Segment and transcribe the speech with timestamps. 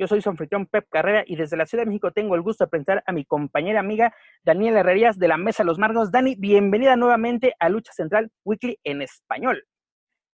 [0.00, 2.68] Yo soy su Pep Carrera y desde la Ciudad de México tengo el gusto de
[2.70, 6.10] presentar a mi compañera amiga Daniela Herrerías de la Mesa Los Margos.
[6.10, 9.62] Dani, bienvenida nuevamente a Lucha Central Weekly en español.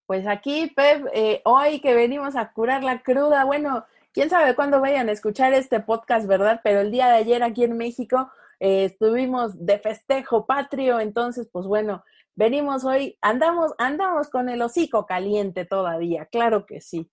[0.05, 4.81] Pues aquí, Pep, eh, hoy que venimos a curar la cruda, bueno, quién sabe cuándo
[4.81, 6.61] vayan a escuchar este podcast, ¿verdad?
[6.63, 8.29] Pero el día de ayer aquí en México
[8.59, 12.03] eh, estuvimos de festejo patrio, entonces, pues bueno,
[12.35, 17.09] venimos hoy, andamos, andamos con el hocico caliente todavía, claro que sí.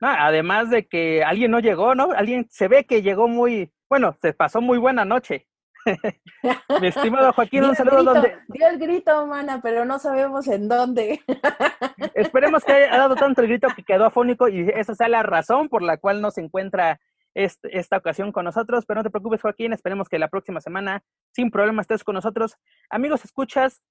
[0.00, 2.12] No, además de que alguien no llegó, ¿no?
[2.12, 5.46] Alguien se ve que llegó muy, bueno, se pasó muy buena noche.
[6.80, 8.38] Mi estimado Joaquín, un saludo grito, donde.
[8.48, 11.20] Dio el grito, mana, pero no sabemos en dónde.
[12.14, 15.68] Esperemos que haya dado tanto el grito que quedó afónico y esa sea la razón
[15.68, 17.00] por la cual no se encuentra
[17.34, 18.84] este, esta ocasión con nosotros.
[18.86, 22.56] Pero no te preocupes, Joaquín, esperemos que la próxima semana, sin problema, estés con nosotros.
[22.90, 23.82] Amigos, escuchas,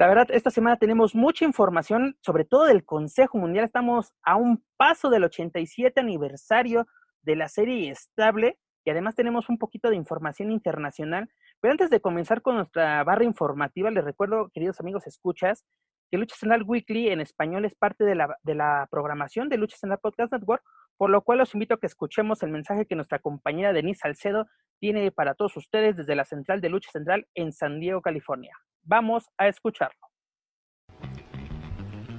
[0.00, 3.66] la verdad, esta semana tenemos mucha información, sobre todo del Consejo Mundial.
[3.66, 6.86] Estamos a un paso del 87 aniversario
[7.20, 11.28] de la serie estable y además tenemos un poquito de información internacional.
[11.60, 15.66] Pero antes de comenzar con nuestra barra informativa, les recuerdo, queridos amigos, escuchas,
[16.10, 19.76] que Lucha Central Weekly en español es parte de la, de la programación de Lucha
[19.76, 20.62] Central Podcast Network,
[20.96, 24.46] por lo cual los invito a que escuchemos el mensaje que nuestra compañera Denise Salcedo
[24.80, 28.56] tiene para todos ustedes desde la central de Lucha Central en San Diego, California.
[28.82, 30.00] Vamos a escucharlo.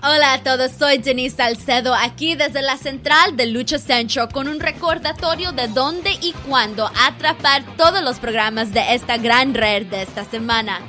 [0.04, 4.60] Hola a todos, soy Denise Salcedo aquí desde la central de Lucha Central con un
[4.60, 10.24] recordatorio de dónde y cuándo atrapar todos los programas de esta gran red de esta
[10.24, 10.80] semana.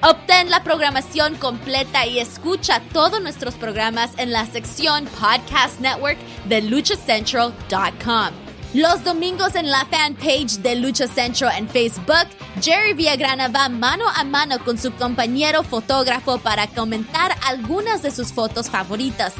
[0.00, 6.62] Obtén la programación completa y escucha todos nuestros programas en la sección Podcast Network de
[6.62, 8.43] luchacentral.com.
[8.74, 12.26] Los domingos en la fanpage de Lucha Central en Facebook,
[12.60, 18.32] Jerry Villagrana va mano a mano con su compañero fotógrafo para comentar algunas de sus
[18.32, 19.32] fotos favoritas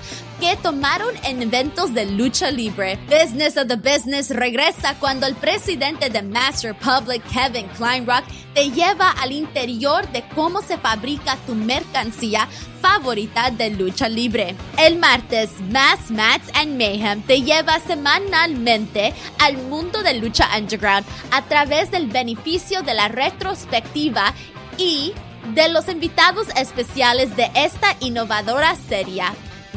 [0.44, 2.99] que tomaron en eventos de lucha libre.
[3.09, 9.12] Business of the Business regresa cuando el presidente de Mass Republic, Kevin Kleinrock, te lleva
[9.12, 12.47] al interior de cómo se fabrica tu mercancía
[12.82, 14.55] favorita de lucha libre.
[14.77, 21.41] El martes, Mass Mats and Mayhem te lleva semanalmente al mundo de lucha underground a
[21.41, 24.34] través del beneficio de la retrospectiva
[24.76, 25.15] y
[25.55, 29.25] de los invitados especiales de esta innovadora serie.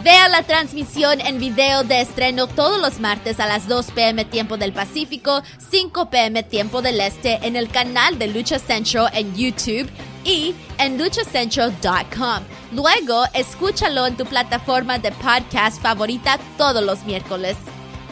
[0.07, 4.55] Vea la transmisión en video de estreno todos los martes a las 2 pm tiempo
[4.55, 9.89] del Pacífico, 5 pm tiempo del Este en el canal de Lucha Central en YouTube
[10.23, 12.41] y en luchacentral.com.
[12.71, 17.57] Luego, escúchalo en tu plataforma de podcast favorita todos los miércoles.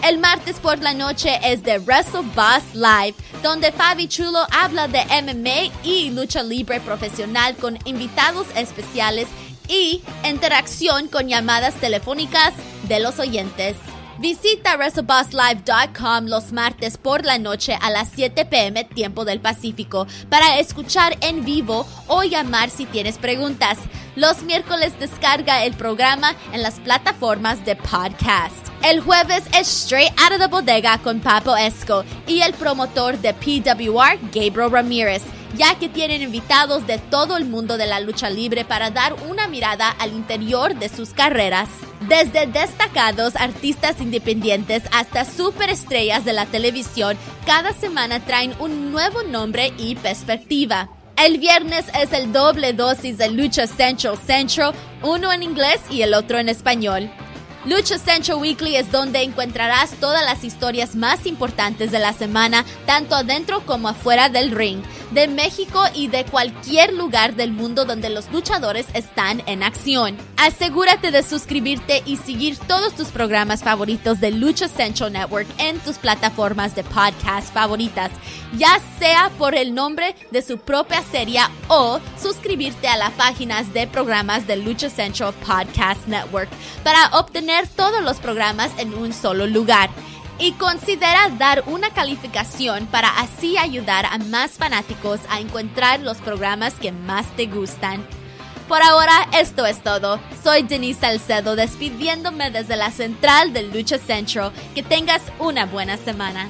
[0.03, 4.99] El martes por la noche es de Wrestle Boss Live, donde Fabi Chulo habla de
[4.99, 9.27] MMA y lucha libre profesional con invitados especiales
[9.67, 12.53] y interacción con llamadas telefónicas
[12.87, 13.75] de los oyentes.
[14.17, 20.59] Visita WrestleBossLive.com los martes por la noche a las 7 pm tiempo del Pacífico para
[20.59, 23.77] escuchar en vivo o llamar si tienes preguntas.
[24.15, 28.64] Los miércoles descarga el programa en las plataformas de podcast.
[28.87, 33.33] El jueves es Straight Out of the Bodega con Papo Esco y el promotor de
[33.33, 35.23] PWR, Gabriel Ramírez
[35.55, 39.47] ya que tienen invitados de todo el mundo de la lucha libre para dar una
[39.47, 41.69] mirada al interior de sus carreras.
[42.01, 49.73] Desde destacados artistas independientes hasta superestrellas de la televisión, cada semana traen un nuevo nombre
[49.77, 50.89] y perspectiva.
[51.17, 56.13] El viernes es el doble dosis de Lucha Central Central, uno en inglés y el
[56.13, 57.09] otro en español.
[57.65, 63.15] Lucha Central Weekly es donde encontrarás todas las historias más importantes de la semana, tanto
[63.15, 64.83] adentro como afuera del ring.
[65.15, 70.17] De México y de cualquier lugar del mundo donde los luchadores están en acción.
[70.37, 75.97] Asegúrate de suscribirte y seguir todos tus programas favoritos de Lucha Central Network en tus
[75.97, 78.11] plataformas de podcast favoritas,
[78.57, 81.39] ya sea por el nombre de su propia serie
[81.69, 86.49] o suscribirte a las páginas de programas de Lucha Central Podcast Network
[86.83, 89.89] para obtener todos los programas en un solo lugar
[90.39, 96.73] y considera dar una calificación para así ayudar a más fanáticos a encontrar los programas
[96.75, 98.05] que más te gustan.
[98.67, 100.19] Por ahora, esto es todo.
[100.43, 104.51] Soy Denise Salcedo despidiéndome desde la central de Lucha Centro.
[104.73, 106.49] Que tengas una buena semana.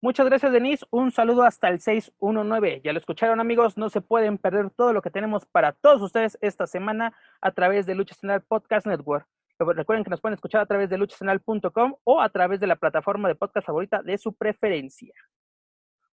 [0.00, 0.86] Muchas gracias, Denise.
[0.90, 2.82] Un saludo hasta el 619.
[2.84, 3.76] Ya lo escucharon, amigos.
[3.76, 7.84] No se pueden perder todo lo que tenemos para todos ustedes esta semana a través
[7.84, 9.26] de Lucha Central Podcast Network.
[9.58, 13.26] Recuerden que nos pueden escuchar a través de luchacenal.com o a través de la plataforma
[13.26, 15.12] de podcast favorita de su preferencia.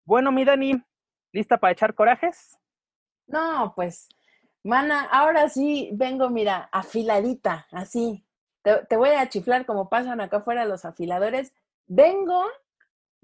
[0.04, 0.84] Bueno, mi Dani,
[1.32, 2.58] ¿lista para echar corajes?
[3.28, 4.10] No, pues,
[4.64, 8.26] mana, ahora sí vengo, mira, afiladita, así.
[8.64, 11.54] Te, te voy a chiflar como pasan acá afuera los afiladores.
[11.86, 12.46] Vengo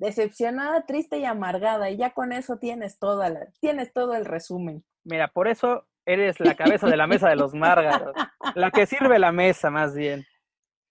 [0.01, 1.91] decepcionada, triste y amargada.
[1.91, 4.83] Y ya con eso tienes toda la, tienes todo el resumen.
[5.03, 8.15] Mira, por eso eres la cabeza de la mesa de los márgaros,
[8.55, 10.25] la que sirve la mesa más bien.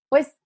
[0.09, 0.39] Pues,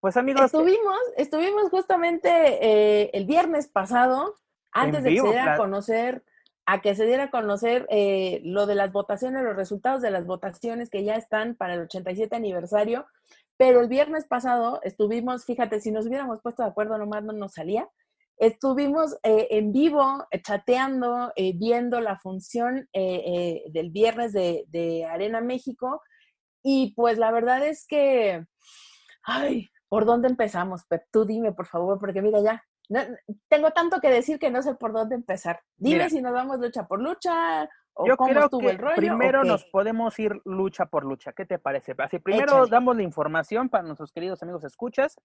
[0.00, 4.34] pues amigos, estuvimos, estuvimos justamente eh, el viernes pasado,
[4.72, 6.24] antes de que se diera a conocer,
[6.64, 10.24] a que se diera a conocer eh, lo de las votaciones, los resultados de las
[10.24, 13.06] votaciones que ya están para el 87 aniversario.
[13.56, 17.52] Pero el viernes pasado estuvimos, fíjate, si nos hubiéramos puesto de acuerdo, nomás no nos
[17.52, 17.88] salía.
[18.36, 25.40] Estuvimos eh, en vivo, eh, chateando, eh, viendo la función del viernes de, de, Arena
[25.40, 26.02] México.
[26.62, 28.44] Y pues la verdad es que,
[29.22, 31.04] ay, ¿por dónde empezamos, Pep?
[31.12, 32.64] Tú dime, por favor, porque mira ya,
[33.48, 35.60] tengo tanto que decir que no sé por dónde empezar.
[35.76, 37.68] Dime si nos vamos lucha por lucha
[38.04, 41.32] yo creo que primero nos podemos ir lucha por lucha.
[41.32, 41.94] ¿Qué te parece?
[41.98, 45.16] Así primero damos la información para nuestros queridos amigos escuchas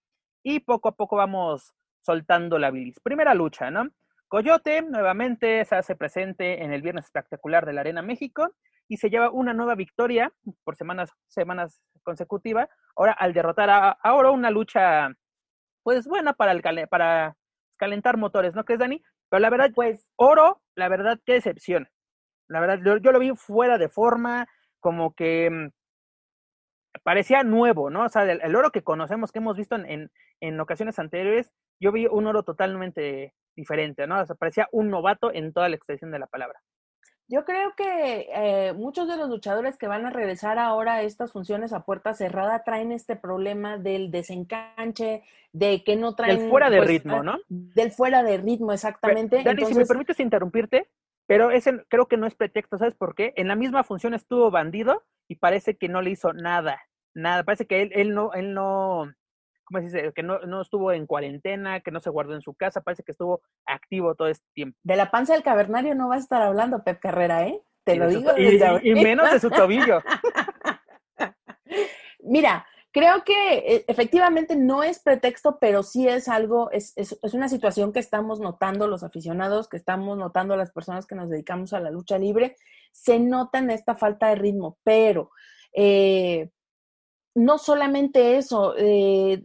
[0.44, 3.00] y poco a poco vamos soltando la bilis.
[3.00, 3.90] Primera lucha, ¿no?
[4.28, 8.54] Coyote nuevamente se hace presente en el Viernes Espectacular de la Arena México
[8.88, 10.32] y se lleva una nueva victoria
[10.64, 12.70] por semanas, semanas consecutivas.
[12.96, 15.10] Ahora al derrotar a, a Oro, una lucha
[15.82, 17.36] pues buena para, el, para
[17.78, 19.02] calentar motores, ¿no crees, Dani?
[19.30, 21.90] Pero la verdad, pues Oro, la verdad, qué decepción.
[22.50, 24.48] La verdad, yo, lo vi fuera de forma,
[24.80, 25.70] como que mm,
[27.04, 28.06] parecía nuevo, ¿no?
[28.06, 30.12] O sea, el, oro que conocemos, que hemos visto en,
[30.42, 34.20] en, ocasiones anteriores, yo vi un oro totalmente diferente, ¿no?
[34.20, 36.60] O sea, parecía un novato en toda la extensión de la palabra.
[37.32, 41.32] Yo creo que eh, muchos de los luchadores que van a regresar ahora a estas
[41.32, 45.22] funciones a puerta cerrada traen este problema del desencanche,
[45.54, 46.40] de que no traen...
[46.40, 47.38] Del fuera de pues, ritmo, ¿no?
[47.48, 49.44] Del fuera de ritmo, exactamente.
[49.44, 50.90] Dani, si me permites interrumpirte,
[51.30, 53.34] pero ese creo que no es pretexto, ¿sabes por qué?
[53.36, 56.82] En la misma función estuvo bandido y parece que no le hizo nada,
[57.14, 57.44] nada.
[57.44, 59.14] Parece que él, él no, él no,
[59.64, 60.12] ¿cómo se dice?
[60.14, 63.12] Que no, no estuvo en cuarentena, que no se guardó en su casa, parece que
[63.12, 64.76] estuvo activo todo este tiempo.
[64.82, 67.62] De la panza del cavernario no vas a estar hablando, Pep Carrera, ¿eh?
[67.84, 68.32] Te lo digo.
[68.82, 70.02] y menos de su tobillo.
[72.22, 77.34] Mira, Creo que eh, efectivamente no es pretexto, pero sí es algo, es, es, es,
[77.36, 81.74] una situación que estamos notando los aficionados, que estamos notando las personas que nos dedicamos
[81.74, 82.56] a la lucha libre.
[82.92, 85.30] Se nota en esta falta de ritmo, pero
[85.72, 86.50] eh,
[87.36, 89.44] no solamente eso, eh,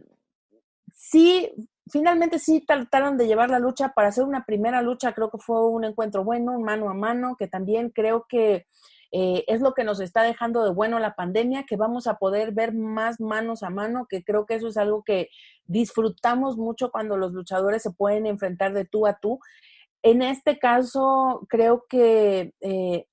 [0.91, 1.51] sí,
[1.87, 5.67] finalmente sí trataron de llevar la lucha para hacer una primera lucha, creo que fue
[5.69, 8.65] un encuentro bueno, mano a mano, que también creo que
[9.11, 12.53] eh, es lo que nos está dejando de bueno la pandemia, que vamos a poder
[12.53, 15.29] ver más manos a mano, que creo que eso es algo que
[15.65, 19.39] disfrutamos mucho cuando los luchadores se pueden enfrentar de tú a tú.
[20.03, 23.07] En este caso, creo que eh,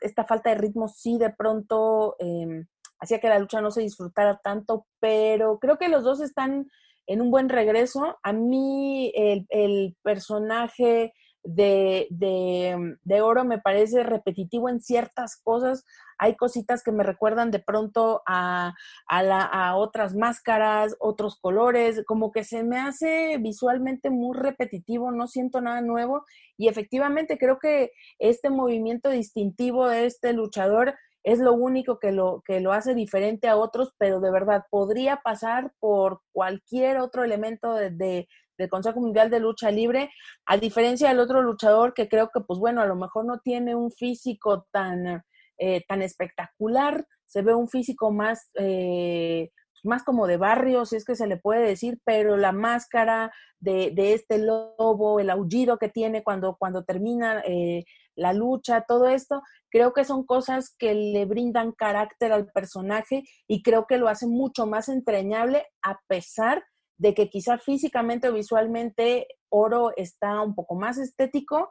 [0.00, 2.66] esta falta de ritmo sí de pronto em,
[2.98, 6.66] hacía que la lucha no se disfrutara tanto, pero creo que los dos están
[7.06, 8.16] en un buen regreso.
[8.22, 15.84] A mí el, el personaje de, de, de, oro me parece repetitivo en ciertas cosas.
[16.18, 18.74] Hay cositas que me recuerdan de pronto a,
[19.06, 25.12] a, la, a otras máscaras, otros colores, como que se me hace visualmente muy repetitivo,
[25.12, 26.24] no siento nada nuevo
[26.56, 32.42] y efectivamente creo que este movimiento distintivo de este luchador es lo único que lo,
[32.46, 37.74] que lo hace diferente a otros, pero de verdad podría pasar por cualquier otro elemento
[37.74, 38.28] de,
[38.60, 40.10] del Consejo Mundial de Lucha Libre,
[40.46, 43.74] a diferencia del otro luchador que creo que, pues bueno, a lo mejor no tiene
[43.74, 45.24] un físico tan,
[45.58, 49.50] eh, tan espectacular, se ve un físico más, eh,
[49.82, 53.92] más como de barrio, si es que se le puede decir, pero la máscara de,
[53.92, 59.42] de este lobo, el aullido que tiene cuando, cuando termina eh, la lucha, todo esto,
[59.70, 64.26] creo que son cosas que le brindan carácter al personaje y creo que lo hace
[64.26, 66.62] mucho más entrañable a pesar
[67.00, 71.70] de que quizá físicamente o visualmente Oro está un poco más estético,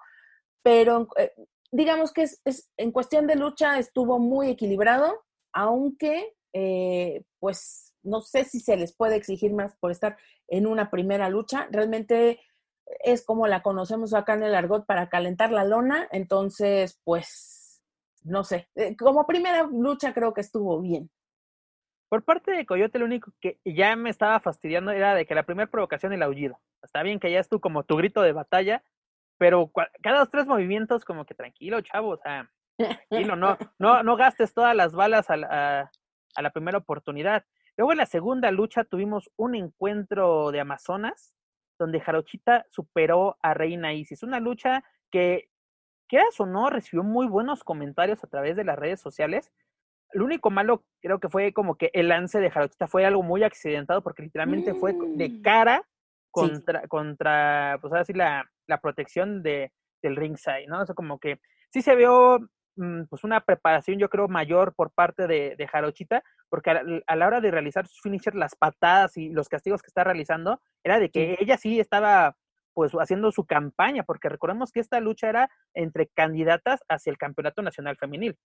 [0.64, 1.32] pero eh,
[1.72, 8.44] digamos que es, en cuestión de lucha estuvo muy equilibrado, aunque eh, pues no sé
[8.44, 10.18] si se les puede exigir más por estar
[10.48, 11.68] en una primera lucha.
[11.70, 12.42] Realmente
[13.04, 17.84] es como la conocemos acá en el argot para calentar la lona, entonces pues
[18.24, 21.12] no sé, eh, como primera lucha creo que estuvo bien.
[22.10, 25.44] Por parte de Coyote, lo único que ya me estaba fastidiando era de que la
[25.44, 26.60] primera provocación el aullido.
[26.82, 28.84] Está bien que ya es tú como tu grito de batalla,
[29.38, 34.16] pero cada dos, tres movimientos, como que tranquilo, chavo, o sea, tranquilo, no, no, no
[34.16, 35.92] gastes todas las balas a la,
[36.36, 37.46] a la primera oportunidad.
[37.78, 41.36] Luego en la segunda lucha tuvimos un encuentro de Amazonas,
[41.78, 44.24] donde Jarochita superó a Reina Isis.
[44.24, 45.50] Una lucha que,
[46.10, 49.54] quieras o no, recibió muy buenos comentarios a través de las redes sociales.
[50.14, 53.44] Lo único malo creo que fue como que el lance de Jarochita fue algo muy
[53.44, 55.42] accidentado porque literalmente fue de mm.
[55.42, 55.84] cara
[56.32, 60.82] contra, contra pues así la, la protección de, del ringside, ¿no?
[60.82, 61.40] O sea, como que
[61.72, 62.40] sí se vio
[62.76, 67.28] mm, pues una preparación yo creo mayor por parte de, de Jarochita, porque a la,
[67.28, 71.10] hora de realizar sus finishers, las patadas y los castigos que está realizando, era de
[71.10, 72.36] que ella sí estaba
[72.74, 77.62] pues haciendo su campaña, porque recordemos que esta lucha era entre candidatas hacia el Campeonato
[77.62, 78.38] Nacional Femenil.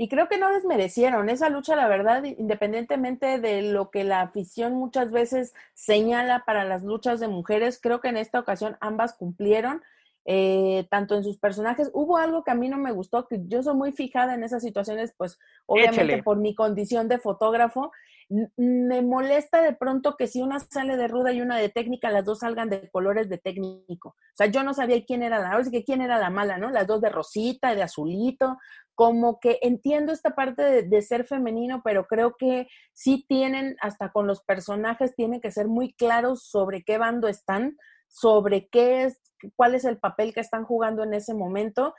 [0.00, 4.74] Y creo que no desmerecieron esa lucha, la verdad, independientemente de lo que la afición
[4.74, 9.82] muchas veces señala para las luchas de mujeres, creo que en esta ocasión ambas cumplieron.
[10.30, 11.90] Eh, tanto en sus personajes.
[11.94, 14.62] Hubo algo que a mí no me gustó, que yo soy muy fijada en esas
[14.62, 17.92] situaciones, pues obviamente por mi condición de fotógrafo.
[18.28, 22.24] Me molesta de pronto que si una sale de ruda y una de técnica, las
[22.24, 24.10] dos salgan de colores de técnico.
[24.10, 26.70] O sea, yo no sabía quién era la, que quién era la mala, ¿no?
[26.70, 28.58] Las dos de rosita, de azulito,
[28.94, 34.10] como que entiendo esta parte de, de, ser femenino, pero creo que sí tienen, hasta
[34.10, 37.76] con los personajes, tienen que ser muy claros sobre qué bando están,
[38.08, 39.20] sobre qué es,
[39.56, 41.94] cuál es el papel que están jugando en ese momento.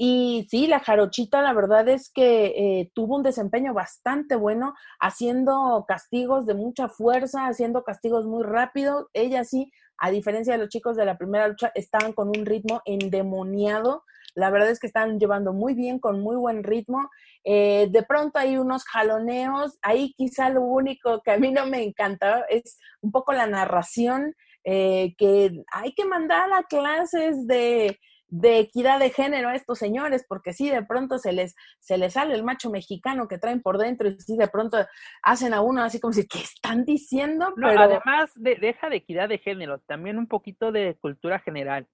[0.00, 5.84] Y sí, la jarochita, la verdad es que eh, tuvo un desempeño bastante bueno, haciendo
[5.88, 9.10] castigos de mucha fuerza, haciendo castigos muy rápido.
[9.12, 12.80] Ella sí, a diferencia de los chicos de la primera lucha, estaban con un ritmo
[12.84, 14.04] endemoniado.
[14.36, 17.10] La verdad es que están llevando muy bien, con muy buen ritmo.
[17.42, 19.78] Eh, de pronto hay unos jaloneos.
[19.82, 24.36] Ahí quizá lo único que a mí no me encanta es un poco la narración
[24.62, 27.98] eh, que hay que mandar a clases de,
[28.30, 32.34] equidad de género a estos señores, porque si de pronto se les, se les sale
[32.34, 34.78] el macho mexicano que traen por dentro y si de pronto
[35.22, 37.52] hacen a uno así como si, ¿qué están diciendo?
[37.56, 37.80] Pero...
[37.80, 41.86] además, de, deja de equidad de género, también un poquito de cultura general,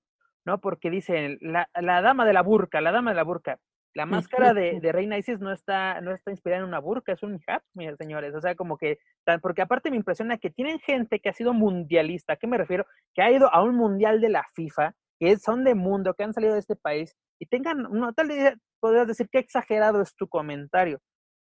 [0.45, 0.61] ¿no?
[0.61, 3.59] Porque dicen, la, la dama de la burca, la dama de la burca,
[3.95, 7.23] la máscara de, de, Reina Isis no está, no está inspirada en una burka, es
[7.23, 8.35] un hijab, mis señores.
[8.35, 8.99] O sea, como que,
[9.41, 12.33] porque aparte me impresiona que tienen gente que ha sido mundialista.
[12.33, 12.87] ¿A qué me refiero?
[13.15, 16.35] Que ha ido a un mundial de la FIFA, que son de mundo, que han
[16.35, 20.29] salido de este país, y tengan, no, tal vez podrías decir que exagerado es tu
[20.29, 21.01] comentario.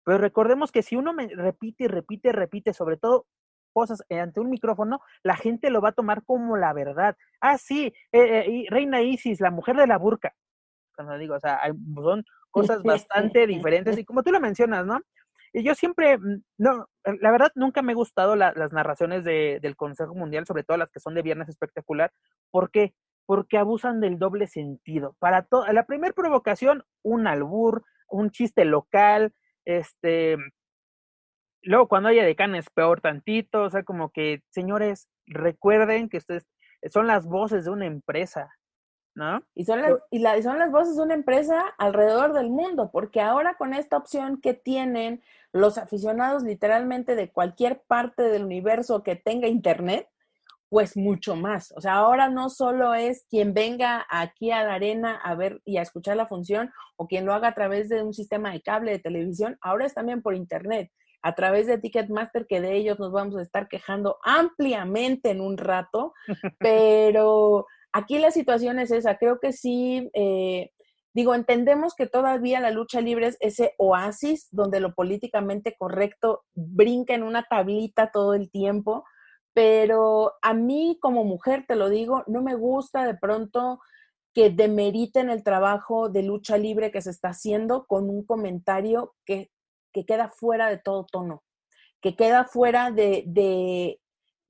[0.05, 3.27] Pero recordemos que si uno me repite y repite repite, sobre todo
[3.73, 7.17] cosas ante un micrófono, la gente lo va a tomar como la verdad.
[7.41, 10.35] Ah, sí, eh, eh, Reina Isis, la mujer de la burka
[10.99, 11.61] cuando digo, o sea,
[11.95, 15.01] son cosas bastante diferentes y como tú lo mencionas, ¿no?
[15.53, 16.89] Y yo siempre, mm, no,
[17.21, 20.91] la verdad nunca me he gustado las narraciones de, del Consejo Mundial, sobre todo las
[20.91, 22.11] que son de Viernes Espectacular.
[22.51, 22.95] ¿Por qué?
[23.29, 25.15] Porque abusan del doble sentido.
[25.19, 29.35] Para la primera provocación, un albur, un chiste local,
[29.67, 30.39] este,
[31.61, 36.47] luego cuando haya decanes peor tantito, o sea, como que, señores, recuerden que ustedes
[36.91, 38.49] son las voces de una empresa,
[39.55, 43.21] y son, las, y, la, son las voces de una empresa alrededor del mundo, porque
[43.21, 49.17] ahora con esta opción que tienen los aficionados literalmente de cualquier parte del universo que
[49.17, 50.09] tenga internet,
[50.69, 51.73] pues mucho más.
[51.77, 55.79] O sea, ahora no solo es quien venga aquí a la arena a ver y
[55.79, 58.93] a escuchar la función o quien lo haga a través de un sistema de cable
[58.93, 60.91] de televisión, ahora es también por internet,
[61.23, 65.57] a través de Ticketmaster, que de ellos nos vamos a estar quejando ampliamente en un
[65.57, 66.13] rato,
[66.59, 70.71] pero Aquí la situación es esa, creo que sí, eh,
[71.15, 77.15] digo, entendemos que todavía la lucha libre es ese oasis donde lo políticamente correcto brinca
[77.15, 79.05] en una tablita todo el tiempo,
[79.59, 83.81] pero a mí como mujer, te lo digo, no me gusta de pronto
[84.33, 89.51] que demeriten el trabajo de lucha libre que se está haciendo con un comentario que,
[89.93, 91.43] que queda fuera de todo tono.
[92.01, 94.01] que queda fuera de, de,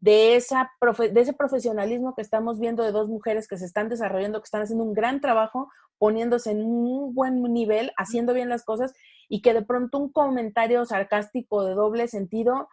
[0.00, 0.70] de, esa
[1.10, 4.60] de ese profesionalismo que estamos viendo de dos mujeres que se están desarrollando, que están
[4.60, 8.92] haciendo un gran trabajo, poniéndose en un buen nivel, haciendo bien las cosas
[9.26, 12.68] y que de pronto un comentario sarcástico de doble sentido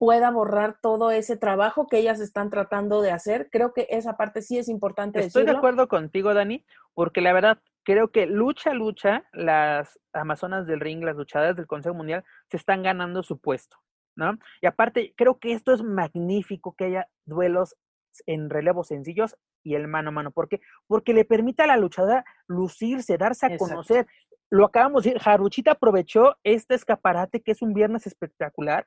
[0.00, 3.50] pueda borrar todo ese trabajo que ellas están tratando de hacer.
[3.52, 5.20] Creo que esa parte sí es importante.
[5.20, 6.64] Estoy de acuerdo contigo, Dani,
[6.94, 11.94] porque la verdad creo que lucha, lucha, las Amazonas del ring, las luchadoras del Consejo
[11.94, 13.76] Mundial, se están ganando su puesto,
[14.16, 14.38] ¿no?
[14.62, 17.76] Y aparte, creo que esto es magnífico que haya duelos
[18.24, 20.30] en relevos sencillos y el mano a mano.
[20.30, 20.62] ¿Por qué?
[20.86, 24.06] Porque le permite a la luchadora lucirse, darse a conocer.
[24.48, 28.86] Lo acabamos de decir, Jaruchita aprovechó este escaparate que es un viernes espectacular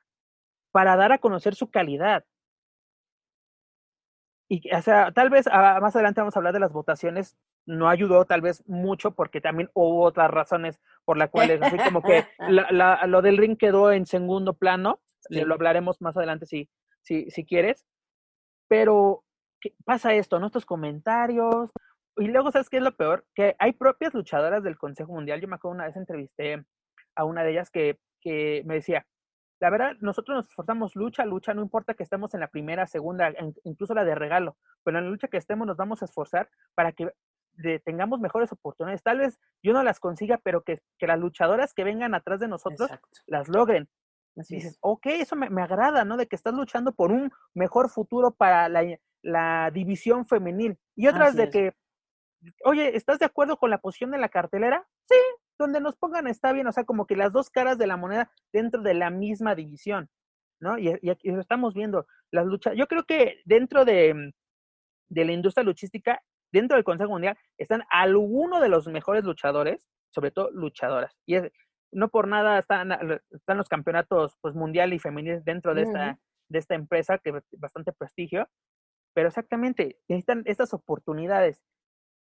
[0.74, 2.24] para dar a conocer su calidad.
[4.48, 7.88] Y, o sea, tal vez ah, más adelante vamos a hablar de las votaciones, no
[7.88, 12.26] ayudó tal vez mucho porque también hubo otras razones por las cuales, así como que
[13.06, 15.00] lo del ring quedó en segundo plano,
[15.30, 16.68] lo hablaremos más adelante si,
[17.02, 17.86] si, si quieres,
[18.66, 19.22] pero
[19.60, 20.46] ¿qué pasa esto, ¿no?
[20.46, 21.70] Estos comentarios,
[22.16, 23.24] y luego, ¿sabes qué es lo peor?
[23.32, 26.64] Que hay propias luchadoras del Consejo Mundial, yo me acuerdo una vez entrevisté
[27.14, 29.06] a una de ellas que, que me decía,
[29.60, 33.32] la verdad, nosotros nos esforzamos lucha, lucha, no importa que estemos en la primera, segunda,
[33.64, 36.92] incluso la de regalo, pero en la lucha que estemos nos vamos a esforzar para
[36.92, 37.10] que
[37.84, 39.02] tengamos mejores oportunidades.
[39.02, 42.90] Tal vez yo no las consiga, pero que, las luchadoras que vengan atrás de nosotros
[43.26, 43.88] las logren.
[44.36, 46.16] Así dices, ok, eso me, agrada, ¿no?
[46.16, 50.78] De que estás luchando por un mejor futuro para la, división femenil.
[50.96, 51.74] Y otras de que,
[52.64, 54.86] oye, ¿estás de acuerdo con la posición de la cartelera?
[55.08, 55.16] Sí,
[55.58, 58.30] donde nos pongan está bien, o sea, como que las dos caras de la moneda
[58.52, 60.08] dentro de la misma división,
[60.60, 60.78] ¿no?
[60.78, 64.32] Y, aquí lo estamos viendo, las luchas, yo creo que dentro de,
[65.08, 70.30] de la industria luchística, dentro del Consejo Mundial, están algunos de los mejores luchadores, sobre
[70.30, 71.52] todo luchadoras, y es,
[71.94, 72.92] no por nada están,
[73.30, 76.18] están los campeonatos pues, mundial y femenil dentro de, esta,
[76.48, 78.48] de esta empresa, que bastante prestigio,
[79.14, 81.62] pero exactamente, necesitan estas oportunidades.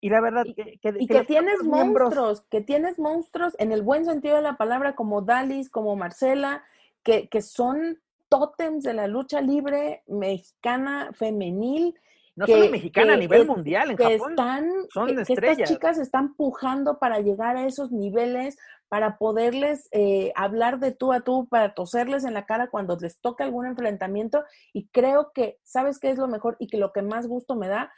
[0.01, 4.37] Y la verdad, que, y que, tienes monstruos, que tienes monstruos en el buen sentido
[4.37, 6.63] de la palabra, como Dalis, como Marcela,
[7.03, 7.99] que, que son
[8.29, 11.95] tótems de la lucha libre mexicana femenil.
[12.35, 14.31] No solo mexicana, a nivel mundial, en Japón.
[14.33, 15.59] Están, son estrellas.
[15.59, 21.15] estas chicas están pujando para llegar a esos niveles, para poderles eh, hablar de tú
[21.15, 24.45] a tú, para toserles en la cara cuando les toca algún enfrentamiento.
[24.75, 26.57] Y creo que, ¿sabes qué es lo mejor?
[26.59, 27.91] Y que lo que más gusto me da,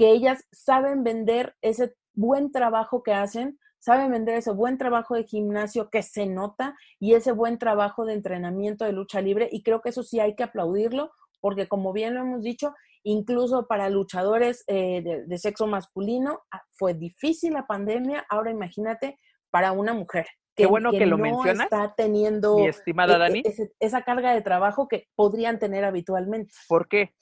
[0.00, 5.24] que ellas saben vender ese buen trabajo que hacen, saben vender ese buen trabajo de
[5.24, 9.50] gimnasio que se nota y ese buen trabajo de entrenamiento de lucha libre.
[9.52, 11.10] Y creo que eso sí hay que aplaudirlo,
[11.42, 16.94] porque como bien lo hemos dicho, incluso para luchadores eh, de, sexo masculino ah, fue
[16.94, 18.24] difícil la pandemia.
[18.30, 19.18] Ahora imagínate
[19.50, 20.24] para una mujer.
[20.56, 21.64] Que, Qué bueno que, lo no mencionas.
[21.64, 23.42] Está teniendo mi estimada e, e, Dani.
[23.80, 26.54] esa carga de trabajo que podrían tener habitualmente.
[26.68, 27.12] ¿Por qué?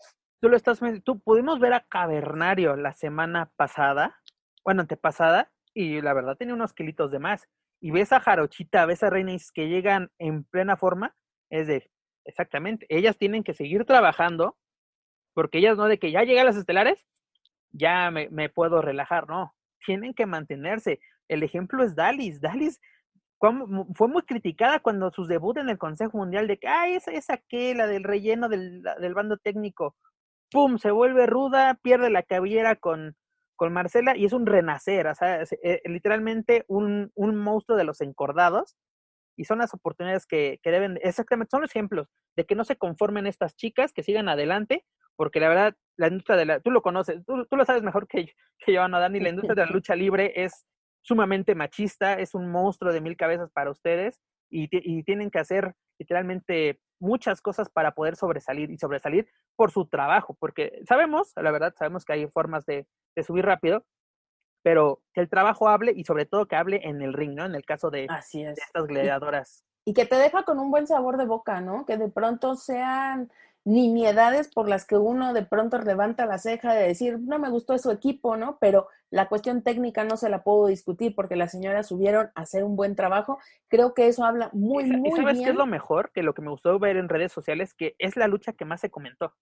[0.41, 4.21] Tú lo estás, tú pudimos ver a Cavernario la semana pasada,
[4.65, 7.49] bueno, antepasada, y la verdad tenía unos kilitos de más.
[7.81, 11.15] Y ves a Jarochita, ves a Reinis que llegan en plena forma,
[11.51, 11.91] es de,
[12.25, 14.57] exactamente, ellas tienen que seguir trabajando,
[15.35, 17.07] porque ellas no de que ya llegan las estelares,
[17.71, 21.01] ya me, me puedo relajar, no, tienen que mantenerse.
[21.29, 22.81] El ejemplo es Dalis, Dalis
[23.41, 27.31] fue muy criticada cuando sus debut en el Consejo Mundial de que, ay, esa es
[27.31, 29.97] aquella del relleno del, del bando técnico.
[30.51, 30.79] ¡Pum!
[30.79, 33.17] se vuelve ruda, pierde la cabellera con,
[33.57, 38.01] con Marcela y es un renacer, o sea, eh, literalmente un, un, monstruo de los
[38.01, 38.77] encordados.
[39.37, 42.77] Y son las oportunidades que, que, deben, exactamente, son los ejemplos de que no se
[42.77, 44.85] conformen estas chicas, que sigan adelante,
[45.15, 48.09] porque la verdad, la industria de la, tú lo conoces, tú, tú lo sabes mejor
[48.09, 50.67] que, que yo, Ana Dani, la industria de la lucha libre es
[51.03, 55.75] sumamente machista, es un monstruo de mil cabezas para ustedes y, y tienen que hacer
[55.99, 61.75] literalmente muchas cosas para poder sobresalir y sobresalir por su trabajo, porque sabemos, la verdad,
[61.77, 62.87] sabemos que hay formas de,
[63.27, 63.85] subir rápido,
[64.63, 67.45] pero que el trabajo hable y sobre todo que hable en el ring, ¿no?
[67.45, 69.65] En el caso de, Así de estas gladiadoras.
[69.85, 71.85] Y, y, que te deja con un buen sabor de boca, ¿no?
[71.85, 73.29] Que de pronto sean
[73.69, 77.77] nimiedades por las que uno de pronto levanta la ceja de decir, no me gustó
[77.77, 78.57] su equipo, ¿no?
[78.59, 82.65] Pero la cuestión técnica no se la puedo discutir porque las señoras subieron a hacer
[82.65, 83.39] un buen trabajo.
[83.69, 85.07] Creo que eso habla muy, muy bien.
[85.07, 86.11] ¿Y sabes qué es lo mejor?
[86.13, 88.81] Que lo que me gustó ver en redes sociales, que es la lucha que más
[88.81, 89.35] se comentó.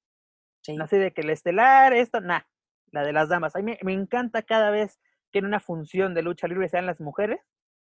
[0.63, 0.75] Sí.
[0.75, 2.49] No sé de que el estelar, esto, nada,
[2.91, 3.55] la de las damas.
[3.55, 4.99] A mí me, encanta cada vez
[5.31, 7.41] que en una función de lucha libre sean las mujeres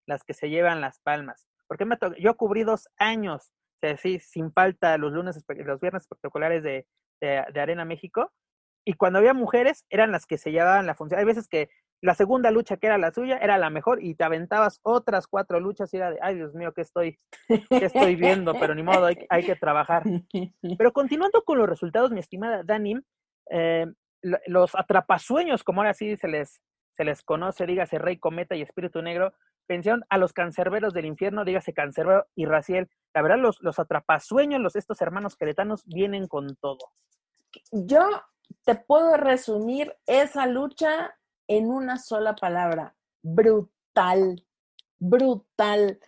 [0.06, 1.46] las que se llevan las palmas.
[1.68, 3.52] Porque me yo cubrí dos años
[3.98, 6.86] sí, sin falta los lunes, los viernes espectaculares de,
[7.20, 8.32] de, Arena México.
[8.84, 11.20] Y cuando había mujeres, eran las que se llevaban la función.
[11.20, 11.68] Hay veces que
[12.02, 15.60] la segunda lucha que era la suya era la mejor y te aventabas otras cuatro
[15.60, 17.16] luchas y era de, ay Dios mío, ¿qué estoy,
[17.46, 18.54] qué estoy viendo?
[18.58, 20.02] Pero ni modo, hay, hay que trabajar.
[20.78, 22.96] Pero continuando con los resultados, mi estimada Dani,
[23.50, 23.86] eh,
[24.46, 26.60] los atrapasueños, como ahora sí se les,
[26.96, 29.32] se les conoce, dígase Rey Cometa y Espíritu Negro,
[29.66, 32.88] pensión a los cancerberos del infierno, dígase Cancerbero y Raciel.
[33.14, 36.78] La verdad, los, los atrapasueños, los, estos hermanos queretanos, vienen con todo.
[37.70, 38.08] Yo
[38.64, 41.14] te puedo resumir esa lucha
[41.48, 44.44] en una sola palabra, brutal,
[44.98, 45.98] brutal.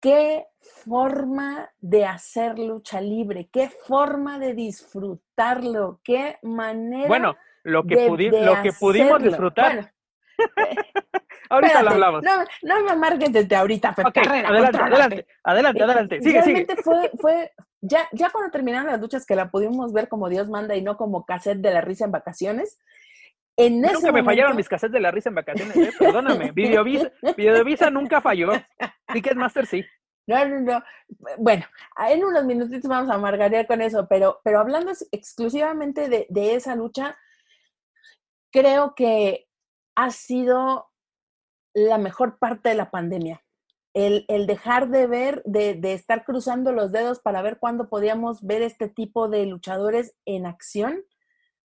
[0.00, 0.46] Qué
[0.84, 7.08] forma de hacer lucha libre, qué forma de disfrutarlo, qué manera.
[7.08, 9.93] Bueno, lo que, lo que pudimos disfrutar.
[11.50, 12.22] ahorita lo hablamos.
[12.22, 17.52] No, no me amargues desde ahorita, Pepe adelante, adelante, adelante, adelante, Sigue, Realmente fue, fue,
[17.80, 20.96] ya, ya cuando terminaron las luchas que la pudimos ver como Dios manda y no
[20.96, 22.78] como cassette de la risa en vacaciones,
[23.56, 25.92] en nunca me fallaron mis cassettes de la risa en vacaciones, ¿eh?
[25.98, 26.50] perdóname.
[26.54, 28.50] Videovisa, Videovisa nunca falló.
[29.12, 29.84] Ticketmaster sí.
[30.26, 30.82] No, no, no.
[31.38, 31.64] Bueno,
[32.08, 36.74] en unos minutitos vamos a amargar con eso, pero, pero hablando exclusivamente de, de, esa
[36.74, 37.16] lucha,
[38.50, 39.46] creo que
[39.94, 40.90] ha sido
[41.74, 43.42] la mejor parte de la pandemia.
[43.94, 48.42] El, el dejar de ver, de, de, estar cruzando los dedos para ver cuándo podíamos
[48.42, 51.04] ver este tipo de luchadores en acción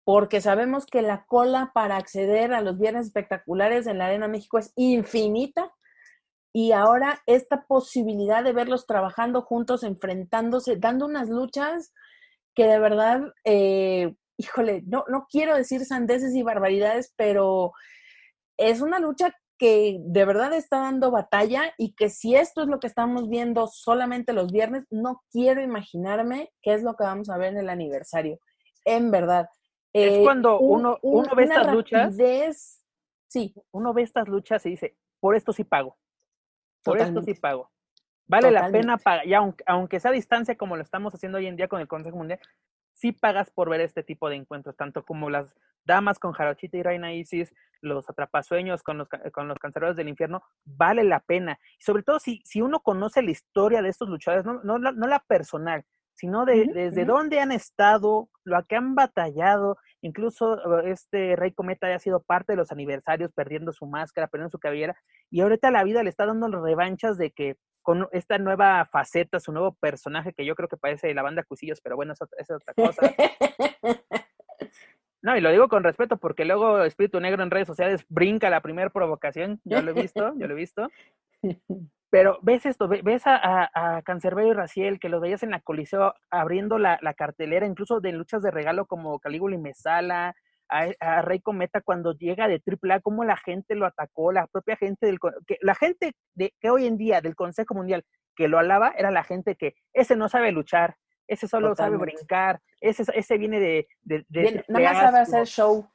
[0.07, 4.57] porque sabemos que la cola para acceder a los viernes espectaculares en la Arena México
[4.57, 5.73] es infinita
[6.53, 11.93] y ahora esta posibilidad de verlos trabajando juntos, enfrentándose, dando unas luchas
[12.55, 17.73] que de verdad, eh, híjole, no, no quiero decir sandeces y barbaridades, pero
[18.57, 22.79] es una lucha que de verdad está dando batalla y que si esto es lo
[22.79, 27.39] que estamos viendo solamente los viernes, no quiero imaginarme qué es lo que vamos a
[27.39, 28.39] ver en el aniversario.
[28.85, 29.49] En verdad,
[29.93, 32.17] es eh, cuando uno, uno ve estas luchas.
[33.29, 33.55] Sí.
[33.73, 35.97] Uno ve estas luchas y dice, por esto sí pago.
[36.85, 37.71] Por esto sí pago.
[38.29, 41.47] Vale la pena pagar, y aunque, aunque sea a distancia como lo estamos haciendo hoy
[41.47, 42.41] en día con el Consejo Mundial,
[42.97, 45.55] sí pagas por ver este tipo de encuentros, tanto como las
[45.85, 50.43] damas con Jarochita y Reina Isis, los atrapasueños con los, con los cancereros del infierno,
[50.65, 51.59] vale la pena.
[51.79, 55.07] Y sobre todo si, si uno conoce la historia de estos luchadores, no, no, no
[55.07, 61.37] la personal, sino de desde dónde han estado, lo que han batallado, incluso eh, este
[61.37, 64.97] Rey Cometa ha sido parte de los aniversarios, perdiendo su máscara, perdiendo su cabellera,
[65.31, 69.53] y ahorita la vida le está dando revanchas de que con esta nueva faceta, su
[69.53, 72.75] nuevo personaje, que yo creo que parece la banda Cusillos, pero bueno, esa es otra
[72.75, 73.15] cosa.
[75.23, 78.61] No, y lo digo con respeto porque luego Espíritu Negro en redes sociales brinca la
[78.61, 79.61] primera provocación.
[79.65, 80.89] Yo lo he visto, yo lo he visto.
[82.11, 86.15] Pero ves esto, ves a, a, Cancerbero y Raciel, que los veías en la Coliseo
[86.31, 90.37] abriendo la, cartelera, incluso de luchas de regalo como Calígula y Mesala,
[90.69, 95.07] a, Rey Cometa cuando llega de AAA, cómo la gente lo atacó, la propia gente
[95.07, 98.93] del que la gente de, que hoy en día del Consejo Mundial que lo alaba
[98.97, 103.59] era la gente que ese no sabe luchar, ese solo sabe brincar, ese, ese viene
[103.61, 103.89] de...
[104.03, 105.89] de, nada más sabe hacer show.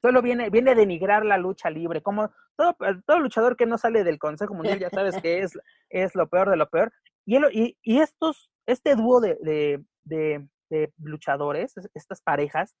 [0.00, 4.04] Solo viene, viene a denigrar la lucha libre, como todo, todo luchador que no sale
[4.04, 6.92] del Consejo Mundial ya sabes que es, es lo peor de lo peor.
[7.26, 12.76] Y, y, y estos, este dúo de, de, de, luchadores, estas parejas,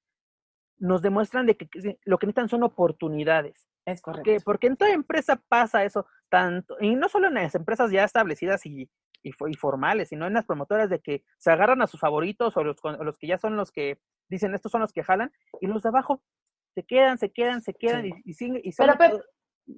[0.78, 1.68] nos demuestran de que,
[2.04, 3.68] lo que necesitan son oportunidades.
[3.84, 4.24] Es correcto.
[4.24, 8.04] Porque, porque en toda empresa pasa eso, tanto, y no solo en las empresas ya
[8.04, 8.90] establecidas y,
[9.22, 12.76] y, formales, sino en las promotoras de que se agarran a sus favoritos o los,
[13.00, 15.88] los que ya son los que dicen estos son los que jalan, y los de
[15.88, 16.22] abajo
[16.74, 18.88] se quedan, se quedan, se quedan y, y, siguen, y son,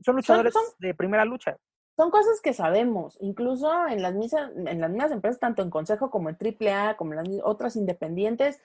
[0.03, 1.57] son luchadores de primera lucha.
[1.97, 6.11] Son cosas que sabemos, incluso en las, mismas, en las mismas empresas, tanto en Consejo
[6.11, 8.61] como en AAA, como en las otras independientes,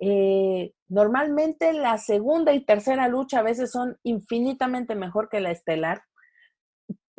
[0.00, 6.02] eh, normalmente la segunda y tercera lucha a veces son infinitamente mejor que la estelar.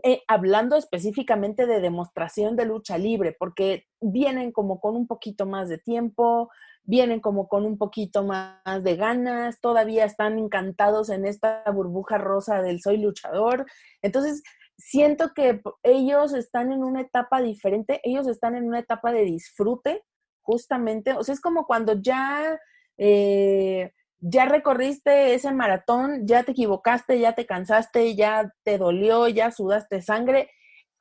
[0.03, 5.69] Eh, hablando específicamente de demostración de lucha libre, porque vienen como con un poquito más
[5.69, 6.49] de tiempo,
[6.83, 12.63] vienen como con un poquito más de ganas, todavía están encantados en esta burbuja rosa
[12.63, 13.67] del soy luchador.
[14.01, 14.41] Entonces,
[14.75, 20.03] siento que ellos están en una etapa diferente, ellos están en una etapa de disfrute,
[20.41, 21.13] justamente.
[21.13, 22.59] O sea, es como cuando ya,
[23.03, 29.49] eh, ya recorriste ese maratón, ya te equivocaste, ya te cansaste, ya te dolió, ya
[29.49, 30.51] sudaste sangre.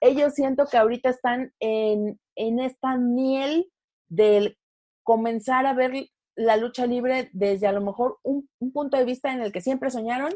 [0.00, 3.70] Ellos siento que ahorita están en, en esta miel
[4.08, 4.56] del
[5.02, 5.92] comenzar a ver
[6.36, 9.90] la lucha libre desde a lo mejor un, punto de vista en el que siempre
[9.90, 10.32] soñaron,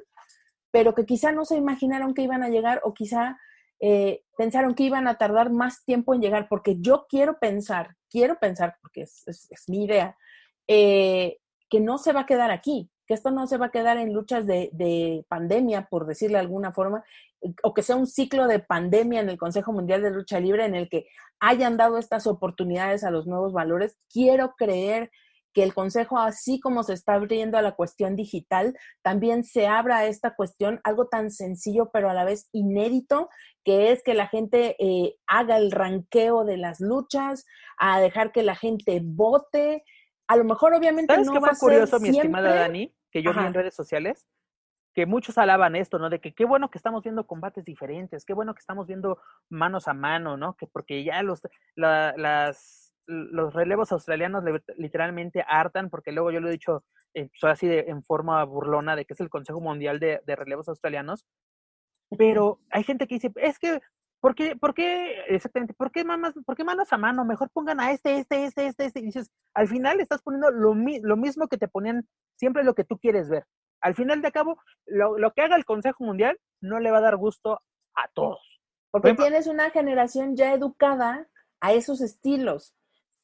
[0.70, 3.38] pero que quizá no se imaginaron que iban a llegar o quizá
[3.80, 8.38] eh, pensaron que iban a tardar más tiempo en llegar, porque yo quiero pensar, quiero
[8.38, 10.18] pensar, porque es, mi idea,
[10.68, 13.98] eh, que no se va a quedar aquí, que esto no se va a quedar
[13.98, 17.04] en luchas de, de, pandemia, por decirle de alguna forma,
[17.62, 20.74] o que sea un ciclo de pandemia en el Consejo Mundial de Lucha Libre en
[20.74, 21.06] el que
[21.40, 23.98] hayan dado estas oportunidades a los nuevos valores.
[24.10, 25.10] Quiero creer
[25.54, 29.98] que el Consejo, así como se está abriendo a la cuestión digital, también se abra
[29.98, 33.30] a esta cuestión, algo tan sencillo pero a la vez inédito,
[33.64, 37.46] que es que la gente eh, haga el ranqueo de las luchas,
[37.78, 39.84] a dejar que la gente vote.
[40.34, 43.54] A lo mejor, obviamente, no va a curioso, mi estimada Dani, que yo vi en
[43.54, 44.26] redes sociales?
[44.96, 46.08] que muchos alaban esto, ¿no?
[46.08, 49.18] De que qué bueno que estamos viendo combates diferentes, qué bueno que estamos viendo
[49.48, 50.54] manos a mano, ¿no?
[50.54, 51.42] Que porque ya los,
[51.74, 54.44] las los relevos australianos
[54.76, 58.96] literalmente hartan, porque luego yo lo he dicho eh, soy así de, en forma burlona
[58.96, 61.24] de que es el Consejo Mundial de, Relevos Australianos,
[62.18, 63.80] pero hay gente que dice, es que,
[64.24, 66.02] ¿por qué, por qué, exactamente, por qué,
[66.46, 67.26] por qué manos a mano?
[67.26, 70.74] Mejor pongan a este, este, este, este, este, y dices, al final estás poniendo lo,
[70.74, 73.44] lo mismo que te ponían siempre lo que tú quieres ver.
[73.82, 74.56] Al final de cabo,
[74.86, 77.60] lo, lo que haga el Consejo Mundial no le va a dar gusto
[77.96, 78.40] a todos.
[78.90, 81.28] Porque tienes una generación ya educada
[81.60, 82.74] a esos estilos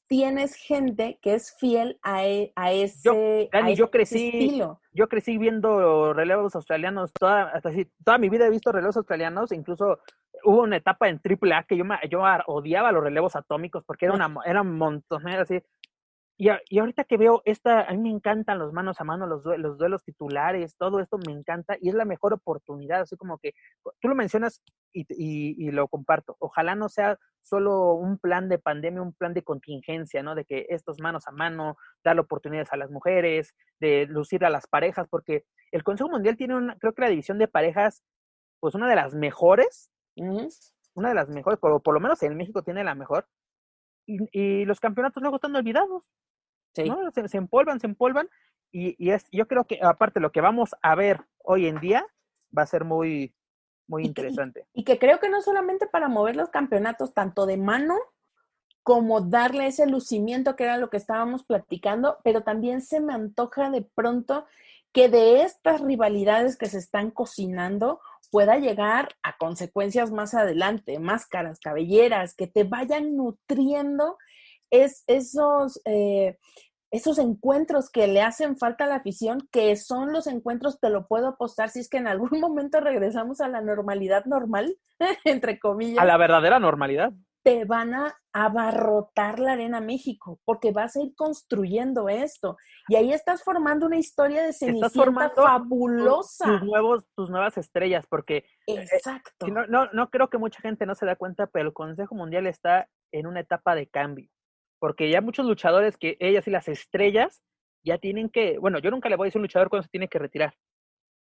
[0.07, 4.81] tienes gente que es fiel a, e, a ese, yo, crecí, estilo.
[4.91, 9.53] Yo crecí viendo relevos australianos, toda, hasta así, toda mi vida he visto relevos australianos,
[9.53, 10.01] incluso
[10.45, 14.35] hubo una etapa en AAA que yo, yo odiaba los relevos atómicos porque era, una,
[14.45, 15.63] era un montón, así,
[16.41, 19.45] y, y, ahorita que veo esta, a mí me encantan los manos a mano, los,
[19.59, 23.53] los duelos titulares, todo esto me encanta y es la mejor oportunidad, así como que
[24.01, 26.37] tú lo mencionas y, y, lo comparto.
[26.39, 30.35] Ojalá no sea solo un plan de pandemia, un plan de contingencia, ¿no?
[30.35, 34.67] De que estos manos a mano, dar oportunidades a las mujeres, de lucir a las
[34.67, 38.03] parejas, porque el Consejo Mundial tiene una, creo que la división de parejas,
[38.61, 39.91] pues una de las mejores,
[40.95, 43.27] una de las mejores, por, por lo menos en México tiene la mejor,
[44.07, 46.03] y, y, los campeonatos luego están olvidados.
[46.75, 46.85] Se,
[47.37, 48.29] empolvan, se empolvan.
[48.73, 52.07] Y, es, yo creo que aparte lo que vamos a ver hoy en día
[52.57, 53.35] va a ser muy,
[53.87, 54.67] muy interesante.
[54.73, 57.97] Y, que creo que no solamente para mover los campeonatos, tanto de mano
[58.83, 63.71] como darle ese lucimiento que era lo que estábamos platicando, pero también se me antoja
[63.71, 64.47] de pronto
[64.93, 71.61] que de estas rivalidades que se están cocinando pueda llegar a consecuencias más adelante, máscaras,
[71.61, 74.17] cabelleras, que te vayan nutriendo
[74.71, 76.39] es esos, eh,
[76.91, 81.07] esos encuentros que le hacen falta a la afición, que son los encuentros, te lo
[81.07, 84.77] puedo apostar, si es que en algún momento regresamos a la normalidad normal,
[85.25, 85.99] entre comillas.
[85.99, 87.13] A la verdadera normalidad.
[87.43, 92.57] Te van a abarrotar la Arena México, porque vas a ir construyendo esto.
[92.89, 96.45] Y ahí estás formando una historia de Cenicienta fabulosa.
[96.45, 99.47] Tus, nuevos, tus nuevas estrellas, porque eh, Exacto.
[99.49, 102.47] no, no, no creo que mucha gente no se da cuenta, pero el Consejo Mundial
[102.47, 104.29] está en una etapa de cambio
[104.81, 107.43] porque ya muchos luchadores que ellas y las estrellas
[107.85, 109.91] ya tienen que, bueno, yo nunca le voy a decir a un luchador cuando se
[109.91, 110.55] tiene que retirar,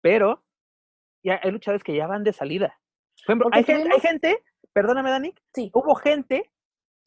[0.01, 0.45] pero
[1.23, 2.79] ya hay luchadores que ya van de salida.
[3.27, 4.43] Por ejemplo, hay, gente, hay gente,
[4.73, 5.71] perdóname Dani, sí.
[5.75, 6.51] hubo gente,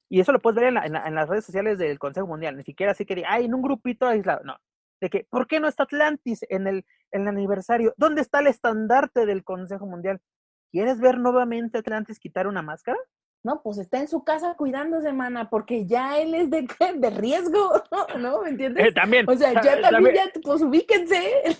[0.10, 2.91] y eso lo puedes ver en, en, las redes sociales del Consejo Mundial, ni siquiera
[2.91, 4.58] así que, ay, en un grupito aislado, no,
[5.01, 7.93] de que, ¿por qué no está Atlantis en el, en el aniversario?
[7.97, 10.21] ¿Dónde está el estandarte del Consejo Mundial?
[10.71, 12.97] ¿Quieres ver nuevamente Atlantis quitar una máscara?
[13.43, 17.84] No, pues está en su casa cuidándose, mana, porque ya él es de, de riesgo,
[18.19, 18.41] ¿no?
[18.41, 18.88] ¿Me entiendes?
[18.88, 19.30] Eh, también.
[19.30, 21.60] O sea, ya también, ya, pues ubíquense.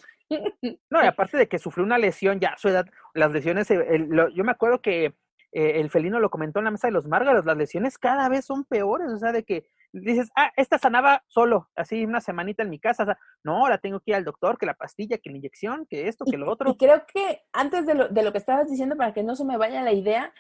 [0.90, 4.08] No, y aparte de que sufrió una lesión ya a su edad, las lesiones, eh,
[4.34, 5.14] yo me acuerdo que
[5.58, 8.44] eh, el felino lo comentó en la mesa de los márgaros, las lesiones cada vez
[8.44, 12.70] son peores, o sea, de que dices, ah, esta sanaba solo, así una semanita en
[12.70, 15.30] mi casa, o sea, no, ahora tengo que ir al doctor, que la pastilla, que
[15.30, 16.70] la inyección, que esto, que lo otro.
[16.72, 19.46] Y creo que antes de lo, de lo que estabas diciendo, para que no se
[19.46, 20.34] me vaya la idea,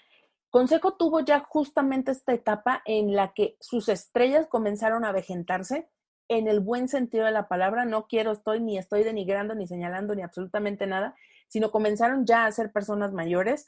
[0.50, 5.90] Consejo tuvo ya justamente esta etapa en la que sus estrellas comenzaron a vejentarse
[6.28, 7.86] en el buen sentido de la palabra.
[7.86, 11.16] No quiero, estoy ni estoy denigrando, ni señalando, ni absolutamente nada,
[11.48, 13.66] sino comenzaron ya a ser personas mayores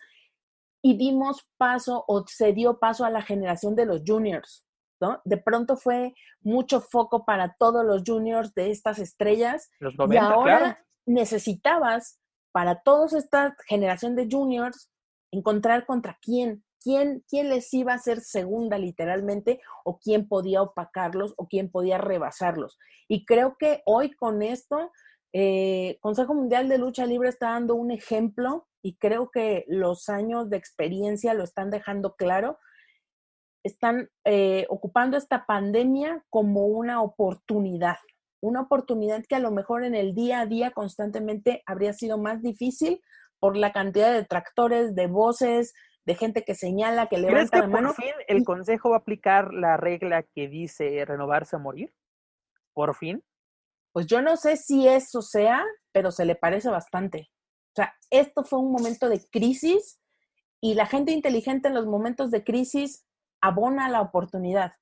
[0.81, 4.65] y dimos paso o se dio paso a la generación de los juniors.
[4.99, 5.21] ¿no?
[5.25, 9.69] De pronto fue mucho foco para todos los juniors de estas estrellas.
[9.79, 12.19] y ahora necesitabas
[12.51, 14.91] para toda esta generación de juniors
[15.31, 21.33] encontrar contra quién, quién, quién les iba a ser segunda literalmente o quién podía opacarlos
[21.37, 22.77] o quién podía rebasarlos.
[23.07, 24.91] Y creo que hoy con esto,
[25.39, 30.49] eh, Consejo Mundial de Lucha Libre está dando un ejemplo y creo que los años
[30.49, 32.57] de experiencia lo están dejando claro.
[33.63, 37.97] Están eh, ocupando esta pandemia como una oportunidad,
[38.41, 42.41] una oportunidad que a lo mejor en el día a día constantemente habría sido más
[42.41, 42.99] difícil
[43.37, 47.59] por la cantidad de tractores, de voces, de gente que señala, que levanta ¿Crees que
[47.59, 47.93] la mano.
[47.93, 51.93] Por fin el consejo va a aplicar la regla que dice renovarse o morir?
[52.73, 53.23] Por fin.
[53.97, 57.31] Pues yo no sé si eso sea, pero se le parece bastante.
[57.69, 59.99] O sea, esto fue un momento de crisis
[60.61, 63.07] y la gente inteligente en los momentos de crisis
[63.41, 64.73] abona la oportunidad.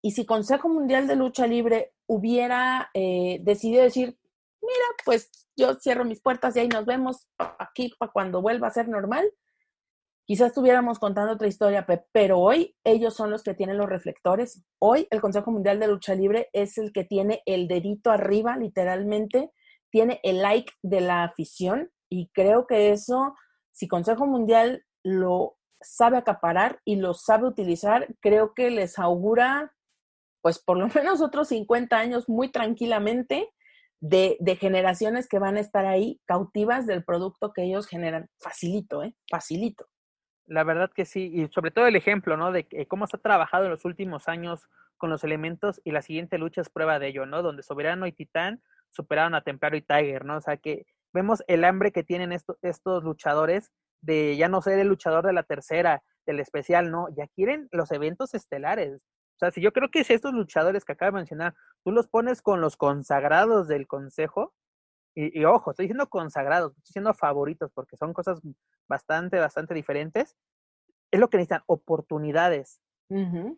[0.00, 4.16] Y si Consejo Mundial de Lucha Libre hubiera eh, decidido decir,
[4.62, 7.26] mira, pues yo cierro mis puertas y ahí nos vemos
[7.58, 9.28] aquí para cuando vuelva a ser normal,
[10.26, 14.64] quizás estuviéramos contando otra historia, pero hoy ellos son los que tienen los reflectores.
[14.78, 19.52] Hoy el Consejo Mundial de Lucha Libre es el que tiene el dedito arriba, literalmente,
[19.90, 23.36] tiene el like de la afición y creo que eso,
[23.70, 29.72] si Consejo Mundial lo sabe acaparar y lo sabe utilizar, creo que les augura,
[30.42, 33.48] pues por lo menos otros 50 años muy tranquilamente
[34.00, 38.28] de, de, generaciones que van a estar ahí cautivas del producto que ellos generan.
[38.38, 39.14] Facilito, ¿eh?
[39.30, 39.86] Facilito.
[40.46, 42.52] La verdad que sí, y sobre todo el ejemplo, ¿no?
[42.52, 46.38] De cómo se ha trabajado en los últimos años con los elementos y la siguiente
[46.38, 47.42] lucha es prueba de ello, ¿no?
[47.42, 50.36] Donde Soberano y Titán superaron a Templario y Tiger, ¿no?
[50.36, 54.78] O sea que vemos el hambre que tienen estos, estos luchadores de ya no ser
[54.78, 58.94] el luchador de la tercera, del especial, no, ya quieren los eventos estelares.
[59.36, 61.54] O sea, si yo creo que si estos luchadores que acabo de mencionar,
[61.84, 64.54] tú los pones con los consagrados del consejo,
[65.14, 68.40] y, ojo, estoy diciendo consagrados, estoy diciendo favoritos, porque son cosas
[68.88, 70.36] bastante, bastante diferentes,
[71.10, 72.80] es lo que necesitan, oportunidades.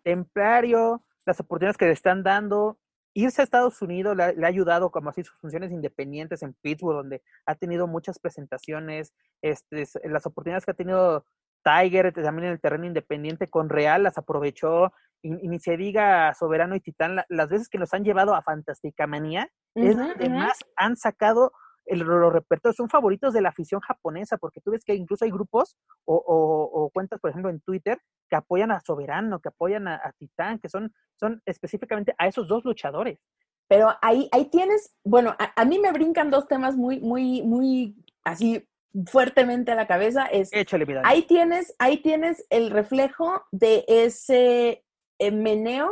[0.05, 2.79] Templario, las oportunidades que le están dando,
[3.15, 7.23] irse a Estados Unidos le ha, ayudado como así sus funciones independientes en Pittsburgh, donde
[7.47, 11.25] ha tenido muchas presentaciones, este, las oportunidades que ha tenido
[11.65, 16.77] Tiger también en el terreno independiente con Real las aprovechó, y, ni se diga Soberano
[16.77, 20.97] y Titán, las veces que nos han llevado a Fantástica Manía, es donde más han
[20.97, 21.53] sacado
[21.89, 25.31] el, los repertorios, son favoritos de la afición japonesa, porque tú ves que incluso hay
[25.31, 27.99] grupos o, o, cuentas, por ejemplo, en Twitter,
[28.29, 32.65] que apoyan a Soberano, que apoyan a, Titán, que son, son específicamente a esos dos
[32.65, 33.19] luchadores.
[33.69, 37.97] Pero ahí, ahí tienes, bueno, a, a mí me brincan dos temas muy, muy, muy
[38.25, 38.67] así
[39.07, 40.51] fuertemente a la cabeza es
[41.05, 44.85] ahí tienes ahí tienes el reflejo de ese
[45.19, 45.91] eh, meneo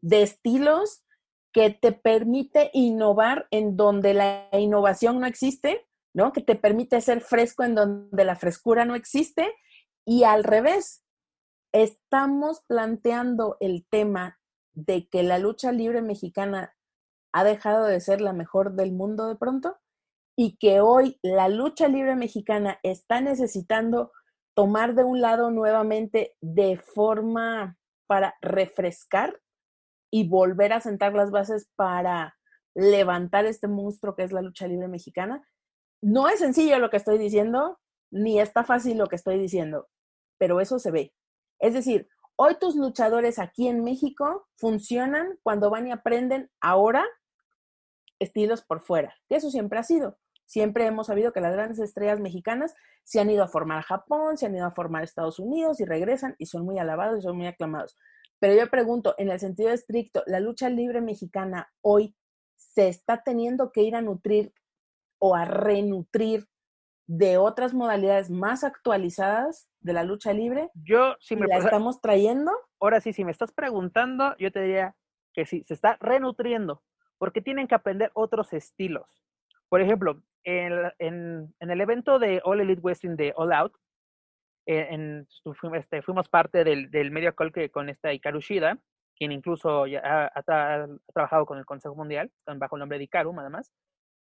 [0.00, 1.02] de estilos
[1.52, 6.32] que te permite innovar en donde la innovación no existe, ¿no?
[6.32, 9.54] Que te permite ser fresco en donde la frescura no existe
[10.08, 11.04] y al revés,
[11.74, 14.38] estamos planteando el tema
[14.72, 16.74] de que la lucha libre mexicana
[17.34, 19.76] ha dejado de ser la mejor del mundo de pronto
[20.34, 24.12] y que hoy la lucha libre mexicana está necesitando
[24.54, 29.38] tomar de un lado nuevamente de forma para refrescar
[30.10, 32.36] y volver a sentar las bases para
[32.74, 35.46] levantar este monstruo que es la lucha libre mexicana.
[36.00, 37.78] No es sencillo lo que estoy diciendo,
[38.10, 39.88] ni está fácil lo que estoy diciendo,
[40.38, 41.12] pero eso se ve.
[41.58, 47.04] Es decir, hoy tus luchadores aquí en México funcionan cuando van y aprenden ahora
[48.20, 49.14] estilos por fuera.
[49.28, 50.18] Y eso siempre ha sido.
[50.46, 54.38] Siempre hemos sabido que las grandes estrellas mexicanas se han ido a formar a Japón,
[54.38, 57.22] se han ido a formar a Estados Unidos y regresan y son muy alabados y
[57.22, 57.96] son muy aclamados.
[58.40, 62.14] Pero yo pregunto, en el sentido estricto, ¿la lucha libre mexicana hoy
[62.56, 64.52] se está teniendo que ir a nutrir
[65.18, 66.46] o a renutrir
[67.08, 70.70] de otras modalidades más actualizadas de la lucha libre?
[70.74, 72.52] Yo, si me la estamos trayendo.
[72.80, 74.94] Ahora sí, si me estás preguntando, yo te diría
[75.32, 76.82] que sí, se está renutriendo,
[77.16, 79.24] porque tienen que aprender otros estilos.
[79.68, 83.74] Por ejemplo, en, el evento de All Elite Wrestling de All Out,
[84.68, 85.26] en,
[85.74, 88.78] este, fuimos parte del, medio call que, con esta Ikaru Shida,
[89.16, 90.42] quien incluso ya ha,
[91.12, 93.72] trabajado con el Consejo Mundial, bajo el nombre de Ikaru, nada más.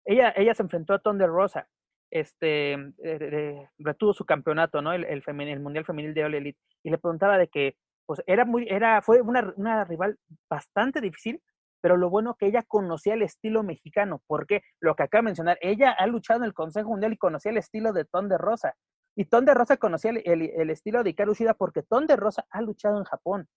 [0.05, 1.69] Ella, ella se enfrentó a Thunder Rosa,
[2.13, 4.93] este, eh, retuvo su campeonato, ¿no?
[4.93, 8.45] El, el, el, Mundial Femenil de All Elite, y le preguntaba de que, pues, era
[8.45, 10.17] muy, era, fue una, una rival
[10.49, 11.43] bastante difícil,
[11.81, 15.59] pero lo bueno que ella conocía el estilo mexicano, porque lo que acaba de mencionar,
[15.61, 18.77] ella ha luchado en el Consejo Mundial y conocía el estilo de Ton de Rosa.
[19.17, 22.61] Y Ton de Rosa conocía el, estilo de Ikaru Shida porque Ton de Rosa ha
[22.61, 23.49] luchado en Japón.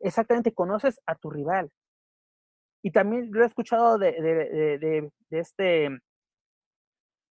[0.00, 1.70] Exactamente, conoces a tu rival.
[2.82, 5.88] Y también lo he escuchado de, de, este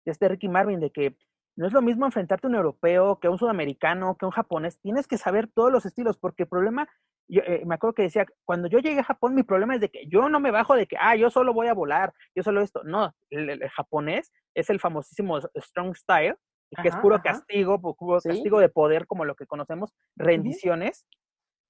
[0.06, 1.18] de este Ricky Marvin, de que
[1.58, 4.34] no es lo mismo enfrentarte a un europeo que a un sudamericano, que a un
[4.34, 4.80] japonés.
[4.80, 6.88] Tienes que saber todos los estilos, porque el problema
[7.28, 9.90] yo, eh, me acuerdo que decía, cuando yo llegué a Japón, mi problema es de
[9.90, 12.62] que yo no me bajo de que, ah, yo solo voy a volar, yo solo
[12.62, 12.84] esto.
[12.84, 16.36] No, el, japonés es el famosísimo Strong Style,
[16.82, 21.06] que es puro castigo, puro castigo de poder, como lo que conocemos, rendiciones.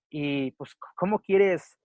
[0.09, 1.79] Y pues, ¿cómo quieres,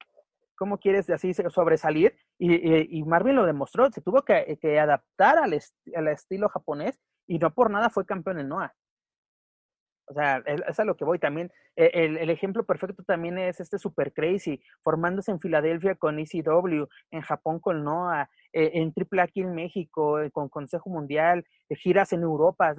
[0.56, 2.16] cómo quieres así sobresalir?
[2.38, 5.58] Y, y, Marvin lo demostró, se tuvo que, que adaptar al,
[5.94, 8.74] al, estilo japonés y no por nada fue campeón en Noah.
[10.10, 11.52] O sea, es, a lo que voy también.
[11.76, 17.20] E, el, ejemplo perfecto también es este Super Crazy, formándose en Filadelfia con ECW, en
[17.20, 22.12] Japón con NOAA, eh, en Triple aquí en México, eh, con Consejo Mundial, eh, giras
[22.12, 22.74] en Europa.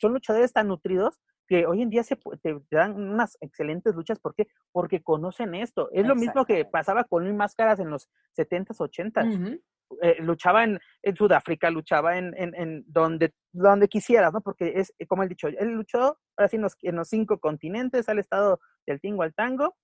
[0.00, 4.18] son luchadores tan nutridos que hoy en día se te, dan unas excelentes luchas.
[4.18, 4.48] ¿Por qué?
[4.72, 5.90] Porque conocen esto.
[5.92, 9.60] Es lo mismo que pasaba con Luis Máscaras en los 70s, 80s.
[10.02, 14.40] Eh, luchaba en, en, Sudáfrica, luchaba en, en, donde, donde quisieras, ¿no?
[14.40, 18.08] Porque es, como he dicho, él luchó ahora sí en los, en los cinco continentes,
[18.08, 19.76] al estado del tingo al tango.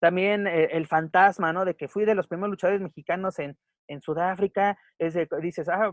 [0.00, 1.64] También eh, el fantasma, ¿no?
[1.64, 3.56] De que fui de los primeros luchadores mexicanos en,
[3.88, 5.92] en Sudáfrica, es dices, ah,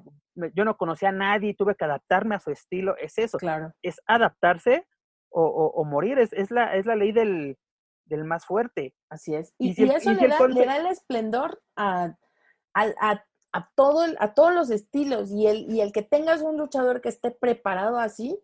[0.53, 3.71] yo no conocía a nadie, tuve que adaptarme a su estilo, es eso, claro.
[3.81, 4.85] es adaptarse
[5.29, 7.57] o, o, morir, es, es, la, es la ley del,
[8.05, 8.93] del más fuerte.
[9.09, 9.53] Así es.
[9.57, 12.15] Y, eso le, da, le, da, el esplendor a,
[12.75, 13.23] a,
[13.53, 17.09] a, todo, a todos los estilos y el, y el que tengas un luchador que
[17.09, 18.39] esté preparado así,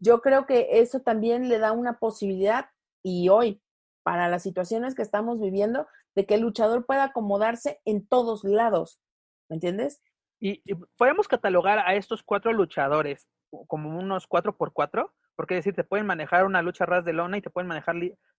[0.00, 2.70] yo creo que eso también le da una posibilidad
[3.02, 3.62] y hoy,
[4.02, 9.00] para las situaciones que estamos viviendo, de que el luchador pueda acomodarse en todos lados.
[9.48, 10.02] ¿Me entiendes?
[10.40, 10.62] Y,
[10.96, 13.28] podemos catalogar a estos cuatro luchadores
[13.68, 17.38] como unos cuatro por cuatro, porque decir, te pueden manejar una lucha ras de lona
[17.38, 17.94] y te pueden manejar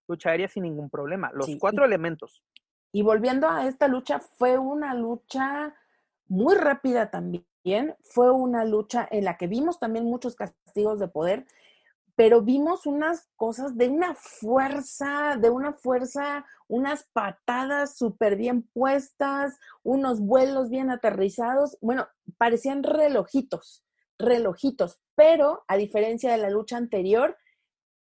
[0.06, 1.30] lucha aérea sin ningún problema.
[1.32, 2.42] Los cuatro elementos.
[2.92, 5.74] Y volviendo a esta lucha, fue una lucha
[6.26, 11.46] muy rápida también, fue una lucha en la que vimos también muchos castigos de poder,
[12.18, 19.56] pero vimos unas cosas de una fuerza, de una fuerza, unas patadas súper bien puestas,
[19.84, 23.84] unos vuelos bien aterrizados, bueno, parecían relojitos,
[24.18, 27.36] relojitos, pero a diferencia de la lucha anterior,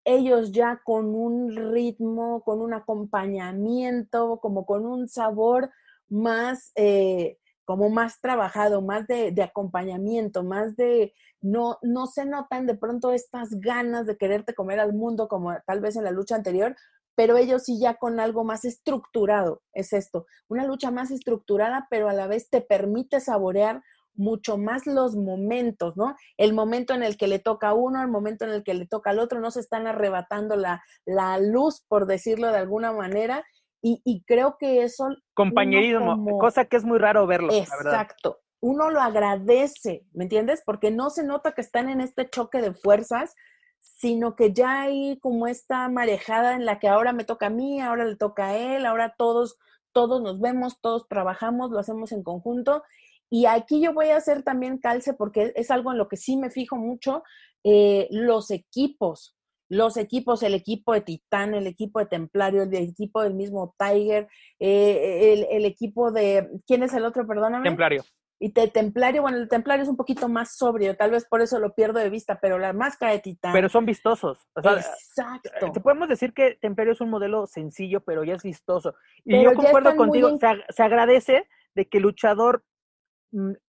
[0.10, 5.70] ellos ya con un ritmo, con un acompañamiento, como con un sabor
[6.10, 12.76] más, eh, como más trabajado, más de, acompañamiento, más de, no, no se notan de
[12.76, 16.76] pronto estas ganas de quererte comer al mundo como tal vez en la lucha anterior,
[17.14, 22.10] pero ellos sí ya con algo más estructurado, es esto, una lucha más estructurada, pero
[22.10, 23.84] a la vez te permite saborear
[24.20, 26.16] mucho más los momentos, ¿no?
[26.38, 28.86] El momento en el que le toca a uno, el momento en el que le
[28.86, 33.46] toca al otro, no se están arrebatando la, la luz, por decirlo de alguna manera,
[33.82, 35.08] y, y creo que eso...
[35.34, 37.54] Compañerismo, cosa que es muy raro verlo.
[37.54, 38.42] Exacto.
[38.60, 40.62] Uno lo agradece, ¿me entiendes?
[40.66, 43.36] Porque no se nota que están en este choque de fuerzas,
[43.80, 47.80] sino que ya hay como esta marejada en la que ahora me toca a mí,
[47.80, 49.58] ahora le toca a él, ahora todos,
[49.94, 52.84] todos nos vemos, todos trabajamos, lo hacemos en conjunto
[53.30, 56.38] y aquí yo voy a hacer también calce porque es algo en lo que sí
[56.38, 57.24] me fijo mucho,
[57.64, 59.38] eh, los equipos,
[59.70, 64.28] los equipos, el equipo de Titán, el equipo de Templario, el equipo del mismo Tiger,
[64.60, 67.28] eh, el, equipo de, ¿quién es el otro?
[67.28, 67.70] Perdóname.
[67.70, 68.04] Templario.
[68.42, 71.76] Y Templario, bueno, el Templario es un poquito más sobrio, tal vez por eso lo
[71.76, 73.52] pierdo de vista, pero la máscara de Titán.
[73.52, 74.48] Pero son vistosos.
[74.56, 75.50] Exacto.
[75.62, 78.96] Eh, te podemos decir que Templario es un modelo sencillo, pero ya es vistoso.
[79.26, 82.64] Y yo concuerdo contigo, se, se, agradece de que el luchador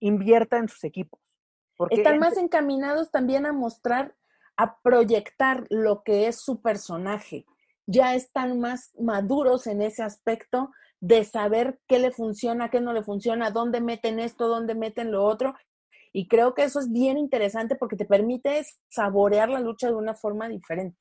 [0.00, 1.20] invierta en sus equipos.
[1.76, 4.14] Porque Están más encaminados también a mostrar,
[4.56, 7.46] a proyectar lo que es su personaje.
[7.86, 13.02] Ya están más maduros en ese aspecto de saber qué le funciona, qué no le
[13.02, 15.54] funciona, dónde meten esto, dónde meten lo otro.
[16.12, 20.14] Y creo que eso es bien interesante porque te permite saborear la lucha de una
[20.14, 20.98] forma diferente.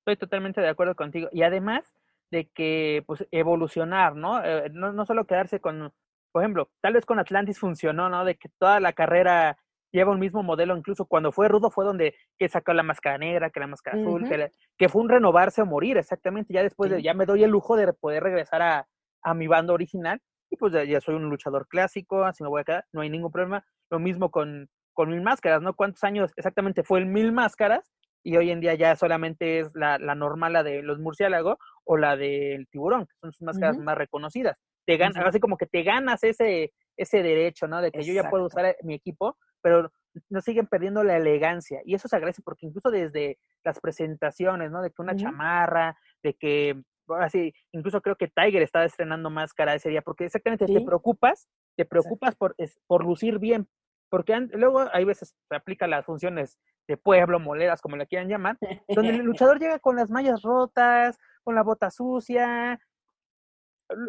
[0.00, 1.28] Estoy totalmente de acuerdo contigo.
[1.32, 1.84] Y además
[2.30, 4.44] de que, pues, evolucionar, ¿no?
[4.44, 5.92] Eh, no, no solo quedarse con
[6.34, 8.24] por ejemplo, tal vez con Atlantis funcionó, ¿no?
[8.24, 9.56] De que toda la carrera
[9.92, 13.50] lleva un mismo modelo, incluso cuando fue Rudo fue donde que sacó la máscara negra,
[13.50, 14.28] que la máscara azul,
[14.76, 17.76] que, fue un renovarse o morir, exactamente, ya después de, ya me doy el lujo
[17.76, 18.88] de poder regresar a,
[19.22, 20.20] a mi banda original,
[20.50, 23.30] y pues ya, soy un luchador clásico, así me voy a quedar, no hay ningún
[23.30, 25.74] problema, lo mismo con, con Mil Máscaras, ¿no?
[25.74, 27.92] ¿Cuántos años exactamente fue el Mil Máscaras?
[28.24, 31.96] Y hoy en día ya solamente es la, la normal, la de los murciélagos, o
[31.96, 35.82] la del tiburón, que son sus máscaras más reconocidas te ganas, así como que te
[35.82, 37.80] ganas ese, ese derecho, ¿no?
[37.80, 39.90] De que yo ya puedo usar mi equipo, pero
[40.28, 41.80] no siguen perdiendo la elegancia.
[41.84, 44.82] Y eso se agradece porque incluso desde las presentaciones, ¿no?
[44.82, 46.82] De que una chamarra, de que,
[47.20, 51.84] así, incluso creo que Tiger estaba estrenando máscara ese día, porque exactamente te preocupas, te
[51.84, 52.54] preocupas por,
[52.86, 53.68] por lucir bien.
[54.10, 58.58] Porque luego hay veces se aplica las funciones de pueblo, moleras, como le quieran llamar,
[58.88, 62.78] donde el luchador llega con las mallas rotas, con la bota sucia,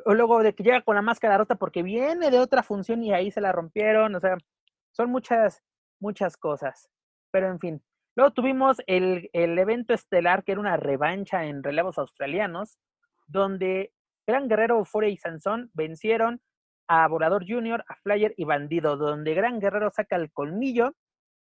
[0.05, 3.31] luego de que llega con la máscara rota porque viene de otra función y ahí
[3.31, 4.37] se la rompieron, o sea,
[4.91, 5.61] son muchas,
[5.99, 6.89] muchas cosas.
[7.31, 7.83] Pero en fin,
[8.15, 12.77] luego tuvimos el, el evento estelar que era una revancha en relevos australianos,
[13.27, 13.91] donde
[14.27, 16.41] Gran Guerrero, Euforia y Sansón vencieron
[16.87, 20.95] a Volador Junior, a Flyer y Bandido, donde Gran Guerrero saca el colmillo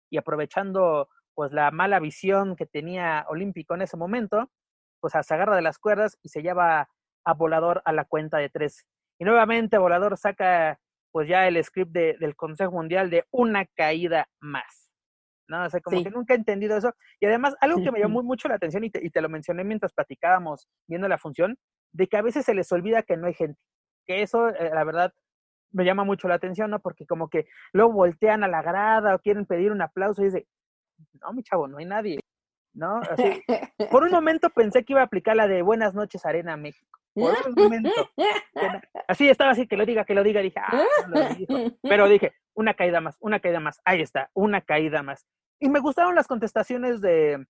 [0.09, 4.49] y aprovechando pues la mala visión que tenía Olímpico en ese momento,
[4.99, 6.87] pues se agarra de las cuerdas y se lleva
[7.25, 8.85] a Volador a la cuenta de tres.
[9.19, 10.79] Y nuevamente Volador saca
[11.11, 14.91] pues ya el script del Consejo Mundial de una caída más.
[15.47, 15.63] ¿no?
[15.63, 16.93] O sea, como que nunca he entendido eso.
[17.19, 19.63] Y además, algo que me llamó mucho la atención y te, y te, lo mencioné
[19.63, 21.57] mientras platicábamos viendo la función,
[21.91, 23.59] de que a veces se les olvida que no hay gente.
[24.07, 25.13] Que eso, eh, la verdad,
[25.71, 26.79] me llama mucho la atención, ¿no?
[26.79, 30.47] Porque como que luego voltean a la grada o quieren pedir un aplauso y dice,
[31.21, 32.19] no, mi chavo, no hay nadie,
[32.73, 33.01] ¿no?
[33.09, 33.43] Así,
[33.91, 36.99] por un momento pensé que iba a aplicar la de Buenas noches, Arena México.
[37.13, 37.91] Por un momento.
[39.07, 40.41] Así estaba así, que lo diga, que lo diga.
[40.41, 40.83] Dije, ah,
[41.81, 43.79] Pero dije, una caída más, una caída más.
[43.85, 45.25] Ahí está, una caída más.
[45.59, 47.45] Y me gustaron las contestaciones de,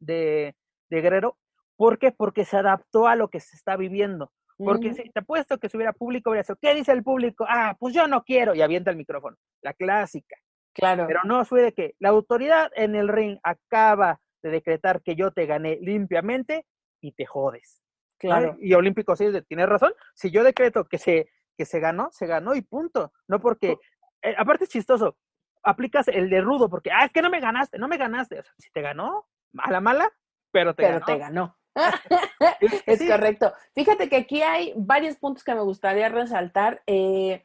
[0.00, 0.56] de,
[0.90, 1.38] de Guerrero.
[1.76, 2.12] ¿Por qué?
[2.12, 4.32] Porque se adaptó a lo que se está viviendo.
[4.56, 7.44] Porque si te apuesto que si hubiera público, hubiera sido, ¿qué dice el público?
[7.48, 9.36] Ah, pues yo no quiero, y avienta el micrófono.
[9.62, 10.36] La clásica.
[10.72, 11.06] Claro.
[11.08, 15.32] Pero no fue de que la autoridad en el ring acaba de decretar que yo
[15.32, 16.66] te gané limpiamente
[17.00, 17.83] y te jodes.
[18.18, 18.56] Claro.
[18.60, 19.92] Y Olímpico sí tiene razón.
[20.14, 23.12] Si yo decreto que se, que se ganó, se ganó y punto.
[23.28, 23.76] No porque,
[24.22, 25.16] eh, aparte es chistoso,
[25.62, 28.40] aplicas el de rudo porque, ah, es que no me ganaste, no me ganaste.
[28.40, 29.26] O sea, si te ganó,
[29.58, 30.10] a la mala,
[30.50, 31.56] pero te pero te ganó.
[32.86, 33.52] es correcto.
[33.74, 36.82] Fíjate que aquí hay varios puntos que me gustaría resaltar.
[36.86, 37.44] Eh,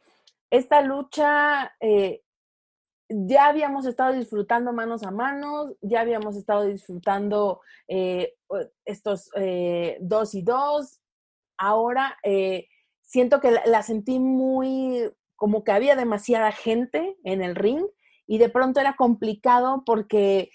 [0.50, 2.24] esta lucha, eh,
[3.10, 8.36] ya habíamos estado disfrutando manos a manos, ya habíamos estado disfrutando eh,
[8.86, 9.30] estos
[10.00, 11.02] dos y dos.
[11.58, 12.18] Ahora
[13.02, 17.86] siento que la sentí muy, como que había demasiada gente en el ring
[18.28, 20.52] y de pronto era complicado porque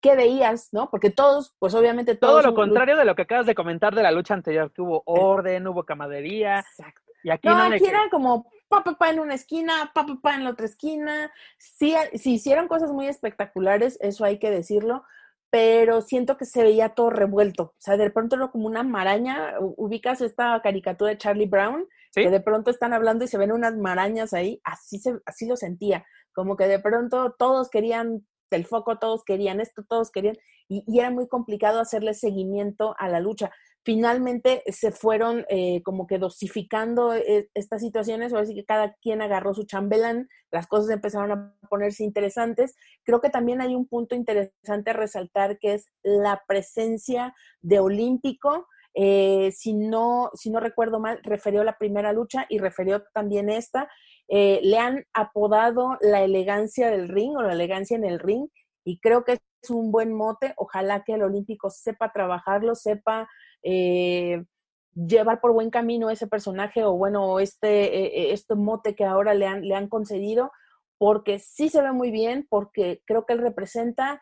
[0.00, 0.90] ¿qué veías, no?
[0.90, 2.42] Porque todos, pues obviamente todos...
[2.42, 5.02] Todo lo contrario de lo que acabas de comentar de la lucha anterior, que hubo
[5.06, 6.60] orden, hubo camadería.
[6.60, 7.02] Exacto.
[7.24, 10.50] Y aquí no, aquí era como pa, pa, en una esquina, pa, pa, en la
[10.50, 11.32] otra esquina.
[11.58, 15.04] Sí, sí hicieron cosas muy espectaculares, eso hay que decirlo,
[15.50, 17.62] pero siento que se veía todo revuelto.
[17.62, 19.54] O sea, de pronto era como una maraña.
[19.60, 23.76] Ubicas esta caricatura de Charlie Brown, que de pronto están hablando y se ven unas
[23.76, 24.60] marañas ahí.
[24.64, 26.04] Así, se, así lo sentía.
[26.32, 30.36] Como que de pronto todos querían el foco, todos querían esto, todos querían,
[30.68, 33.50] y, era muy complicado hacerle seguimiento a la lucha.
[33.84, 39.22] Finalmente se fueron eh, como que dosificando eh, estas situaciones, o así que cada quien
[39.22, 42.74] agarró su chambelán, las cosas empezaron a ponerse interesantes.
[43.04, 48.66] Creo que también hay un punto interesante a resaltar que es la presencia de Olímpico.
[48.94, 53.88] Eh, si, no, si no recuerdo mal, refirió la primera lucha y refirió también esta.
[54.28, 58.48] Eh, le han apodado la elegancia del ring o la elegancia en el ring
[58.84, 60.54] y creo que es un buen mote.
[60.56, 63.28] Ojalá que el Olímpico sepa trabajarlo, sepa
[63.62, 64.44] eh,
[64.94, 69.46] llevar por buen camino ese personaje o bueno, este, eh, este mote que ahora le
[69.46, 70.50] han, le han concedido,
[70.98, 74.20] porque sí se ve muy bien, porque creo que él representa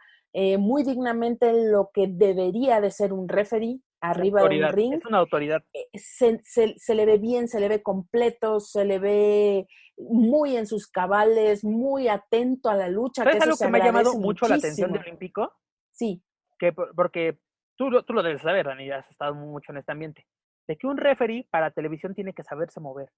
[0.58, 4.94] muy dignamente lo que debería de ser un referee arriba del ring.
[4.94, 5.62] Es una autoridad.
[5.94, 9.66] Se, se, le ve bien, se le ve completo, se le ve
[9.96, 13.24] muy en sus cabales, muy atento a la lucha.
[13.24, 15.52] ¿Sabes algo que me ha llamado mucho la atención de Olímpico?
[15.92, 16.22] Sí.
[16.58, 17.38] Que, porque
[17.76, 20.26] tú, tú lo debes saber, Dani, has estado mucho en este ambiente.
[20.68, 23.10] De que un referee para televisión tiene que saberse mover.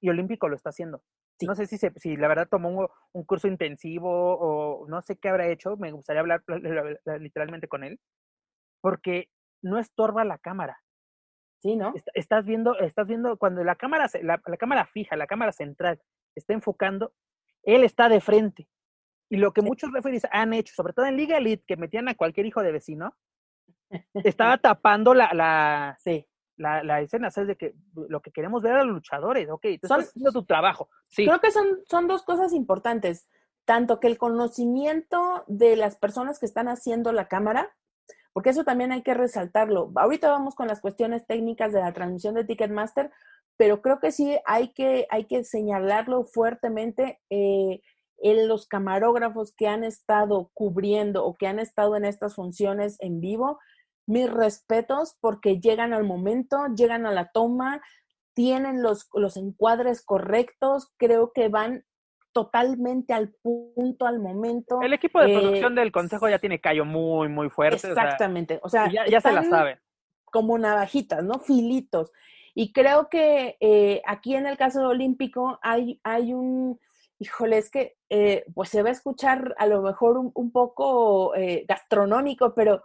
[0.00, 1.02] Y Olímpico lo está haciendo.
[1.42, 5.28] No sé si, se, si la verdad tomó un, curso intensivo o no sé qué
[5.28, 5.76] habrá hecho.
[5.76, 6.42] Me gustaría hablar
[7.20, 8.00] literalmente con él.
[8.80, 9.28] Porque
[9.62, 10.80] no estorba la cámara.
[11.62, 11.94] Sí, ¿no?
[12.12, 15.98] Estás viendo, estás viendo cuando la cámara, la, cámara fija, la cámara central
[16.34, 17.14] está enfocando,
[17.62, 18.68] él está de frente.
[19.30, 22.14] Y lo que muchos referees han hecho, sobre todo en Liga Elite, que metían a
[22.14, 23.16] cualquier hijo de vecino,
[24.14, 26.26] estaba tapando la, la, sí.
[26.56, 27.30] la, la escena.
[27.30, 27.48] ¿sabes?
[27.48, 30.88] De que lo que queremos ver a los luchadores, ok, tú estás haciendo tu trabajo.
[31.08, 31.26] Sí.
[31.26, 33.28] Creo que son, son dos cosas importantes.
[33.64, 37.74] Tanto que el conocimiento de las personas que están haciendo la cámara,
[38.32, 39.90] porque eso también hay que resaltarlo.
[39.94, 43.10] Ahorita vamos con las cuestiones técnicas de la transmisión de Ticketmaster,
[43.56, 47.20] pero creo que sí hay que, hay que señalarlo fuertemente.
[47.30, 47.80] Eh,
[48.18, 53.20] en los camarógrafos que han estado cubriendo o que han estado en estas funciones en
[53.20, 53.58] vivo,
[54.06, 57.80] mis respetos porque llegan al momento, llegan a la toma,
[58.34, 61.84] tienen los, los encuadres correctos, creo que van
[62.34, 64.82] totalmente al punto, al momento.
[64.82, 67.88] El equipo de producción eh, del consejo ya tiene callo muy, muy fuerte.
[67.88, 68.58] Exactamente.
[68.62, 69.78] O sea, ya, se la sabe.
[70.24, 71.38] Como navajitas, ¿no?
[71.38, 72.10] Filitos.
[72.54, 76.78] Y creo que eh, aquí en el caso olímpico hay, hay un,
[77.20, 81.32] híjole, es que eh, pues se va a escuchar a lo mejor un, poco
[81.68, 82.82] gastronómico, pero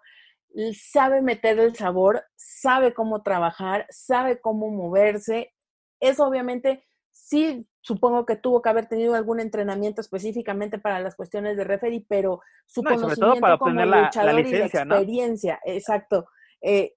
[0.74, 5.54] sabe meter el sabor, sabe cómo trabajar, sabe cómo moverse.
[6.00, 11.56] Es obviamente sí supongo que tuvo que haber tenido algún entrenamiento específicamente para las cuestiones
[11.58, 14.82] de referee, pero su No, y sobre conocimiento todo para como la- la luchador licencia,
[14.82, 14.96] y ¿no?
[14.96, 16.28] la experiencia, exacto,
[16.62, 16.96] eh,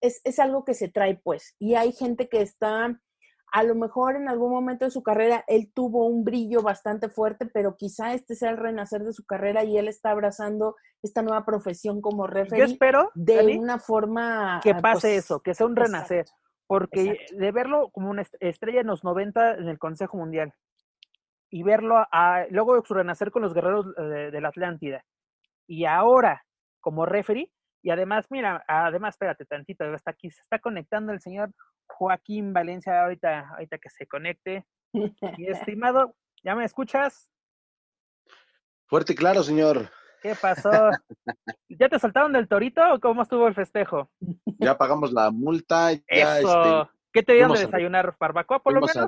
[0.00, 1.54] es, es algo que se trae, pues.
[1.58, 3.00] Y hay gente que está,
[3.52, 7.46] a lo mejor en algún momento de su carrera, él tuvo un brillo bastante fuerte,
[7.46, 11.44] pero quizá este sea el renacer de su carrera y él está abrazando esta nueva
[11.44, 14.60] profesión como Yo referee espero, de una forma...
[14.62, 15.92] que ah, pase pues, eso, que sea un exacto.
[15.92, 16.26] renacer.
[16.66, 17.36] Porque exacto.
[17.36, 20.52] de verlo como una est- estrella en los 90 en el Consejo Mundial
[21.50, 25.04] y verlo a, luego su renacer con los guerreros eh, de la Atlántida
[25.66, 26.44] y ahora
[26.80, 27.50] como referee
[27.82, 31.52] y además, mira, además, espérate tantito, está aquí, se está conectando el señor
[31.86, 34.64] Joaquín Valencia ahorita, ahorita que se conecte.
[34.92, 35.10] Mi
[35.48, 37.30] estimado, ¿ya me escuchas?
[38.86, 39.90] Fuerte y claro, señor.
[40.22, 40.90] ¿Qué pasó?
[41.68, 44.10] ¿Ya te soltaron del torito o cómo estuvo el festejo?
[44.58, 45.92] Ya pagamos la multa.
[45.92, 46.82] Ya, Eso.
[46.82, 48.16] este, ¿Qué te dieron de a- desayunar?
[48.18, 49.06] ¿Barbacoa por lo a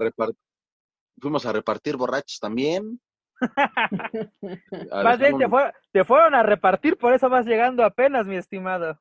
[1.21, 3.01] fuimos a repartir borrachos también.
[4.93, 8.36] Más bien te, Alejandro, fue- te fueron a repartir, por eso vas llegando apenas, mi
[8.36, 8.99] estimado.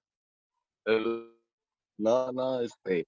[0.86, 1.36] el-
[1.98, 3.08] No, no, este.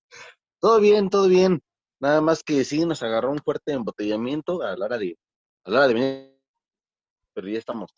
[0.59, 1.61] Todo bien, todo bien.
[1.99, 5.17] Nada más que sí nos agarró un fuerte embotellamiento a la hora de,
[5.65, 6.37] a la hora de venir.
[7.33, 7.91] Pero ya estamos.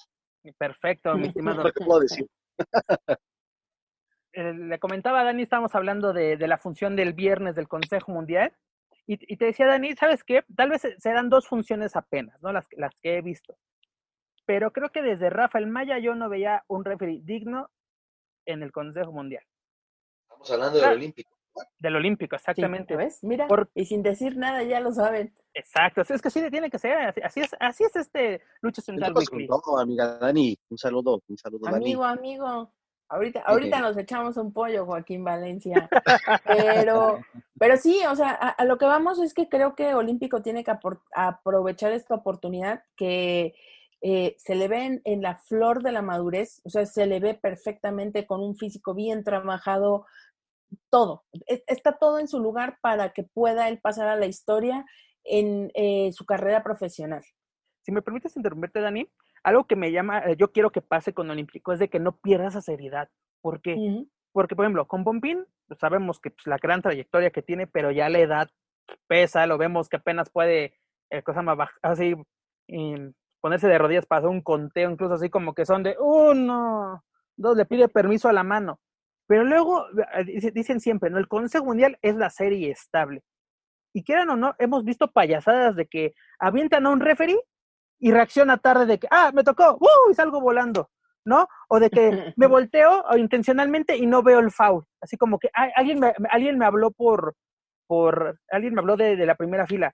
[0.58, 1.64] Perfecto, mi estimado.
[1.74, 2.28] ¿Qué puedo decir?
[4.36, 8.12] Eh, le comentaba a Dani, estábamos hablando de, de la función del viernes del Consejo
[8.12, 8.52] Mundial.
[9.06, 10.44] Y, y te decía, Dani, ¿sabes qué?
[10.56, 12.54] Tal vez se- serán dos funciones apenas, ¿no?
[12.54, 13.56] Las, las que he visto.
[14.46, 17.70] Pero creo que desde Rafael Maya yo no veía un referee digno
[18.46, 19.44] en el Consejo Mundial.
[20.24, 20.96] Estamos hablando del Claro.
[20.98, 21.38] Olímpico.
[21.78, 22.96] Del Olímpico, Sí, exactamente.
[22.96, 23.24] ¿ves?
[23.24, 25.36] Mira, Por- y sin decir nada ya lo saben.
[25.54, 29.14] Exacto, es que sí tiene que ser, así, así es, así es este Lucha Central
[29.16, 29.46] Weekly.
[29.48, 30.58] todo, amiga Dani.
[30.70, 31.94] Un saludo, un saludo, Dani.
[31.94, 32.74] Amigo,
[33.10, 35.88] Ahorita, ahorita nos echamos un pollo, Joaquín Valencia.
[36.46, 37.20] Pero,
[37.60, 40.64] pero sí, o sea, a, a lo que vamos es que creo que Olímpico tiene
[40.64, 40.74] que
[41.16, 43.54] aprovechar esta oportunidad que
[44.02, 47.20] eh, se le ve en, en la flor de la madurez, o sea, se le
[47.20, 50.06] ve perfectamente con un físico bien trabajado,
[50.90, 51.24] todo.
[51.46, 54.86] Es- Está todo en su lugar para que pueda él pasar a la historia
[55.24, 57.24] en eh, su carrera profesional.
[57.84, 59.10] Si me permites interrumpirte, Dani,
[59.44, 62.18] algo que me llama, eh, yo quiero que pase con Olímpico es de que no
[62.18, 63.10] pierda esa seriedad.
[63.42, 63.76] ¿Por qué?
[64.32, 67.92] Porque, por ejemplo, con Pompín, pues, sabemos que pues, la gran trayectoria que tiene, pero
[67.92, 68.50] ya la edad
[69.08, 70.80] pesa, lo vemos que apenas puede,
[71.12, 72.16] eh, cosa más baj- así,
[72.68, 77.04] em, ponerse de rodillas para hacer un conteo, incluso así como que son de uno,
[77.38, 78.80] dos, le pide permiso a la mano.
[79.28, 79.86] Pero luego
[80.16, 81.18] eh, dice- dicen siempre, ¿no?
[81.18, 83.22] El Consejo Mundial es la serie estable.
[83.94, 87.40] Y quieran o no, hemos visto payasadas de que avientan a un referee
[88.04, 90.12] y reacciona tarde de que, ah, me tocó, ¡uh!
[90.12, 90.90] y salgo volando,
[91.26, 91.48] ¿no?
[91.70, 94.84] O de que me volteo o intencionalmente y no veo el foul.
[95.00, 97.34] Así como que "Ay, alguien me, alguien me habló por,
[97.88, 99.94] por, alguien me habló de, de la primera fila.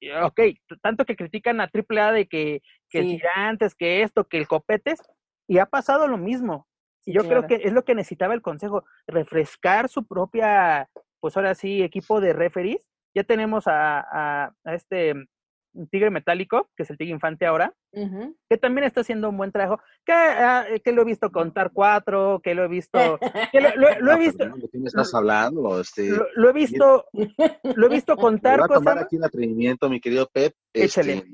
[0.00, 0.40] Y, Ok,
[0.80, 3.16] tanto que critican a AAA de que, que Sí.
[3.18, 5.00] tirantes, que esto, que el copetes,
[5.46, 6.66] y ha pasado lo mismo.
[7.00, 10.88] Sí, Yo creo que es lo que necesitaba el consejo, refrescar su propia,
[11.20, 12.88] pues ahora sí, equipo de referees.
[13.14, 15.14] Ya tenemos a, a- a este
[15.90, 19.82] Tigre Metálico, que es el Tigre Infante ahora, que también está haciendo un buen trabajo,
[20.04, 23.18] que, ah, que lo he visto contar cuatro, que lo he visto,
[23.52, 25.80] que lo, lo- lo he visto, Fernando, ¿De qué me estás hablando?
[25.80, 27.04] Este, lo, lo he visto,
[27.62, 29.06] lo he visto me contar voy a tomar cosas.
[29.06, 30.54] aquí un atrevimiento, mi querido Pep.
[30.72, 31.14] Échale.
[31.14, 31.28] Este,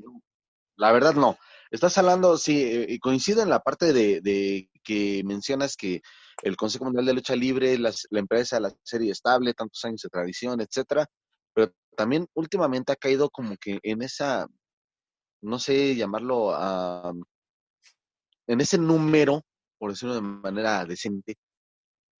[0.77, 1.37] la verdad no.
[1.69, 6.01] Estás hablando, sí, eh, coincido en la parte de, de que mencionas que
[6.43, 10.09] el Consejo Mundial de Lucha Libre, las- la empresa, la serie estable, tantos años de
[10.09, 11.05] tradición, etcétera,
[11.53, 14.47] pero también últimamente ha caído como que en esa,
[15.41, 17.13] no sé llamarlo, ah,
[18.47, 19.41] en ese número,
[19.77, 21.35] por decirlo de manera decente,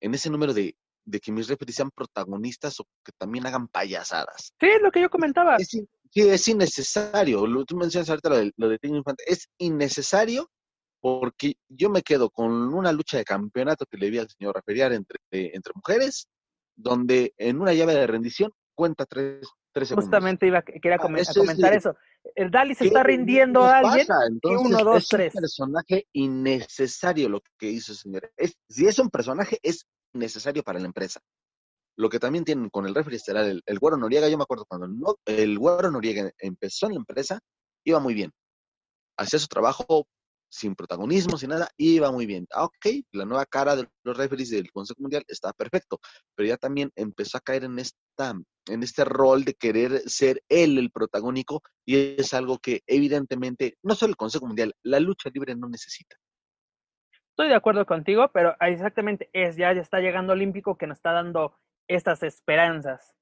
[0.01, 0.75] en ese número de,
[1.05, 4.53] de que mis referees sean protagonistas o que también hagan payasadas.
[4.59, 5.57] Sí, es lo que yo comentaba.
[5.57, 7.45] Es, sí, es innecesario.
[7.47, 9.23] Lo, tú mencionas ahorita lo de, lo de Infante.
[9.27, 10.49] Es innecesario
[10.99, 14.93] porque yo me quedo con una lucha de campeonato que le vi al señor referiar
[14.93, 16.27] entre, entre mujeres,
[16.75, 18.51] donde en una llave de rendición
[18.81, 20.05] cuenta tres, tres segundos.
[20.05, 21.95] Justamente iba, quería Ah, a es comentar eso.
[22.33, 24.07] El Dali se ¿Qué está rindiendo a alguien.
[24.27, 25.33] Entonces, uno, dos, es un tres.
[25.33, 28.31] personaje innecesario lo que hizo, señor.
[28.35, 31.19] Es, si es un personaje, es necesario para la empresa.
[31.95, 34.65] Lo que también tienen con el referee estelar, el, el Güero Noriega, yo me acuerdo
[34.65, 37.39] cuando el, no- el Güero Noriega empezó en la empresa,
[37.85, 38.31] iba muy bien.
[39.19, 40.07] Hacía su trabajo
[40.51, 42.45] sin protagonismo, sin nada, iba muy bien.
[42.51, 45.99] Ah, ok, la nueva cara de los referees del Consejo Mundial está perfecto,
[46.35, 48.33] pero ya también empezó a caer en esta
[48.67, 53.95] en este rol de querer ser él el protagónico y es algo que evidentemente no
[53.95, 56.15] solo el Consejo Mundial, la lucha libre no necesita.
[57.29, 61.13] Estoy de acuerdo contigo, pero exactamente es ya, ya está llegando Olímpico que nos está
[61.13, 63.15] dando estas esperanzas.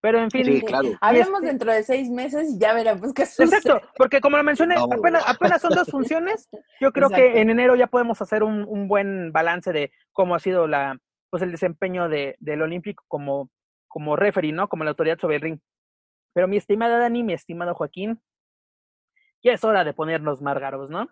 [0.00, 0.90] Pero en fin, Sí, claro.
[1.00, 3.56] Hablemos este- dentro de seis meses y ya veremos qué sucede.
[3.56, 4.84] Exacto, porque como lo mencioné, No.
[4.84, 6.48] apenas, apenas son dos funciones.
[6.80, 7.16] Yo creo Exacto.
[7.32, 10.96] que en enero ya podemos hacer un, un buen balance de cómo ha sido la,
[11.30, 13.50] pues el desempeño de, del Olímpico como,
[13.88, 14.68] como referee, ¿no?
[14.68, 15.58] Como la autoridad sobre el ring.
[16.32, 18.20] Pero mi estimada Dani, mi estimado Joaquín,
[19.42, 21.08] ya es hora de ponernos márgaros, ¿no?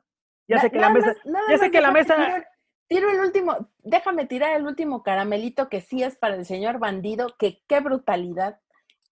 [0.49, 2.47] Ya sé que la mesa, más- nada ya sé que la mesa-
[2.89, 7.35] Tiro el último, déjame tirar el último caramelito que sí es para el señor bandido,
[7.37, 8.61] que qué brutalidad,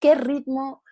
[0.01, 0.83] qué ritmo,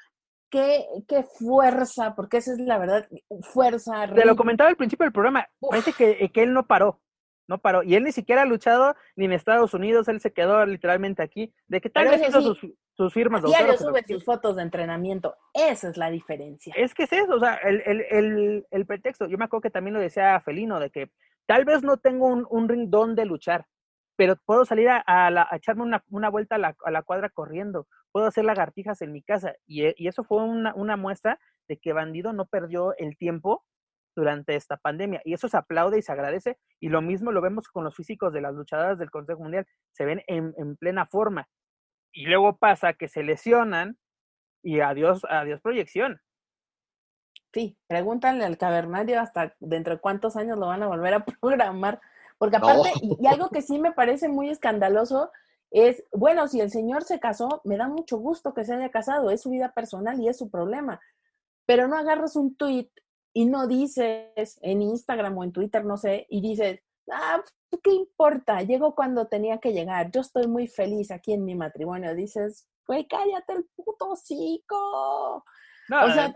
[0.50, 3.08] qué, qué fuerza, porque esa es la verdad,
[3.42, 4.36] fuerza, te lo ritmo.
[4.36, 5.70] comentaba al principio del programa, Uf.
[5.70, 7.00] parece que, que él no paró,
[7.48, 7.82] no paró.
[7.82, 11.52] Y él ni siquiera ha luchado ni en Estados Unidos, él se quedó literalmente aquí,
[11.66, 14.56] de que tal Pero vez hizo sí, sus, sus firmas Diario sube pero- sus fotos
[14.56, 16.74] de entrenamiento, esa es la diferencia.
[16.76, 19.70] Es que es eso, o sea, el, el, el, el pretexto, yo me acuerdo que
[19.70, 21.10] también lo decía Felino, de que
[21.46, 23.66] tal vez no tengo un, un ring donde luchar,
[24.16, 27.30] pero puedo salir a, a la- echarme una, una vuelta a la, a la cuadra
[27.30, 31.38] corriendo, puedo hacer lagartijas en mi casa, y, e- y eso fue una, una muestra
[31.68, 33.64] de que Bandido no perdió el tiempo
[34.14, 37.68] durante esta pandemia, y eso se aplaude y se agradece, y lo mismo lo vemos
[37.68, 41.48] con los físicos de las luchadoras del Consejo Mundial, se ven en, en plena forma,
[42.12, 43.96] y luego pasa que se lesionan,
[44.62, 46.20] y adiós, adiós proyección.
[47.52, 52.00] Sí, pregúntale al cavernario hasta dentro de cuántos años lo van a volver a programar.
[52.42, 52.66] Porque No.
[52.66, 55.30] aparte, y, y algo que sí me parece muy escandaloso
[55.70, 59.30] es, bueno, si el señor se casó, me da mucho gusto que se haya casado,
[59.30, 61.00] es su vida personal y es su problema.
[61.66, 62.90] Pero no agarras un tweet
[63.32, 66.80] y no dices en Instagram o en Twitter, no sé, y dices,
[67.12, 68.60] ah, pues, ¿qué importa?
[68.62, 72.12] Llegó cuando tenía que llegar, yo estoy muy feliz aquí en mi matrimonio.
[72.16, 75.44] Dices, güey, cállate el puto hocico.
[75.92, 76.34] No, O sea,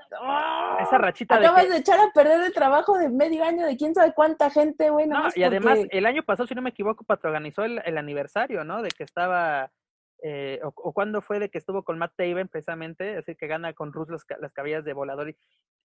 [0.80, 3.76] esa rachita de Acabas que- de echar a perder el trabajo de medio año de
[3.76, 5.06] quién sabe cuánta gente, güey.
[5.06, 8.82] No, y además, el año pasado, si no me equivoco, patroganizó el, el aniversario, ¿no?
[8.82, 9.70] De que estaba,
[10.22, 13.46] eh, o, o cuándo fue de que estuvo con Matt Taven, precisamente, es decir, que
[13.46, 15.30] gana con Rus las, ca- las caballas de volador.
[15.30, 15.36] Y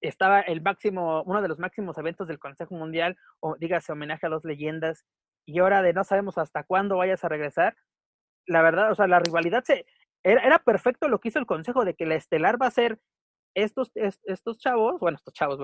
[0.02, 4.30] estaba el máximo, uno de los máximos eventos del Consejo Mundial, o dígase, homenaje a
[4.30, 5.06] dos leyendas,
[5.46, 7.78] y ahora de no sabemos hasta cuándo vayas a regresar.
[8.48, 9.86] La verdad, o sea, la rivalidad se...
[10.24, 13.00] Era, era perfecto lo que hizo el Consejo, de que la estelar va a ser
[13.54, 15.60] estos, es- estos chavos, bueno, estos chavos,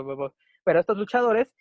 [0.63, 1.51] pero estos luchadores,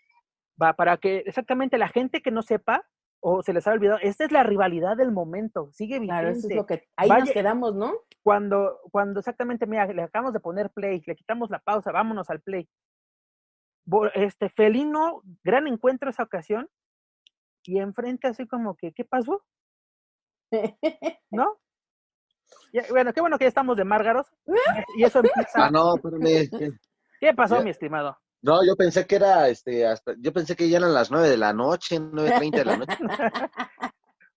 [0.61, 2.87] va para que exactamente la gente que no sepa
[3.21, 6.13] o se les ha olvidado, esta es la rivalidad del momento, sigue vigente.
[6.21, 6.87] Claro, eso es lo que.
[6.97, 7.93] Ahí nos quedamos, ¿no?
[8.23, 12.41] Cuando, cuando exactamente, mira, le acabamos de poner play, le quitamos la pausa, vámonos al
[12.41, 12.69] play.
[14.15, 16.69] Este Felino, gran encuentro esa ocasión,
[17.65, 19.45] y enfrente así como que, ¿qué pasó?
[21.31, 21.59] ¿No?
[22.73, 24.27] Ya, bueno, qué bueno que ya estamos de Márgaros.
[24.97, 25.67] Y eso empieza.
[25.67, 26.79] Ah, no, espérame.
[27.21, 27.63] ¿Qué pasó, Ya.
[27.63, 28.19] mi estimado?
[28.43, 31.37] No, yo pensé que era, este, hasta, yo pensé que ya eran las nueve de
[31.39, 32.99] la noche, nueve treinta de la noche.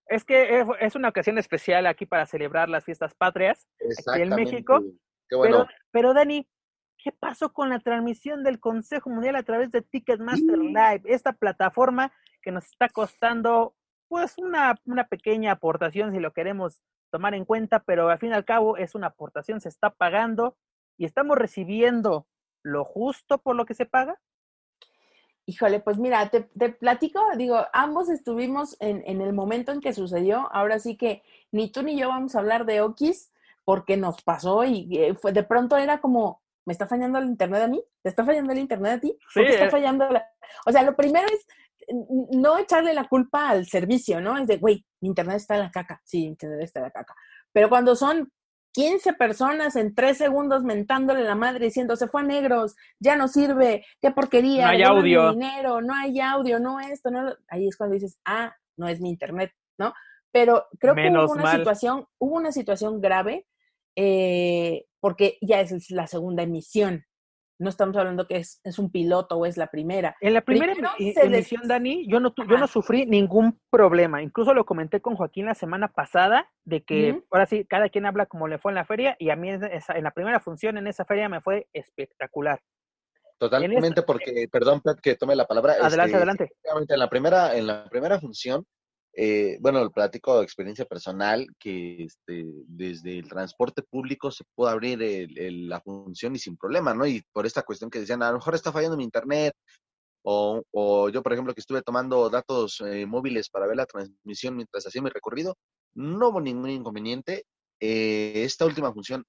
[0.07, 3.67] Es que es- una ocasión especial aquí para celebrar las fiestas patrias.
[3.77, 4.35] Exactamente.
[4.35, 4.81] México,
[5.29, 5.57] Qué bueno.
[5.67, 6.49] Pero, pero Dani,
[6.97, 10.57] ¿qué pasó con la transmisión del Consejo Mundial a través de Ticketmaster.
[10.57, 11.01] Live?
[11.05, 13.75] Esta plataforma que nos está costando
[14.07, 18.33] pues una, una pequeña aportación si lo queremos tomar en cuenta, pero al fin y
[18.33, 20.57] al cabo es una aportación, se está pagando
[20.97, 22.27] y estamos recibiendo
[22.63, 24.19] lo justo por lo que se paga.
[25.45, 29.93] Híjole, pues mira, te, te platico, digo, ambos estuvimos en, en el momento en que
[29.93, 30.47] sucedió.
[30.51, 33.31] Ahora sí que ni tú ni yo vamos a hablar de Okis
[33.65, 37.63] porque nos pasó y eh, fue, de pronto era como, ¿me está fallando el internet
[37.63, 37.83] a mí?
[38.03, 39.17] ¿Te está fallando el internet a ti?
[39.33, 39.71] ¿Por qué Sí, está eh.
[39.71, 40.29] fallando la-?"
[40.67, 41.47] O sea, lo primero es
[42.31, 44.37] no echarle la culpa al servicio, ¿no?
[44.37, 46.01] Es de, güey, mi internet está en la caca.
[46.03, 47.15] Sí, mi internet está en la caca.
[47.51, 48.31] Pero cuando son
[48.73, 53.27] 15 personas en 3 segundos mentándole la madre diciendo, se fue a negros, ya no
[53.27, 55.31] sirve, qué porquería, No hay audio.
[55.31, 57.35] dinero, no hay audio, no esto, no lo-".
[57.47, 59.93] Ahí es cuando dices, ah, no es mi internet, ¿no?
[60.31, 61.57] Pero creo que hubo una mal.
[61.57, 63.47] situación, hubo una situación grave,
[63.95, 67.03] eh, porque ya es la segunda emisión.
[67.59, 70.15] No estamos hablando que es, es un piloto o es la primera.
[70.21, 74.21] En la primera les- emisión, Dani, yo no, tu- yo no sufrí ningún problema.
[74.23, 78.27] Incluso lo comenté con Joaquín la semana pasada, de que ahora sí, cada quien habla
[78.27, 80.77] como le fue en la feria, y a mí en, esa- en la primera función
[80.77, 82.61] en esa feria me fue espectacular.
[83.37, 85.73] Totalmente, porque, perdón, Pep, que tome la palabra.
[85.73, 86.51] Adelante, este, adelante.
[86.93, 88.65] En la primera, en la primera función,
[89.21, 94.69] eh, bueno, el platico de experiencia personal, que este, desde el transporte público se pudo
[94.69, 97.05] abrir el- el- la función y sin problema, ¿no?
[97.05, 99.53] Y por esta cuestión que decían, a lo mejor está fallando mi internet,
[100.23, 104.55] o, o yo, por ejemplo, que estuve tomando datos eh, móviles para ver la transmisión
[104.55, 105.55] mientras hacía mi recorrido,
[105.95, 107.43] no hubo ningún inconveniente.
[107.81, 109.23] Eh, esta última función,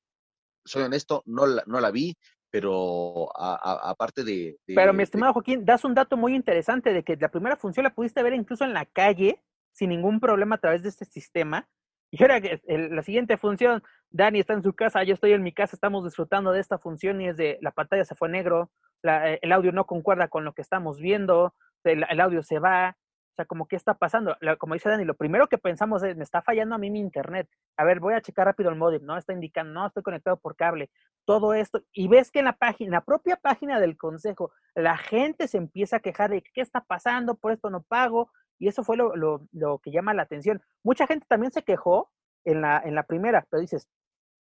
[0.65, 2.15] soy honesto, no la, no la vi,
[2.51, 7.17] pero aparte de, de- Pero mi estimado Joaquín, das un dato muy interesante de que
[7.17, 9.41] la primera función la pudiste ver incluso en la calle,
[9.73, 11.69] sin ningún problema a través de este sistema.
[12.11, 15.77] Y ahora la siguiente función, Dani está en su casa, yo estoy en mi casa,
[15.77, 19.39] estamos disfrutando de esta función y es de la pantalla se fue negro, la, eh,
[19.43, 21.55] el audio no concuerda con lo que estamos viendo,
[21.85, 22.97] el, el, audio se va,
[23.33, 24.37] o sea, como qué está pasando.
[24.59, 27.49] como dice Dani, lo primero que pensamos es, me está fallando a mí mi internet.
[27.77, 29.17] A ver, voy a checar rápido el modem, ¿no?
[29.17, 30.91] Está indicando, no, estoy conectado por cable.
[31.25, 34.97] Todo esto, y ves que en la página, en la propia página del consejo, la
[34.97, 38.85] gente se empieza a quejar de qué está pasando, por esto no pago, y eso
[38.85, 40.63] fue lo, lo, lo que llama la atención.
[40.85, 42.11] Mucha gente también se quejó
[42.45, 43.89] en la, en la primera, pero dices,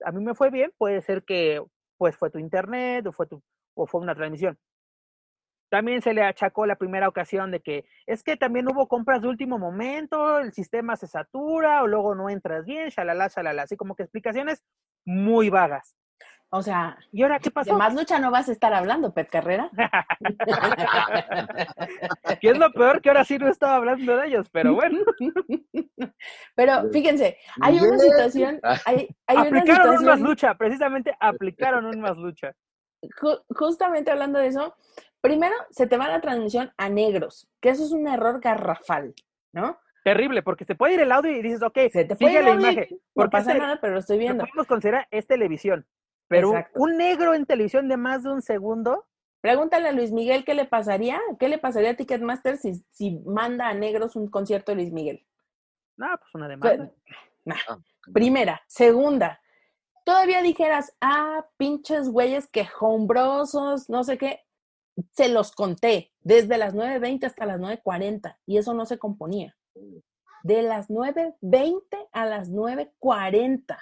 [0.06, 1.64] a mí me fue bien, puede ser que
[1.98, 3.42] pues fue tu internet o fue tu
[3.76, 4.60] o fue una transmisión.
[5.70, 9.30] También se le achacó la primera ocasión de que es que también hubo compras de
[9.30, 13.96] último momento, el sistema se satura o luego no entras bien, shalala, shalala, así como
[13.96, 14.64] que explicaciones
[15.06, 15.96] muy vagas.
[16.52, 17.72] O sea, ¿y ahora qué pasó?
[17.72, 19.70] De más lucha no vas a estar hablando, Pet Carrera.
[22.42, 25.00] ¿Qué es lo peor que ahora sí no estaba hablando de ellos, pero bueno.
[26.56, 28.60] Pero fíjense, hay una situación.
[28.86, 32.54] Hay, hay aplicaron una situación, un más lucha, precisamente aplicaron un más lucha.
[33.50, 34.76] Justamente hablando de eso,
[35.22, 39.14] primero se te va la transmisión a negros, que eso es un error garrafal,
[39.54, 39.80] ¿no?
[40.04, 42.72] Terrible, porque se puede ir el audio y dices, ok, se te sigue la audio,
[42.72, 43.00] imagen.
[43.16, 44.46] No pasa nada, pero lo estoy viendo.
[44.46, 45.86] Podemos considerar es televisión.
[46.30, 46.80] Pero Exacto.
[46.80, 49.06] un negro en televisión de más de un segundo.
[49.42, 53.68] Pregúntale a Luis Miguel qué le pasaría, qué le pasaría a Ticketmaster si, si manda
[53.68, 55.26] a negros un concierto de Luis Miguel.
[55.98, 56.92] No, pues una demanda.
[57.46, 57.56] Nah.
[58.14, 58.62] Primera.
[58.68, 59.42] Segunda,
[60.06, 64.42] todavía dijeras, ah, pinches güeyes quejombrosos, no sé qué.
[65.12, 69.56] Se los conté desde las 9.20 hasta las 9.40 y eso no se componía.
[70.44, 73.78] De las 9.20 a las 9.40.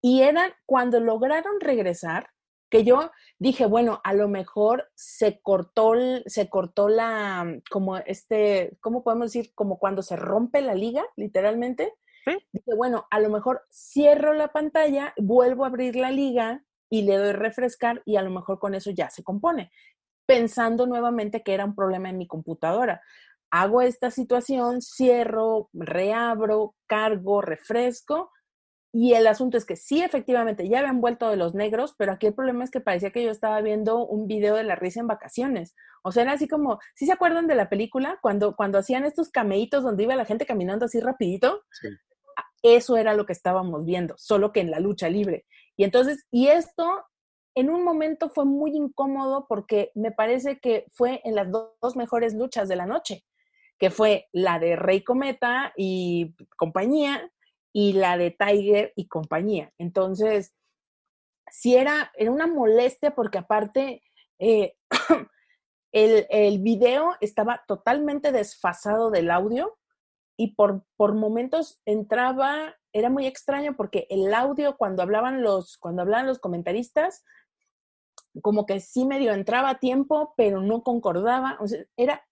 [0.00, 2.30] Y eran cuando lograron regresar,
[2.70, 5.92] que yo dije, bueno, a lo mejor se cortó,
[6.26, 9.52] se cortó la, como este, ¿cómo podemos decir?
[9.54, 11.94] Como cuando se rompe la liga, literalmente.
[12.24, 12.36] ¿Sí?
[12.52, 17.16] Dije, bueno, a lo mejor cierro la pantalla, vuelvo a abrir la liga y le
[17.16, 19.70] doy refrescar y a lo mejor con eso ya se compone,
[20.26, 23.00] pensando nuevamente que era un problema en mi computadora.
[23.50, 28.30] Hago esta situación, cierro, reabro, cargo, refresco
[29.00, 32.26] y el asunto es que sí, efectivamente, ya habían vuelto de los negros, pero aquí
[32.26, 35.06] el problema es que parecía que yo estaba viendo un video de la risa en
[35.06, 35.76] vacaciones.
[36.02, 38.18] O sea, era así como, ¿sí se acuerdan de la película?
[38.20, 41.62] Cuando, cuando hacían estos cameitos donde iba la gente caminando así rapidito.
[41.70, 41.90] Sí.
[42.64, 45.46] Eso era lo que estábamos viendo, solo que en la lucha libre.
[45.76, 47.04] Y entonces, y esto
[47.54, 52.34] en un momento fue muy incómodo porque me parece que fue en las dos mejores
[52.34, 53.24] luchas de la noche,
[53.78, 57.30] que fue la de Rey Cometa y compañía,
[57.80, 59.72] y la de Tiger y compañía.
[59.78, 60.52] Entonces,
[61.48, 64.02] sí era, era una molestia porque aparte
[64.40, 64.74] eh,
[65.92, 69.78] el, el, video estaba totalmente desfasado del audio
[70.36, 76.02] y por, por momentos entraba, era muy extraño porque el audio cuando hablaban los, cuando
[76.02, 77.24] hablaban los comentaristas,
[78.42, 81.56] como que sí medio entraba a tiempo, pero no concordaba.
[81.60, 82.26] O sea, era,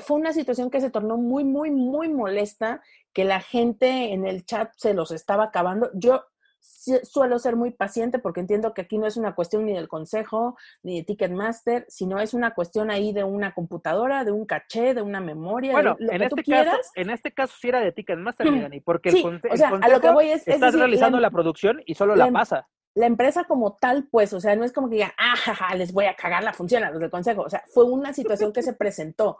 [0.00, 2.82] fue una situación que se tornó muy, muy, muy molesta,
[3.12, 5.90] que la gente en el chat se los estaba acabando.
[5.94, 6.24] Yo
[6.60, 10.56] suelo ser muy paciente porque entiendo que aquí no es una cuestión ni del consejo
[10.82, 15.02] ni de Ticketmaster, sino es una cuestión ahí de una computadora, de un caché, de
[15.02, 15.72] una memoria.
[15.72, 16.90] Bueno, de lo en, que este tú caso, quieras.
[16.94, 18.60] en este caso sí era de Ticketmaster, Mm.
[18.62, 20.48] Dani, porque Sí, el, conse- o sea, el a lo que consejo voy es- es
[20.48, 22.68] estás decir, realizando la- la producción y solo la la em- pasa.
[22.94, 25.92] la empresa como tal, pues, o sea, no es como que digan, ah, jaja, les
[25.92, 27.42] voy a cagar la función a los del consejo.
[27.42, 29.38] O sea, fue una situación que se presentó,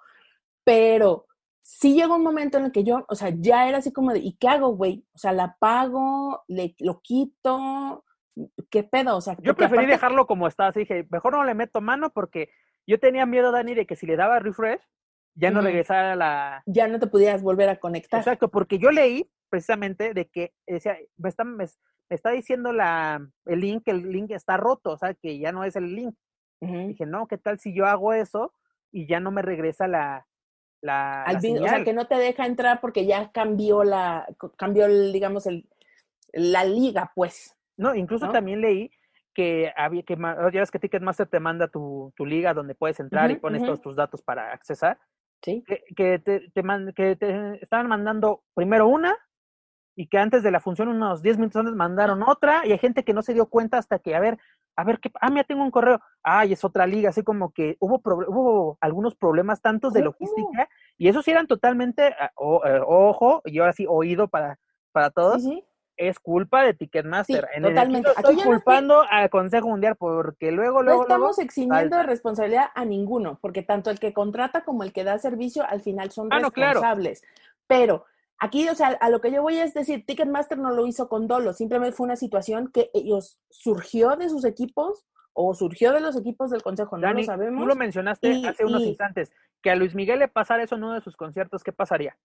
[0.69, 1.25] pero
[1.63, 4.19] sí llegó un momento en el que yo, o sea, ya era así como de,
[4.19, 5.07] ¿y qué hago, güey?
[5.15, 8.05] O sea, la pago, le, lo quito,
[8.71, 9.17] ¿qué pedo?
[9.17, 12.11] O sea, Yo preferí aparte- dejarlo como está, así dije, mejor no le meto mano
[12.11, 12.51] porque
[12.87, 14.81] yo tenía miedo, Dani, de que si le daba refresh,
[15.35, 16.63] ya no regresara la...
[16.67, 18.21] ya no te pudieras volver a conectar.
[18.21, 23.27] Exacto, porque yo leí precisamente de que decía, me está, me, me está diciendo la,
[23.47, 26.15] el link, que el link está roto, o sea, que ya no es el link.
[26.61, 28.53] Dije, no, ¿qué tal si yo hago eso
[28.91, 30.27] y ya no me regresa la,
[30.81, 34.27] la, Al la o sea, que no te deja entrar porque ya cambió la,
[34.57, 35.69] cambió, el, digamos, el,
[36.33, 37.57] la liga, pues.
[37.77, 38.33] No, incluso ¿no?
[38.33, 38.91] también leí
[39.35, 43.31] que había que, ya ves que Ticketmaster te manda tu, tu liga donde puedes entrar
[43.31, 44.99] y pones todos tus datos para accesar,
[45.45, 45.63] Sí.
[45.65, 49.17] que, que te, te man- que te estaban mandando primero una
[49.97, 53.05] y que antes de la función, unos 10 minutos antes, mandaron otra y hay gente
[53.05, 54.39] que no se dio cuenta hasta que, a ver,
[54.79, 55.11] a ver, ¿qué?
[55.21, 56.01] Ah, mira, tengo un correo.
[56.23, 60.07] Ay, es otra liga, así como que hubo, proble- hubo algunos problemas tantos de Hubo.
[60.07, 64.59] logística y esos sí eran totalmente, ah, o- eh, ojo, y ahora sí, oído para,
[64.93, 65.43] para todos,
[65.97, 67.45] es culpa de Ticketmaster.
[67.51, 68.07] Sí, En el- totalmente.
[68.07, 71.97] No Aquí estoy no culpando al Consejo Mundial porque luego, No luego, luego, estamos eximiendo
[71.97, 75.81] de responsabilidad a ninguno, porque tanto el que contrata como el que da servicio al
[75.81, 76.75] final son Ah, no, claro.
[76.75, 77.25] responsables.
[77.67, 78.05] Pero
[78.41, 81.27] Aquí, o sea, a lo que yo voy es decir, Ticketmaster no lo hizo con
[81.27, 86.17] dolo, simplemente fue una situación que ellos surgió de sus equipos o surgió de los
[86.17, 87.61] equipos del Consejo, no lo sabemos.
[87.61, 89.33] Tú lo mencionaste hace unos instantes,
[89.63, 92.17] que a Luis Miguel le pasara eso en uno de sus conciertos, ¿qué pasaría?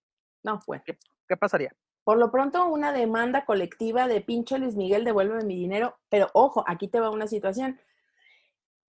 [0.44, 0.82] No, fue.
[0.86, 1.74] ¿Qué, pasaría?
[2.04, 6.64] Por lo pronto, una demanda colectiva de pinche Luis Miguel, devuélveme mi dinero, pero ojo,
[6.68, 7.80] aquí te va una situación.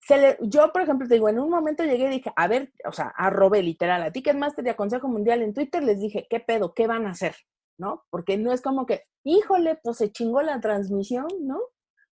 [0.06, 2.72] Se le, yo, por ejemplo, te digo, en un momento llegué y dije, a ver,
[2.84, 6.40] o sea, arrobé literal a Ticketmaster y a Consejo Mundial en Twitter, les dije, ¿qué
[6.40, 6.74] pedo?
[6.74, 7.34] ¿Qué van a hacer?
[7.78, 8.04] ¿No?
[8.10, 11.58] Porque no es como que, híjole, pues se chingó la transmisión, ¿no?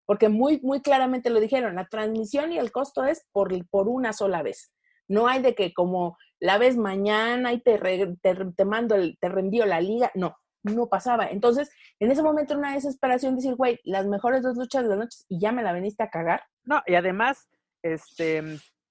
[0.07, 4.11] Porque muy, muy claramente lo dijeron, la transmisión y el costo es por, por una
[4.11, 4.73] sola vez.
[5.07, 7.77] No hay de que como la ves mañana y te,
[8.21, 10.11] te, mando, el, te reenvío la liga.
[10.15, 11.27] No, no pasaba.
[11.27, 11.69] Entonces,
[11.99, 15.39] en ese momento una desesperación decir, güey, las mejores dos luchas de la noche y
[15.39, 16.43] ya me la veniste a cagar.
[16.63, 17.47] No, y además,
[17.83, 18.41] este,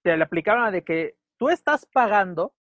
[0.03, 2.55] te le aplicaron de que tú estás pagando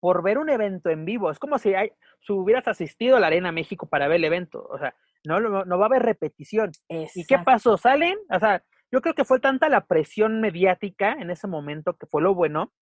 [0.00, 1.30] por ver un evento en vivo.
[1.30, 4.66] Es como si, hay, si hubieras asistido a la Arena México para ver el evento.
[4.68, 4.94] O sea,
[5.24, 6.72] no, no, va a haber repetición.
[6.88, 7.76] ¿Y qué pasó?
[7.76, 8.18] ¿Salen?
[8.30, 12.22] O sea, yo creo que fue tanta la presión mediática en ese momento, que fue
[12.22, 12.72] lo bueno,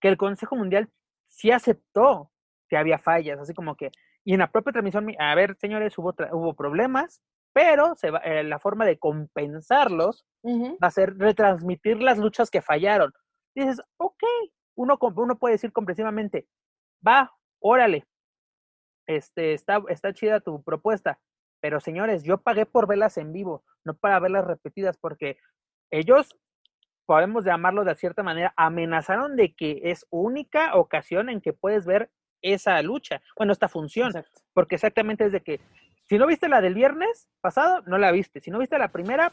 [0.00, 0.90] que el Consejo Mundial
[1.28, 2.30] sí aceptó
[2.68, 3.90] que había fallas, así como que,
[4.24, 7.22] y en la propia transmisión, a ver, señores, hubo, hubo problemas,
[7.54, 12.60] pero se va, eh, la forma de compensarlos va a ser retransmitir las luchas que
[12.60, 13.12] fallaron.
[13.54, 14.22] dices, ok,
[14.76, 16.46] uno, uno puede decir comprensivamente,
[17.06, 18.06] va, órale,
[19.06, 21.20] este, está, está chida tu propuesta,
[21.60, 25.38] pero señores, yo pagué por verlas en vivo, no para verlas repetidas, porque
[25.90, 26.36] ellos,
[27.06, 32.10] podemos llamarlo de cierta manera, amenazaron de que es única ocasión en que puedes ver
[32.42, 34.12] esa lucha, bueno, esta función,
[34.52, 35.60] porque exactamente es de que
[36.08, 39.32] si no viste la del viernes pasado, no la viste, si no viste la primera,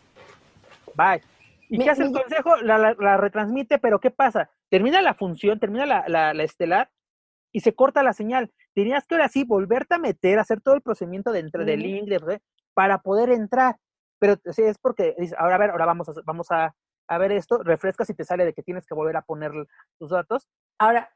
[0.95, 1.22] bye.
[1.69, 2.57] ¿Y qué hace el consejo?
[2.57, 4.49] La, retransmite, pero ¿qué pasa?
[4.69, 6.89] Termina la función, termina la, la estelar
[7.53, 10.82] y se corta la señal tenías que ahora sí volverte a meter, hacer todo el
[10.82, 12.09] procedimiento dentro del link
[12.74, 13.78] para poder entrar.
[14.19, 16.74] Pero sí, es porque ahora a ver, ahora vamos a, vamos a,
[17.17, 19.51] ver esto, refrescas y te sale de que tienes que volver a poner
[19.99, 20.47] tus datos.
[20.80, 21.13] Ahora,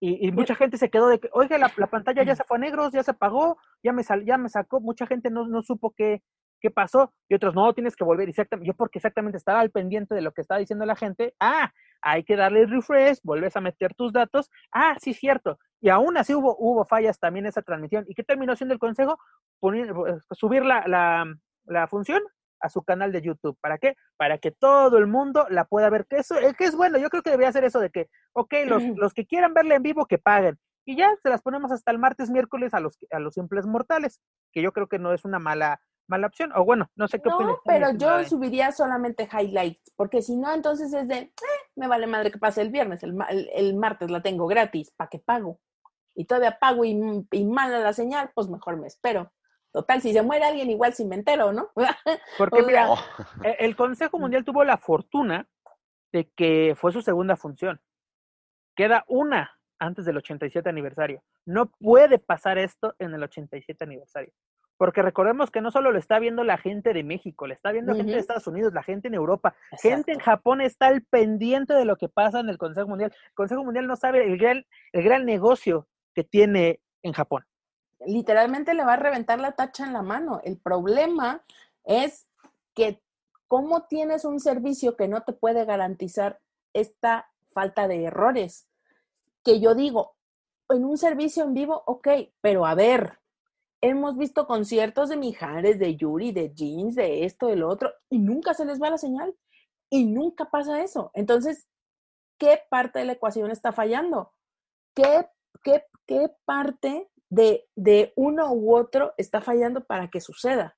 [0.00, 2.92] y, mucha gente se quedó de que, oiga, la, pantalla ya se fue a negros,
[2.92, 6.22] ya se apagó, ya me, sal, ya me sacó, mucha gente no, no supo qué,
[6.60, 10.14] qué pasó, y otros, no, tienes que volver, exactamente, yo porque exactamente estaba al pendiente
[10.14, 11.70] de lo que estaba diciendo la gente, ah,
[12.00, 16.34] hay que darle refresh, vuelves a meter tus datos, ah, sí, cierto, y aún así
[16.34, 18.04] hubo, hubo fallas también en esa transmisión.
[18.06, 19.18] ¿Y qué terminó siendo el consejo?
[19.58, 21.24] Poner, pues, subir la, la,
[21.64, 22.22] la, función
[22.60, 23.56] a su canal de YouTube.
[23.60, 23.96] ¿Para qué?
[24.16, 26.06] Para que todo el mundo la pueda ver.
[26.06, 28.82] Que, eso, que es bueno, yo creo que debería ser eso de que, ok, los,
[28.96, 30.58] los que quieran verla en vivo, que paguen.
[30.84, 34.20] Y ya se las ponemos hasta el martes, miércoles a los, a los simples mortales,
[34.52, 36.52] que yo creo que no es una mala, mala opción.
[36.54, 40.92] O bueno, no sé qué No, pero yo subiría solamente highlights, porque si no, entonces
[40.92, 41.32] es de, eh,
[41.76, 43.16] me vale madre que pase el viernes, el,
[43.54, 45.60] el martes la tengo gratis, ¿para qué pago?
[46.14, 46.94] y todavía pago y,
[47.44, 49.32] mala la señal, pues mejor me espero.
[49.72, 51.70] Total, si se muere alguien, igual si me entero, ¿no?
[52.38, 52.88] Porque mira,
[53.44, 55.48] e, el Consejo Mundial tuvo la fortuna
[56.12, 57.80] de que fue su segunda función.
[58.74, 61.22] Queda una antes del 87 aniversario.
[61.46, 64.32] No puede pasar esto en el 87 aniversario.
[64.76, 67.94] Porque recordemos que no solo lo está viendo la gente de México, le está viendo
[67.94, 71.84] gente de Estados Unidos, la gente en Europa, gente en Japón está al pendiente de
[71.84, 73.12] lo que pasa en el Consejo Mundial.
[73.26, 77.44] El Consejo Mundial no sabe el gran, el gran negocio que tiene en Japón.
[78.06, 80.40] Literalmente le va a reventar la tacha en la mano.
[80.44, 81.42] El problema
[81.84, 82.26] es
[82.74, 83.02] que
[83.48, 86.40] cómo tienes un servicio que no te puede garantizar
[86.72, 88.68] esta falta de errores.
[89.42, 90.14] Que yo digo,
[90.68, 92.08] en un servicio en vivo, ok,
[92.40, 93.18] pero a ver,
[93.80, 98.18] hemos visto conciertos de Mijares, de Yuri, de Jeans, de esto, de lo otro, y
[98.18, 99.34] nunca se les va la señal.
[99.90, 101.10] Y nunca pasa eso.
[101.14, 101.66] Entonces,
[102.38, 104.32] ¿qué parte de la ecuación está fallando?
[104.94, 105.28] ¿Qué,
[105.64, 110.76] qué qué parte de, de uno u otro está fallando para que suceda.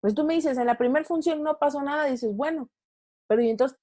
[0.00, 2.70] Pues tú me dices, en la primera función no pasó nada, dices, bueno,
[3.26, 3.78] pero y entonces,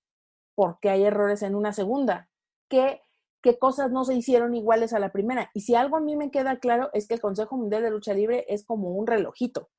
[0.55, 2.29] ¿por qué hay errores en una segunda?
[2.69, 3.01] ¿Qué,
[3.43, 5.51] ¿Qué cosas no se hicieron iguales a la primera?
[5.53, 8.13] Y si algo a mí me queda claro es que el Consejo Mundial de Lucha
[8.13, 9.69] Libre es como un relojito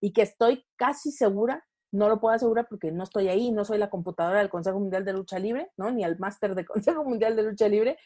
[0.00, 3.78] y que estoy casi segura, no lo puedo asegurar porque no estoy ahí, no soy
[3.78, 5.90] la computadora del Consejo Mundial de Lucha Libre, ¿no?
[5.90, 7.98] Ni el máster del Consejo Mundial de Lucha Libre,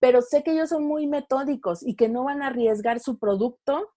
[0.00, 3.90] pero sé que ellos son muy metódicos y que no van a arriesgar su producto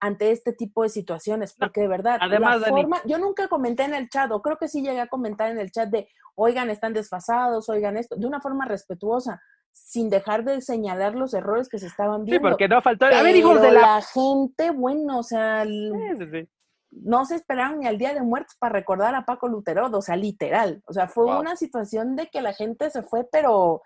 [0.00, 3.94] ante este tipo de situaciones, porque de verdad, Además, la forma, yo nunca comenté en
[3.94, 6.92] el chat, o creo que sí llegué a comentar en el chat de, oigan, están
[6.92, 9.40] desfasados, oigan esto, de una forma respetuosa,
[9.72, 12.46] sin dejar de señalar los errores que se estaban viendo.
[12.46, 14.02] Sí, porque no faltó, a ver, hijos de la...
[14.02, 15.64] gente, bueno, o sea,
[16.90, 20.16] no se esperaron ni al Día de Muertos para recordar a Paco Luterod, o sea,
[20.16, 23.82] literal, o sea, fue una situación de que la gente se fue, pero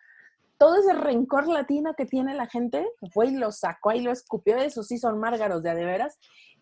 [0.61, 4.59] todo ese rencor latino que tiene la gente, fue y lo sacó y lo escupió,
[4.59, 6.19] esos sí son márgaros de a de veras.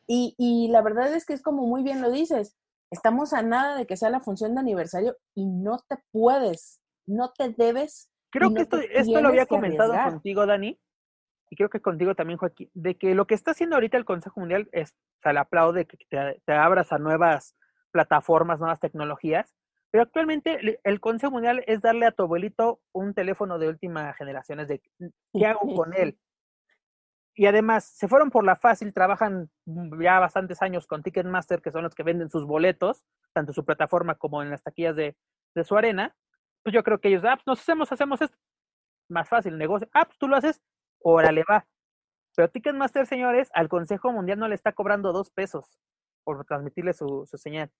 [0.06, 2.56] Y, y la verdad es que es como muy bien lo dices,
[2.92, 7.32] estamos a nada de que sea la función de aniversario y no te puedes, no
[7.36, 8.08] te debes.
[8.30, 10.12] Creo que esto, esto lo había comentado arriesgar.
[10.12, 10.78] contigo, Dani,
[11.50, 14.38] y creo que contigo también, Joaquín, de que lo que está haciendo ahorita el Consejo
[14.38, 17.56] Mundial es, o sea, le aplaude que te, te abras a nuevas
[17.90, 19.56] plataformas, nuevas tecnologías,
[19.90, 24.60] pero actualmente el- Consejo Mundial es darle a tu abuelito un teléfono de última generación,
[24.60, 24.82] es de,
[25.32, 26.18] ¿qué hago con él?
[27.34, 29.48] Y además, se fueron por la fácil, trabajan
[30.00, 33.64] ya bastantes años con Ticketmaster, que son los que venden sus boletos, tanto en su
[33.64, 35.16] plataforma como en las taquillas de,
[35.54, 36.16] de su arena.
[36.64, 38.36] Pues yo creo que ellos, ah, pues nos hacemos, hacemos esto.
[39.08, 39.88] Más fácil, negocio.
[39.94, 40.60] Ah, pues tú lo haces,
[41.00, 41.64] órale, va.
[42.34, 45.78] Pero Ticketmaster, señores, al Consejo Mundial no le está cobrando dos pesos
[46.24, 47.70] por transmitirle su, su señal.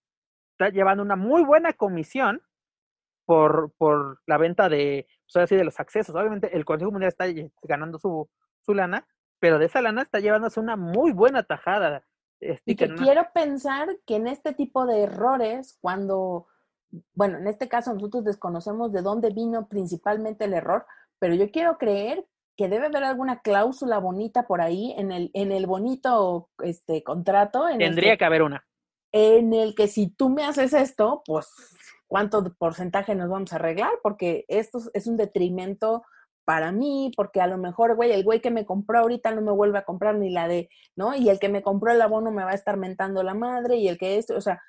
[0.59, 2.41] Está llevando una muy buena comisión
[3.25, 6.13] por, por la venta de, pues ahora sí, de los accesos.
[6.15, 7.25] Obviamente el Consejo Mundial está
[7.63, 8.29] ganando su,
[8.65, 9.07] su lana,
[9.39, 12.03] pero de esa lana está llevándose una muy buena tajada.
[12.41, 16.47] eh, Y que quiero pensar que en este tipo de errores, cuando,
[17.13, 20.85] bueno, en este caso nosotros desconocemos de dónde vino principalmente el error,
[21.19, 22.25] pero yo quiero creer
[22.57, 27.69] que debe haber alguna cláusula bonita por ahí en el, en el bonito este, contrato.
[27.69, 28.65] En el Tendría que- que haber una.
[29.11, 31.47] En el que si tú me haces esto, pues
[32.07, 36.03] cuánto porcentaje nos vamos a arreglar, porque esto es un detrimento
[36.45, 39.51] para mí, porque a lo mejor, güey, el güey que me compró ahorita no me
[39.51, 41.15] vuelve a comprar ni la de, ¿no?
[41.15, 43.87] Y el que me compró el abono me va a estar mentando la madre y
[43.87, 44.59] el que esto, o sea,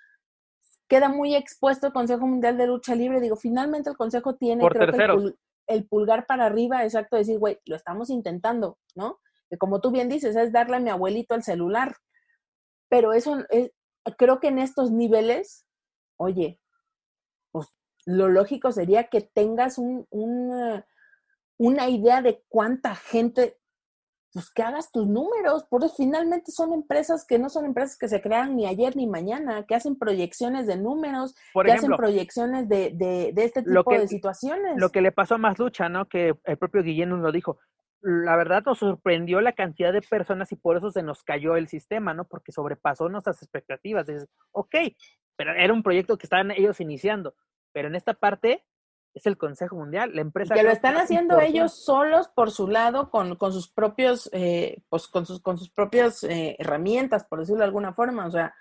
[0.89, 3.21] queda muy expuesto el Consejo Mundial de Lucha Libre.
[3.21, 5.37] Digo, finalmente el Consejo tiene, Por creo que el, pul-
[5.69, 9.19] el pulgar para arriba, exacto, decir, güey, lo estamos intentando, ¿no?
[9.49, 11.97] Que como tú bien dices, es darle a mi abuelito el celular.
[12.91, 13.71] Pero eso es,
[14.17, 15.67] creo que en estos niveles,
[16.17, 16.61] oye,
[17.53, 17.69] pues
[18.07, 20.83] lo lógico sería que tengas un, un,
[21.59, 23.59] una idea de cuánta gente,
[24.33, 28.23] pues que hagas tus números, porque finalmente son empresas que no son empresas que se
[28.23, 32.69] crean ni ayer ni mañana, que hacen proyecciones de números, Por que ejemplo, hacen proyecciones
[32.69, 34.77] de, de, de este tipo Lo que- de situaciones.
[34.77, 36.09] lo que le pasó a Más Lucha, ¿no?
[36.09, 37.59] Que el propio Guillén nos lo dijo.
[38.03, 41.69] La verdad nos sorprendió la cantidad de personas y por eso se nos cayó el
[41.69, 42.25] sistema, ¿no?
[42.25, 44.07] Porque sobrepasó nuestras expectativas.
[44.07, 44.75] Dices, ok,
[45.37, 47.35] pero era un proyecto que estaban ellos iniciando.
[47.73, 48.65] Pero en esta parte
[49.15, 50.55] es el Consejo Mundial, la Y empresa.
[50.55, 55.09] que lo están haciendo ellos solos por su lado con, con sus propios eh, pues
[55.09, 58.55] con sus con sus propias eh, herramientas por decirlo de alguna forma o sea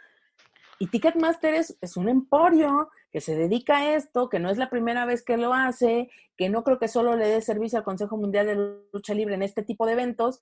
[0.80, 4.70] y Ticketmaster es, es un emporio que se dedica a esto que no es la
[4.70, 8.18] primera vez que lo hace que no creo que solo le dé servicio al Consejo
[8.18, 10.42] Mundial de Lucha Libre en este tipo de eventos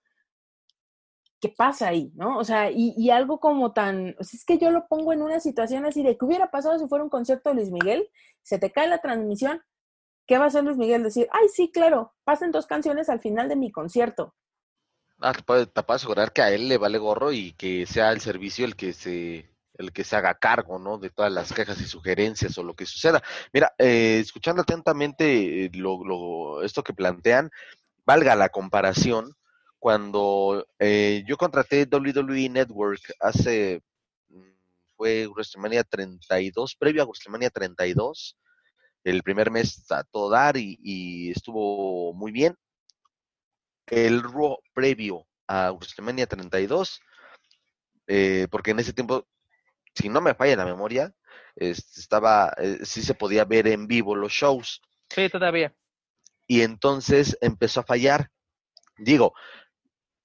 [1.40, 2.12] ¿qué pasa ahí?
[2.16, 2.38] ¿no?
[2.38, 5.40] O sea, y, algo como tan, o sea, es que yo lo pongo en una
[5.40, 8.10] situación así de, ¿qué hubiera pasado si fuera un concierto de Luis Miguel?
[8.42, 9.62] Se te cae la transmisión,
[10.26, 11.04] ¿qué va a hacer Luis Miguel?
[11.04, 14.36] Decir, ay, sí, claro, pasen dos canciones al final de mi concierto.
[15.20, 18.76] Ah, te asegurar que a él le vale gorro y que sea el servicio el
[18.76, 20.98] que se el que se haga cargo, ¿no?
[20.98, 23.22] De todas las quejas y sugerencias o lo que suceda.
[23.54, 27.52] Mira, eh, escuchando atentamente eh, lo, lo, esto que plantean,
[28.06, 29.36] valga la comparación,
[29.80, 33.82] cuando eh, yo contraté WWE Network hace,
[34.30, 34.52] mm,
[34.96, 38.38] fue WrestleMania 32, previo a WrestleMania 32,
[39.04, 42.56] el primer mes a todo dar y, estuvo muy bien.
[43.86, 47.00] El Raw previo a WrestleMania 32,
[48.08, 49.26] eh, porque en ese tiempo,
[49.98, 51.14] si no me falla la memoria,
[51.56, 55.74] es- estaba, eh, sí se podía ver en vivo los shows Sí, todavía.
[56.48, 58.30] y entonces empezó a fallar.
[58.98, 59.34] Digo,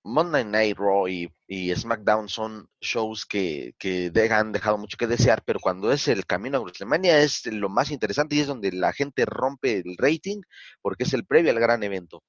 [0.04, 5.06] Monday Night Raw y, y SmackDown son shows que, que de- han dejado mucho que
[5.06, 8.72] desear, pero cuando es el camino a WrestleMania es lo más interesante y es donde
[8.72, 10.40] la gente rompe el rating
[10.80, 12.22] porque es el previo al gran evento.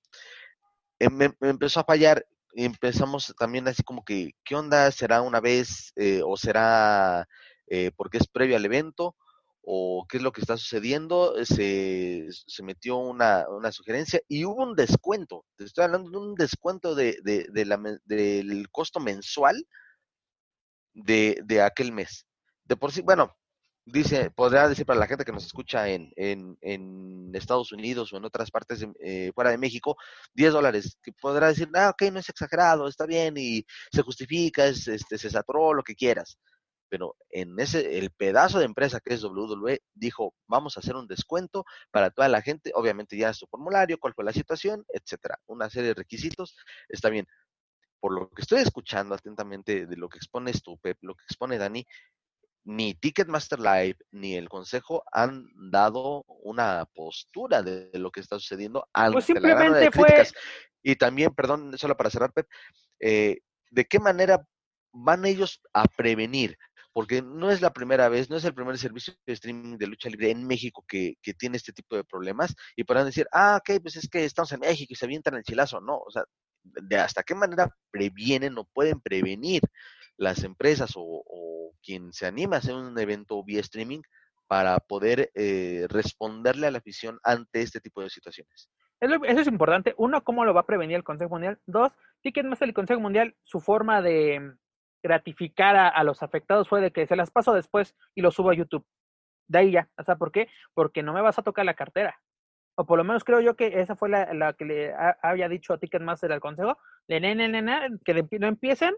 [0.99, 2.25] Me, me empezó a fallar
[2.55, 4.91] empezamos también así como que, ¿qué onda?
[4.91, 7.27] ¿Será una vez eh, o será
[7.67, 9.15] eh, porque es previo al evento?
[9.61, 11.35] ¿O qué es lo que está sucediendo?
[11.45, 15.45] Se, se metió una, una sugerencia y hubo un descuento.
[15.55, 19.65] Te estoy hablando de un descuento de, de, de la, del costo mensual
[20.93, 22.27] de aquel mes.
[22.65, 23.35] De por sí, bueno,
[23.85, 28.17] dice, podría decir para la gente que nos escucha en, en, en Estados Unidos o
[28.17, 29.97] en otras partes de- eh, fuera de México,
[30.33, 34.65] 10 dólares, que podrá decir, ah, ok, no es exagerado, está bien y se justifica,
[34.67, 36.37] es, este, se saturó, lo que quieras.
[36.89, 41.07] Pero en ese, el pedazo de empresa que es WWE dijo, vamos a hacer un
[41.07, 45.69] descuento para toda la gente, obviamente ya su formulario, cuál fue la situación, etcétera, una
[45.71, 46.55] serie de requisitos,
[46.89, 47.25] está bien.
[47.99, 51.57] Por lo que estoy escuchando atentamente de lo que expones tú, Pep, lo que expone
[51.57, 51.85] Dani,
[52.65, 58.87] ni Ticketmaster Live ni el consejo han dado una postura de lo que está sucediendo
[58.93, 60.33] ante Pues la gran ola de simplemente fue- críticas.
[60.81, 62.47] Y también, perdón, solo para cerrar, Pep,
[62.99, 63.39] eh,
[63.71, 64.45] ¿de qué manera
[64.91, 66.57] van ellos a prevenir?
[66.91, 70.09] Porque no es la primera vez, no es el primer servicio de streaming de lucha
[70.09, 73.81] libre en México que, que tiene este tipo de problemas y podrán decir, ah, ok,
[73.81, 75.81] pues es que estamos en México y se avientan el chilazo.
[75.81, 76.23] No, o sea,
[76.63, 79.61] de hasta qué manera previenen o pueden prevenir
[80.17, 81.52] las empresas o, o
[81.83, 84.01] quien se anima a hacer un evento vía streaming
[84.47, 88.69] para poder eh, responderle a la afición ante este tipo de situaciones.
[88.99, 89.93] Eso es importante.
[89.97, 91.59] Uno, ¿cómo lo va a prevenir el Consejo Mundial?
[91.65, 91.91] Dos,
[92.21, 94.53] Ticketmaster y el Consejo Mundial, su forma de
[95.03, 98.51] gratificar a, a los afectados fue de que se las paso después y lo subo
[98.51, 98.85] a YouTube.
[99.49, 99.89] De ahí ya.
[99.97, 100.47] O sea, ¿por qué?
[100.73, 102.17] Porque no me vas a tocar la cartera.
[102.75, 105.73] O por lo menos creo yo que esa fue la, que le ha- había dicho
[105.73, 106.77] a Ticketmaster al Consejo.
[107.07, 108.95] De, "Ne, ne, ne, que no empiecen,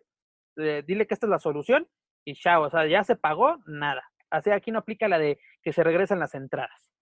[0.58, 1.88] eh, dile que esta es la solución
[2.26, 2.64] y chao.
[2.64, 4.04] O sea, ya se pagó, nada.
[4.30, 6.96] Así aquí no aplica la de que se regresan las entradas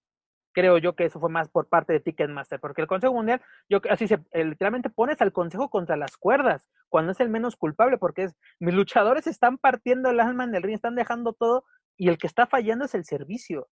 [0.54, 3.82] creo yo que eso fue más por parte de Ticketmaster, porque el Consejo Mundial, yo
[3.90, 7.98] así se, eh, literalmente pones al Consejo contra las cuerdas, cuando es el menos culpable,
[7.98, 11.66] porque es, mis luchadores están partiendo el alma en el ring, están dejando todo,
[11.98, 13.68] y el que está fallando es el servicio.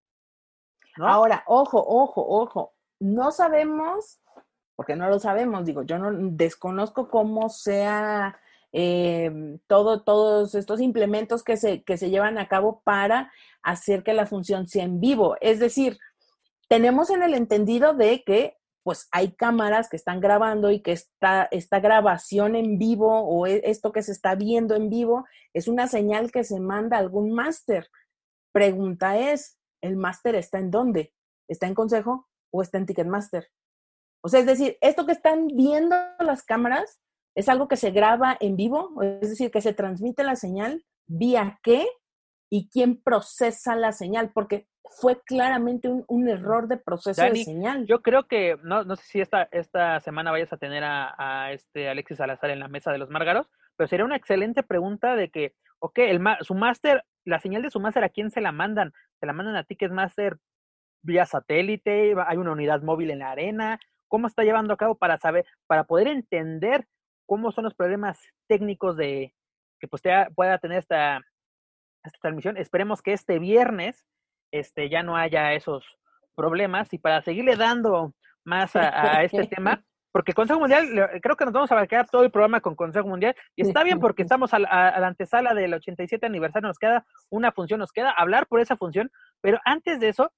[0.97, 2.73] Ahora, ojo, ojo, ojo.
[2.99, 4.19] No sabemos,
[4.75, 8.39] porque no lo sabemos, digo, yo no desconozco cómo sea
[8.73, 13.31] eh, todo, todos estos implementos que se, que se llevan a cabo para
[13.61, 15.35] hacer que la función sea en vivo.
[15.41, 15.97] Es decir,
[16.67, 21.47] tenemos en el entendido de que pues hay cámaras que están grabando y que esta,
[21.51, 25.87] esta grabación en vivo o e- esto que se está viendo en vivo es una
[25.87, 27.89] señal que se manda a algún máster.
[28.51, 31.13] Pregunta es, ¿el máster está en dónde?
[31.47, 33.49] ¿Está en consejo o está en Ticketmaster?
[34.23, 36.99] O sea, es decir, esto que están viendo las cámaras
[37.35, 41.59] es algo que se graba en vivo, es decir, que se transmite la señal vía
[41.63, 41.85] qué
[42.49, 44.67] y quién procesa la señal, porque
[44.99, 47.85] fue claramente un, un error de proceso Dani, de señal.
[47.85, 51.53] Yo creo que, no, no sé si esta, esta semana vayas a tener a, a
[51.53, 55.29] este Alexis Salazar en la mesa de los Márgaros, pero sería una excelente pregunta de
[55.29, 58.91] que, ok, el, su máster, la señal de su máster, ¿a quién se la mandan?
[59.19, 60.37] ¿Se la mandan a Ticketmaster
[61.03, 62.13] vía satélite?
[62.27, 63.79] ¿Hay una unidad móvil en la arena?
[64.07, 66.85] ¿Cómo está llevando a cabo para saber, para poder entender
[67.31, 69.33] cómo son los problemas técnicos de
[69.79, 71.21] que pues, te- pueda tener esta,
[72.03, 72.57] esta transmisión?
[72.57, 74.05] Esperemos que este viernes
[74.51, 75.85] este, ya no haya esos
[76.35, 78.13] problemas y para seguirle dando
[78.43, 79.81] más a, a este tema,
[80.11, 80.89] porque Consejo Mundial,
[81.21, 83.95] creo que nos vamos a abarcar todo el programa con Consejo Mundial y está bien
[84.01, 87.79] porque estamos a, la- a- a la antesala del 87 aniversario, nos queda una función,
[87.79, 89.09] nos queda hablar por esa función,
[89.39, 90.33] pero antes de eso,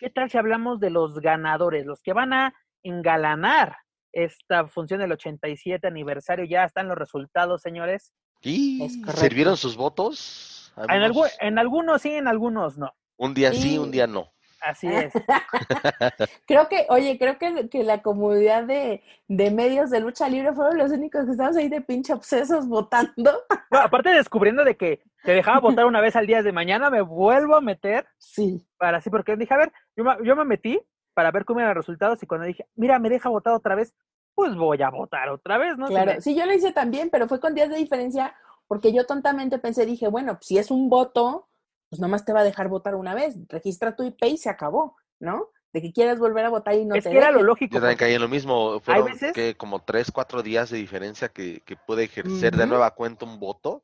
[0.00, 3.76] ¿qué tal si hablamos de los ganadores, los que van a engalanar
[4.14, 6.44] esta función del 87 aniversario?
[6.44, 8.12] Ya están los resultados, señores.
[8.42, 10.72] ¿Y sirvieron sus votos?
[10.76, 12.92] En, algu- en algunos sí, en algunos no.
[13.16, 13.78] Un día sí, Sí.
[13.78, 14.32] un día no.
[14.60, 15.12] Así es.
[16.46, 20.78] Creo que, oye, creo que, que la comunidad de, de medios de lucha libre fueron
[20.78, 23.14] los únicos que estábamos ahí de pinche obsesos votando.
[23.70, 27.00] No, aparte descubriendo de que te dejaba votar una vez al día de mañana, me
[27.00, 28.64] vuelvo a meter Sí.
[28.78, 30.80] para así, porque dije, a ver, yo me, yo me metí
[31.14, 33.94] para ver cómo eran los resultados y cuando dije, mira, me deja votar otra vez,
[34.34, 35.86] pues voy a votar otra vez, ¿no?
[35.86, 38.34] Si Claro, me- sí, yo lo hice también, pero fue con días de diferencia
[38.66, 41.48] porque yo tontamente pensé, dije, bueno, si es un voto,
[41.88, 44.96] pues nomás te va a dejar votar una vez, registra tu IP y se acabó,
[45.20, 45.50] ¿no?
[45.72, 47.74] De que quieras volver a votar y no es te que era lo lógico.
[47.74, 48.80] Yo también caí en lo mismo.
[48.80, 52.92] Fueron veces- que como tres, cuatro días de diferencia que, que pude ejercer de nueva
[52.92, 53.82] cuenta un voto.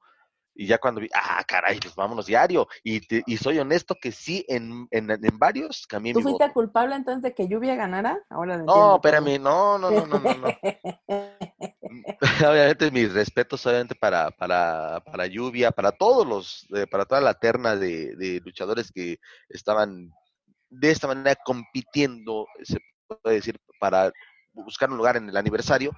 [0.54, 2.66] Y ya cuando vi, ah, caray, pues vámonos diario.
[2.82, 6.44] Y, te- y soy honesto que sí, en, en, en varios cambié ¿Tú mi fuiste
[6.44, 6.54] voto.
[6.54, 8.18] culpable entonces de que Lluvia ganara?
[8.28, 10.34] Ahora lo No, espérame, no, no, no, no, no.
[10.34, 10.48] no.
[12.48, 17.34] obviamente mis respetos obviamente para, para, para Lluvia, para todos los, eh, para toda la
[17.34, 19.18] terna de, de luchadores que
[19.48, 20.10] estaban
[20.68, 22.78] de esta manera compitiendo, se
[23.22, 24.12] puede decir, para
[24.52, 25.92] buscar un lugar en el aniversario.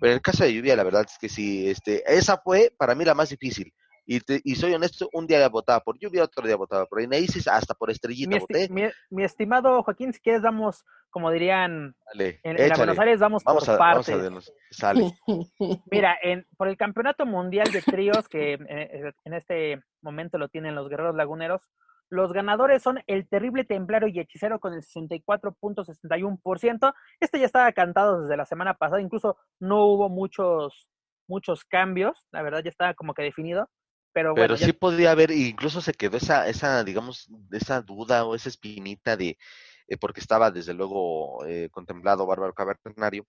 [0.00, 2.94] Pero en el caso de Lluvia, la verdad es que sí, este, esa fue para
[2.94, 3.72] mí la más difícil.
[4.10, 7.46] Y, te- y soy honesto, un día votaba por Lluvia, otro día votaba por Inaisis,
[7.46, 8.68] hasta por Estrellita mi, esti- voté.
[8.72, 12.76] mi- mi estimado Joaquín, si quieres, vamos, como dirían Dale, en, en la.
[12.76, 14.14] Buenos Aires, vamos, Vamos por a, vamos partes.
[14.14, 15.12] a denos- sale.
[15.90, 20.74] Mira, en, por el Campeonato Mundial de Tríos, que eh, en este momento lo tienen
[20.74, 21.68] los Guerreros Laguneros,
[22.08, 26.94] los ganadores son el Terrible Templario y Hechicero con el 64.61%.
[27.20, 30.88] Este ya estaba cantado desde la semana pasada, incluso no hubo muchos,
[31.28, 33.68] muchos cambios, la verdad ya estaba como que definido.
[34.12, 38.24] Pero, Pero bueno, ya- sí podía haber, incluso se quedó esa, esa, digamos, esa duda
[38.24, 39.38] o esa espinita de,
[39.86, 43.26] eh, porque estaba desde luego eh, contemplado Bárbaro Cavernario,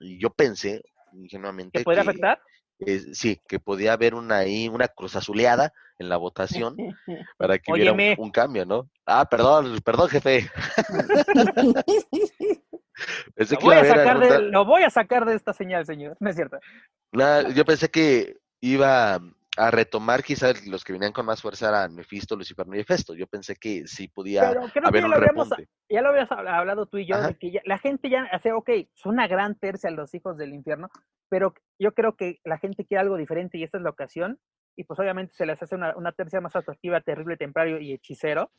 [0.00, 2.40] y yo pensé ingenuamente ¿que podría afectar?
[2.80, 6.76] eh, sí, que podía haber una ahí, una cruz azuleada en la votación
[7.36, 8.90] para que hubiera un, cambio, ¿no?
[9.06, 10.50] Ah, perdón, perdón, jefe.
[13.36, 16.16] lo, voy a sacar de, lo voy a sacar de esta señal, señor.
[16.20, 16.58] No es cierto.
[17.54, 19.20] yo pensé que iba
[19.56, 23.14] a retomar quizás los que venían con más fuerza eran Mephisto, Lucifer y Hefesto.
[23.14, 25.68] Yo pensé que sí podía haber un repunte.
[25.88, 29.12] Ya lo habías hablado tú y yo, de que la gente ya hace, ok, son
[29.14, 30.88] una gran tercia los hijos del infierno,
[31.28, 34.38] pero yo creo que la gente quiere algo diferente y esta es la ocasión.
[34.76, 38.50] Y pues obviamente se les hace una, una tercia más atractiva, terrible, templario y hechicero.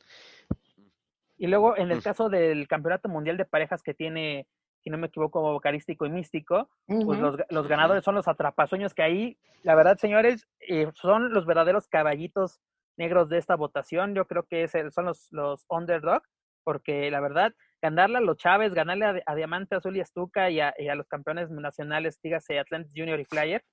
[1.36, 4.46] Y luego en el caso del campeonato mundial de parejas que tiene
[4.86, 9.36] si no me equivoco, vocalístico y místico, pues los, ganadores son los atrapasueños que ahí,
[9.64, 12.60] la verdad, señores, eh, son los verdaderos caballitos
[12.96, 14.14] negros de esta votación.
[14.14, 16.22] Yo creo que es son los, los underdog,
[16.62, 17.52] porque la verdad,
[17.82, 22.20] ganarle a los Chávez, ganarle a, Diamante Azul y Estuca y a, los campeones nacionales,
[22.22, 23.64] dígase Atlantis Junior y Flyer,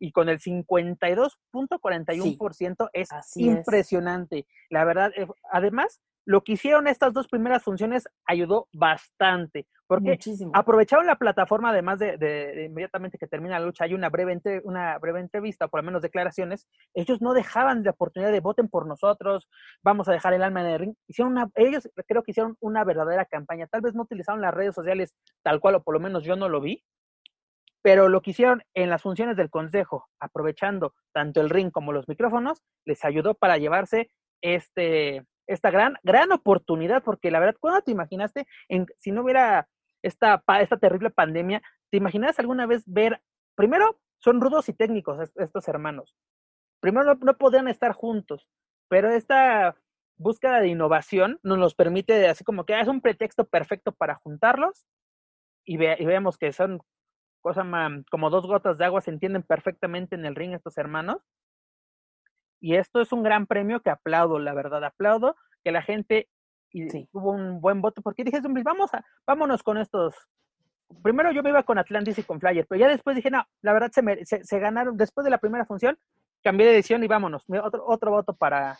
[0.00, 3.10] y con el 52.41% es.
[3.36, 4.46] impresionante.
[4.70, 10.18] La verdad, eh, además, lo que hicieron estas dos primeras funciones ayudó bastante, porque
[10.54, 15.20] aprovecharon la plataforma, además de, inmediatamente que termina la lucha, hay una breve, una breve
[15.20, 19.46] entrevista, por lo menos declaraciones, ellos no dejaban la oportunidad de voten por nosotros,
[19.82, 20.94] vamos a dejar el alma en el ring.
[21.08, 24.74] Hicieron una, ellos creo que hicieron una verdadera campaña, tal vez no utilizaron las redes
[24.74, 26.82] sociales tal cual, o por lo menos yo no lo vi,
[27.82, 32.08] pero lo que hicieron en las funciones del consejo, aprovechando tanto el ring como los
[32.08, 34.10] micrófonos, les ayudó para llevarse
[34.40, 39.68] este, esta gran, gran oportunidad, porque la verdad, ¿cuándo te imaginaste, en, si no hubiera
[40.02, 43.22] esta, esta terrible pandemia, te imaginas alguna vez ver,
[43.54, 46.14] primero, son rudos y técnicos estos hermanos,
[46.80, 48.46] primero no, podían estar juntos,
[48.88, 49.76] pero esta
[50.16, 54.16] búsqueda de innovación nos los permite, así como que ah, es un pretexto perfecto para
[54.16, 54.86] juntarlos
[55.64, 56.80] y, ve, y vemos que son
[57.40, 57.66] cosas
[58.10, 61.18] como dos gotas de agua, se entienden perfectamente en el ring estos hermanos.
[62.60, 66.28] Y esto es un gran premio que aplaudo, la verdad, aplaudo que la gente
[66.72, 70.14] y hubo un buen voto, porque dije, vamos a, vámonos con estos.
[71.02, 73.72] Primero yo me iba con Atlantis y con Flyer, pero ya después dije, no, la
[73.72, 75.98] verdad se, se, ganaron, después de la primera función,
[76.42, 78.78] cambié de edición y vámonos, otro, otro voto para,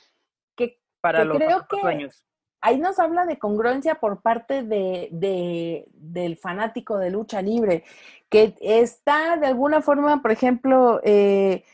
[0.57, 2.25] que, para los, creo sueños.
[2.61, 7.83] Ahí nos habla de congruencia por parte de, de, del fanático de lucha libre,
[8.29, 11.65] que está de alguna forma, por ejemplo, eh,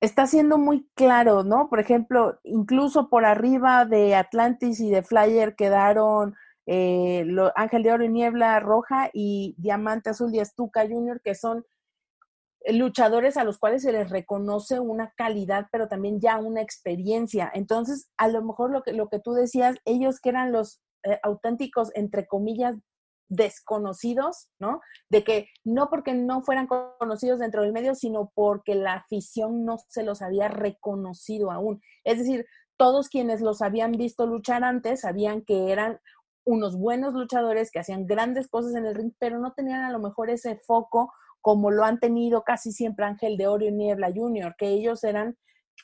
[0.00, 1.68] está siendo muy claro, ¿no?
[1.68, 6.34] Por ejemplo, incluso por arriba de Atlantis y de Flyer quedaron
[6.66, 7.26] eh,
[7.56, 11.64] Ángel de Oro y Niebla Roja y Diamante Azul y Estuca Junior, que son
[12.66, 17.50] luchadores a los cuales se les reconoce una calidad, pero también ya una experiencia.
[17.54, 21.18] Entonces, a lo mejor lo que, lo que tú decías, ellos que eran los eh,
[21.22, 22.76] auténticos, entre comillas,
[23.28, 24.80] desconocidos, ¿no?
[25.10, 29.78] De que no porque no fueran conocidos dentro del medio, sino porque la afición no
[29.88, 31.80] se los había reconocido aún.
[32.04, 32.46] Es decir,
[32.76, 36.00] todos quienes los habían visto luchar antes sabían que eran
[36.44, 39.98] unos buenos luchadores que hacían grandes cosas en el ring, pero no tenían a lo
[39.98, 44.54] mejor ese foco como lo han tenido casi siempre Ángel de Oro y Niebla Junior,
[44.56, 45.36] que ellos eran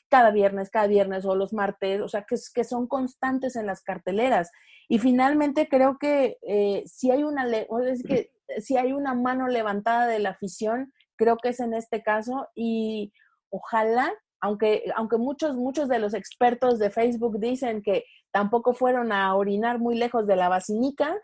[0.09, 3.81] cada viernes, cada viernes o los martes, o sea, que, que son constantes en las
[3.81, 4.51] carteleras.
[4.87, 10.07] Y finalmente creo que eh, si hay una, es que si hay una mano levantada
[10.07, 13.13] de la afición, creo que es en este caso y
[13.49, 14.11] ojalá,
[14.41, 19.79] aunque, aunque muchos, muchos de los expertos de Facebook dicen que tampoco fueron a orinar
[19.79, 21.17] muy lejos de la basinica,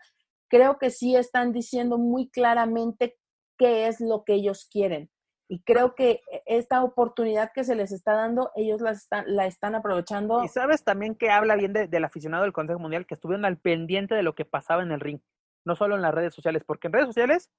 [0.48, 3.16] creo que sí están diciendo muy claramente
[3.58, 5.10] qué es lo que ellos quieren.
[5.52, 9.44] Y creo que e, esta oportunidad que se les está dando, ellos la están, la
[9.44, 10.42] están aprovechando.
[10.42, 14.14] Y sabes también que habla bien del aficionado del Consejo Mundial, que estuvieron al pendiente
[14.14, 15.20] de lo que pasaba en el ring,
[15.66, 17.50] no solo en las redes sociales, porque en redes sociales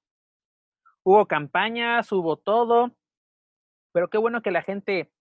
[1.04, 2.90] hubo campañas, hubo todo,
[3.92, 5.12] pero qué bueno que la gente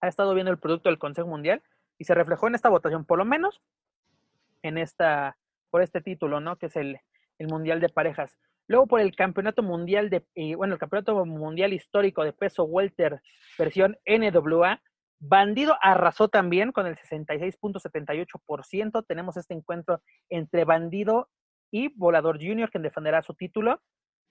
[0.00, 1.62] ha estado viendo el producto del Consejo Mundial
[1.98, 3.60] y se reflejó en esta votación, por lo menos
[4.62, 5.36] en esta,
[5.68, 6.56] por este título, ¿no?
[6.56, 6.98] Que es el,
[7.38, 8.38] el Mundial de Parejas.
[8.66, 13.20] Luego por el Campeonato Mundial de, eh, bueno, el Campeonato Mundial Histórico de Peso Welter
[13.58, 14.80] versión NWA,
[15.20, 19.04] Bandido arrasó también con el 66.78%.
[19.06, 21.28] Tenemos este encuentro entre Bandido
[21.70, 23.80] y Volador Junior, quien defenderá su título.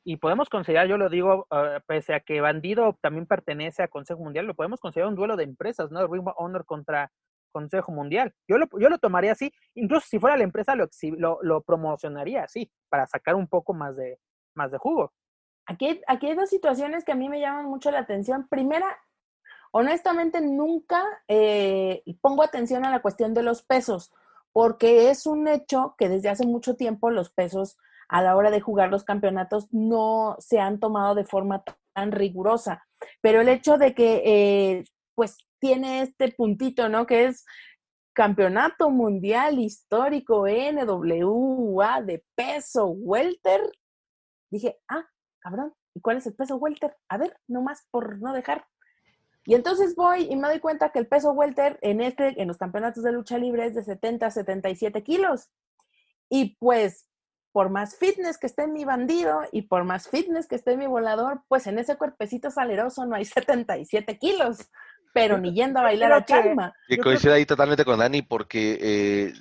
[0.06, 4.22] Y podemos considerar, yo lo digo, ah, pese a que Bandido también pertenece a Consejo
[4.22, 6.06] Mundial, lo podemos considerar un duelo de empresas, ¿no?
[6.08, 7.12] Ring Honor contra
[7.54, 8.34] Consejo Mundial.
[8.50, 12.44] Yo lo, yo lo tomaría así, incluso si fuera la empresa lo, lo, lo promocionaría
[12.44, 14.20] así, para sacar un poco más de,
[14.56, 15.14] más de jugo.
[15.66, 18.50] Aquí, aquí hay dos situaciones que a mí me llaman mucho la atención.
[18.50, 18.88] Primera,
[19.72, 24.12] honestamente nunca eh, pongo atención a la cuestión de los pesos,
[24.52, 27.78] porque es un hecho que desde hace mucho tiempo los pesos
[28.10, 31.64] a la hora de jugar los campeonatos no se han tomado de forma
[31.94, 32.86] tan rigurosa.
[33.22, 34.84] Pero el hecho de que, eh,
[35.16, 37.06] pues, tiene este puntito, ¿no?
[37.06, 37.46] Que es
[38.12, 43.62] Campeonato Mundial Histórico NWA de peso welter.
[44.52, 45.08] Dije, ah,
[45.40, 46.98] cabrón, ¿y cuál es el peso welter?
[47.08, 48.68] A ver, nomás por no dejar.
[49.46, 52.58] Y entonces voy y me doy cuenta que el peso welter en este, en los
[52.58, 55.50] campeonatos de lucha libre es de 70 a 77 kilos.
[56.28, 57.08] Y pues,
[57.54, 61.44] por más fitness que esté mi bandido y por más fitness que esté mi volador,
[61.48, 64.70] pues en ese cuerpecito saleroso no hay 77 kilos
[65.14, 66.74] pero ni yendo a bailar a Chalma.
[66.88, 69.34] Que coincide ahí totalmente con Dani porque eh,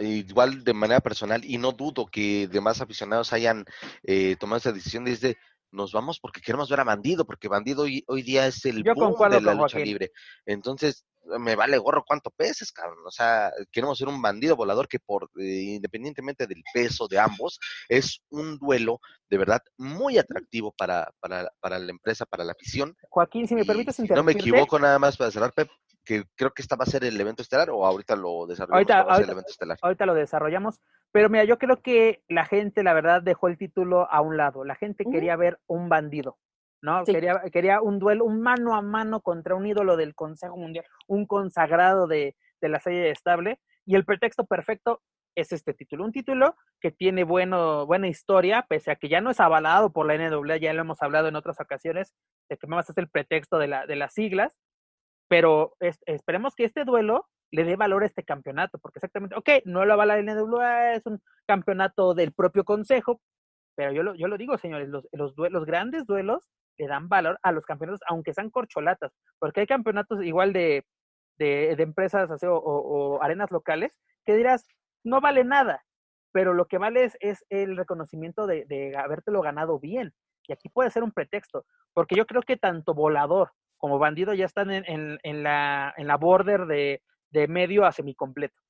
[0.00, 3.64] igual de manera personal y no dudo que demás aficionados hayan
[4.04, 5.38] eh, tomado esa decisión desde
[5.72, 9.16] nos vamos porque queremos ver a Bandido, porque Bandido hoy, hoy día es el boom
[9.30, 10.12] de la lucha libre.
[10.46, 11.04] Entonces,
[11.38, 12.98] me vale gorro cuánto peses, cabrón.
[13.06, 17.58] O sea, queremos ser un bandido volador que por eh, independientemente del peso de ambos,
[17.88, 19.00] es un duelo
[19.30, 22.96] de verdad muy atractivo para, para, para la empresa, para la afición.
[23.08, 24.16] Joaquín, si me permites interrumpir.
[24.16, 25.68] No me equivoco nada más para cerrar, Pep,
[26.04, 28.90] que creo que esta va a ser el evento estelar o ahorita lo desarrollamos.
[28.90, 29.78] Ahorita, el evento estelar.
[29.80, 30.80] ahorita lo desarrollamos,
[31.12, 34.64] pero mira, yo creo que la gente, la verdad, dejó el título a un lado.
[34.64, 36.38] La gente quería ver un bandido.
[36.82, 37.04] ¿no?
[37.04, 41.26] Quería, quería un duelo, un mano a mano contra un ídolo del Consejo Mundial, un
[41.26, 45.00] consagrado de, de la serie estable, y el pretexto perfecto
[45.34, 46.04] es este título.
[46.04, 50.06] Un título que tiene bueno, buena historia, pese a que ya no es avalado por
[50.06, 52.12] la NWA, ya lo hemos hablado en otras ocasiones,
[52.48, 54.56] de que más es el pretexto de, la, de las siglas,
[55.32, 59.86] pero esperemos que este duelo le dé valor a este campeonato, porque exactamente, ok, no
[59.86, 63.18] lo avala la NWA, es un campeonato del propio consejo,
[63.74, 67.50] pero yo lo, yo lo digo, señores, los, los, grandes duelos le dan valor a
[67.50, 70.84] los campeonatos, aunque sean corcholatas, porque hay campeonatos igual de,
[71.38, 73.90] de, empresas o, arenas locales
[74.26, 74.66] que dirás,
[75.02, 75.82] no vale nada,
[76.32, 80.12] pero lo que vale es, el reconocimiento de, de habértelo ganado bien.
[80.46, 81.64] Y aquí puede ser un pretexto,
[81.94, 83.52] porque yo creo que tanto Volador
[83.82, 88.61] como Bandido ya están en, en, la, en la border de, de medio a semicompleto,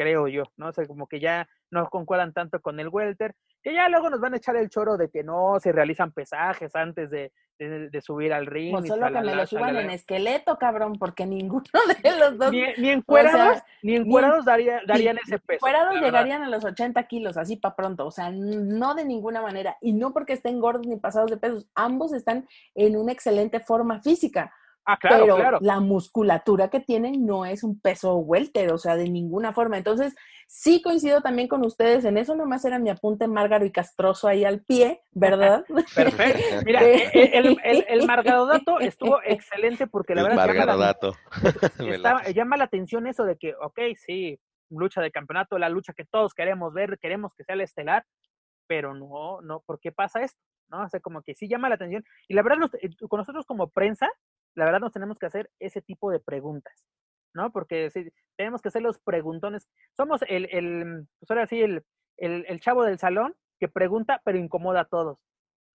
[0.00, 0.68] creo yo, ¿no?
[0.68, 4.18] O sea, como que ya no concuerdan tanto con el welter, que ya luego nos
[4.18, 8.32] van a echar el choro de que no se realizan pesajes antes de, de, subir
[8.32, 8.72] al ring.
[8.72, 11.64] Pues solo que me lo suban en esqueleto, cabrón, porque ninguno
[12.02, 12.50] de los dos.
[12.50, 15.66] Ni, ni encuerados, ni encuerados daría, darían ese peso.
[15.66, 19.76] Encuerados llegarían a los 80 kilos, así para pronto, o sea, no de ninguna manera.
[19.82, 24.00] Y no porque estén gordos ni pasados de pesos, ambos están en una excelente forma
[24.00, 24.54] física.
[24.84, 29.08] Ah, claro, pero la musculatura que tienen no es un peso welter, o sea, de
[29.08, 29.76] ninguna forma.
[29.76, 30.14] Entonces,
[30.48, 34.44] sí coincido también con ustedes en eso, nomás era mi apunte márgaro y castroso ahí
[34.44, 35.64] al pie, ¿verdad?
[35.94, 36.64] Perfecto.
[36.64, 42.56] Mira, eh, eh, el, el, el, margarodato estuvo excelente porque la verdad llama la, llama
[42.56, 44.40] la atención eso de que, ok, sí,
[44.70, 48.04] lucha de campeonato, la lucha que todos queremos ver, queremos que sea el estelar,
[48.66, 50.40] pero no, no, ¿por qué pasa esto?
[50.68, 50.84] ¿No?
[50.84, 52.04] O sea, como que sí llama la atención.
[52.28, 54.08] Y la verdad, eh, con nosotros como prensa,
[54.54, 56.84] la verdad nos tenemos que hacer ese tipo de preguntas,
[57.34, 57.52] ¿no?
[57.52, 59.68] Porque si, tenemos que hacer los preguntones.
[59.96, 61.84] Somos el, el pues ahora sí, el,
[62.16, 65.18] el, el, chavo del salón que pregunta, pero incomoda a todos.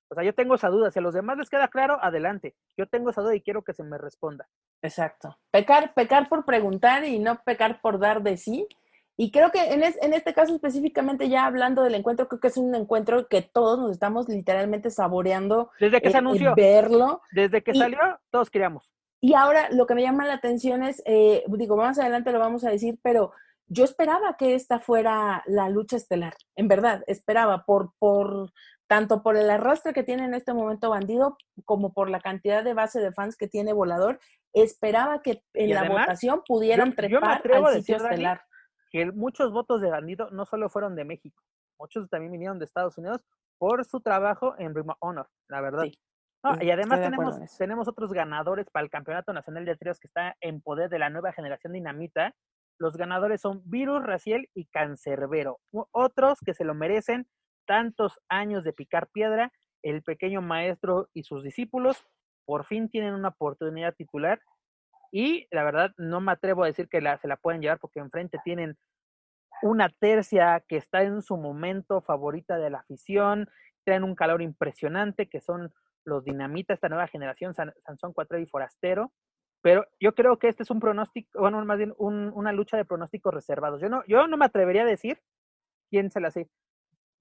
[0.09, 0.91] O sea, yo tengo esa duda.
[0.91, 2.55] Si a los demás les queda claro, adelante.
[2.77, 4.47] Yo tengo esa duda y quiero que se me responda.
[4.81, 5.37] Exacto.
[5.51, 8.67] Pecar, pecar por preguntar y no pecar por dar de sí
[9.17, 12.57] y creo que en, en, este caso específicamente, ya hablando del encuentro, creo que es
[12.57, 15.71] un encuentro que todos nos estamos literalmente saboreando.
[15.79, 16.53] Desde que se anunció.
[16.55, 17.21] Verlo.
[17.31, 18.91] Desde que salió, todos queríamos.
[19.21, 22.65] Y ahora lo que me llama la atención es, eh, digo, más adelante lo vamos
[22.65, 23.31] a decir, pero
[23.67, 26.35] yo esperaba que esta fuera la lucha estelar.
[26.55, 28.51] En verdad, esperaba por, por
[28.85, 32.73] tanto por el arrastre que tiene en este momento Bandido, como por la cantidad de
[32.73, 34.19] base de fans que tiene Volador,
[34.51, 38.41] esperaba que en la votación pudieran trepar al sitio estelar
[38.95, 41.43] que muchos votos de Bandido no solo fueron de México,
[41.77, 43.19] muchos también vinieron de Estados Unidos
[43.57, 45.83] por su trabajo en Ring of Honor, la verdad.
[46.61, 50.61] y además tenemos, tenemos otros ganadores para el Campeonato Nacional de Tríos que está en
[50.61, 52.33] poder de la nueva generación dinamita.
[52.79, 55.59] Los ganadores son Virus, Raciel y Cancerbero.
[55.91, 57.27] Otros que se lo merecen
[57.67, 59.51] tantos años de picar piedra,
[59.83, 62.07] el pequeño maestro y sus discípulos
[62.45, 64.39] por fin tienen una oportunidad titular
[65.17, 68.01] y la verdad, no me atrevo a decir que la, se la pueden llevar porque
[68.01, 68.77] enfrente tienen
[69.61, 73.47] una tercia que está en su momento favorita de la afición,
[73.85, 75.71] tienen un calor impresionante, que son
[76.03, 79.13] los Dinamita, esta nueva generación, Sansón Cuatro y Forastero.
[79.61, 83.33] Pero yo creo que este es un pronóstico, bueno, más bien una lucha de pronósticos
[83.33, 83.79] reservados.
[83.79, 85.21] Yo no, yo no me atrevería a decir
[85.89, 86.49] quién se la hace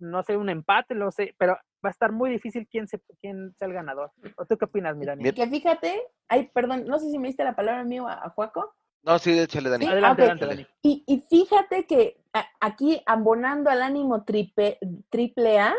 [0.01, 3.55] no sé, un empate, no sé, pero va a estar muy difícil quién, se, quién
[3.59, 4.11] sea el ganador.
[4.37, 5.33] ¿O tú qué opinas, Mirani?
[5.33, 8.75] Que fíjate, ay, perdón, no sé si me diste la palabra mío a, Juaco.
[9.03, 9.87] No, sí, échale, Dani.
[9.87, 10.67] Adelante, adelante, Dani.
[10.83, 12.23] Y, y, fíjate que
[12.61, 14.79] aquí, abonando al ánimo triple,
[15.11, 15.75] triple A,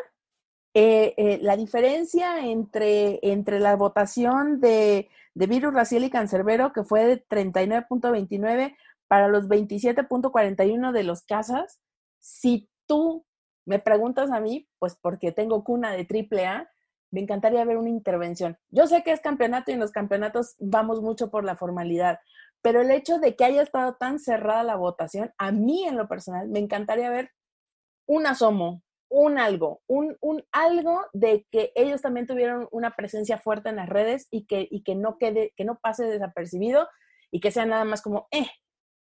[0.75, 6.83] eh, eh, la diferencia entre, entre la votación de, de virus racial y cancerbero, que
[6.83, 8.75] fue de 39.29
[9.07, 11.79] para los 27.41 de los casos.
[12.19, 13.25] Si tú
[13.65, 16.69] me preguntas a mí, pues porque tengo cuna de triple A,
[17.11, 18.57] me encantaría ver una intervención.
[18.69, 22.19] Yo sé que es campeonato y en los campeonatos vamos mucho por la formalidad,
[22.61, 26.07] pero el hecho de que haya estado tan cerrada la votación, a mí en lo
[26.07, 27.31] personal, me encantaría ver
[28.07, 33.69] un asomo, un algo, un, un algo de que ellos también tuvieron una presencia fuerte
[33.69, 36.87] en las redes y que, y que no quede, que no pase desapercibido
[37.31, 38.49] y que sea nada más como, eh,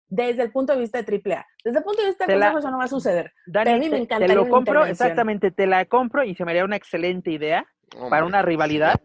[0.09, 1.47] desde el punto de vista de AAA.
[1.65, 3.33] Desde el punto de vista de consejo eso no va a suceder.
[3.47, 6.53] Dani, a mí me encantaría te lo compro, exactamente, te la compro y se me
[6.53, 7.67] haría una excelente idea
[8.11, 9.01] para una rivalidad.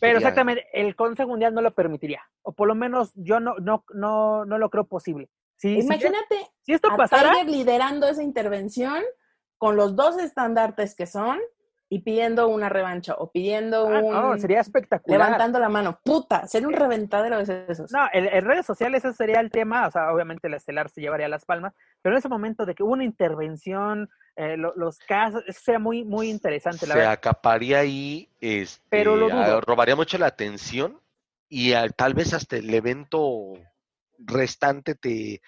[0.00, 2.22] Pero exactamente, el Consejo Mundial no lo permitiría.
[2.42, 5.30] O por lo menos yo no, no, no, no lo creo posible.
[5.62, 9.02] Imagínate si, esto a pasara, liderando esa intervención
[9.58, 11.38] con los dos estandartes que son
[11.92, 14.14] y pidiendo una revancha o pidiendo ah, un...
[14.14, 15.20] No, sería espectacular.
[15.20, 16.00] Levantando la mano.
[16.02, 17.92] Puta, sería un reventadero de esos.
[17.92, 21.28] No, en, redes sociales ese sería el tema, o sea, obviamente la estelar se llevaría
[21.28, 25.60] las palmas, pero en ese momento de que hubo una intervención, eh, los casos, eso
[25.62, 26.86] sería muy, muy interesante.
[26.86, 30.98] La se acaparía ahí, este, pero robaría mucho la atención
[31.50, 33.52] y tal vez hasta el evento
[34.16, 35.42] restante te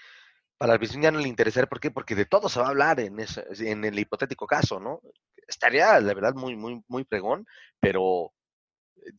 [0.58, 1.68] para el vecino ya no le interesaría.
[1.68, 1.90] ¿Por qué?
[1.90, 5.00] Porque de todo se va a hablar en, ese, en el hipotético caso, ¿no?
[5.48, 7.46] Estaría, la verdad, muy, muy, muy pregón,
[7.80, 8.32] pero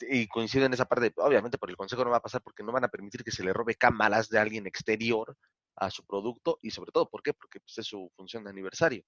[0.09, 2.71] y coincido en esa parte, obviamente por el consejo no va a pasar porque no
[2.71, 5.37] van a permitir que se le robe cámaras de alguien exterior
[5.75, 7.33] a su producto y sobre todo, ¿por qué?
[7.33, 9.03] Porque pues, es su función de aniversario.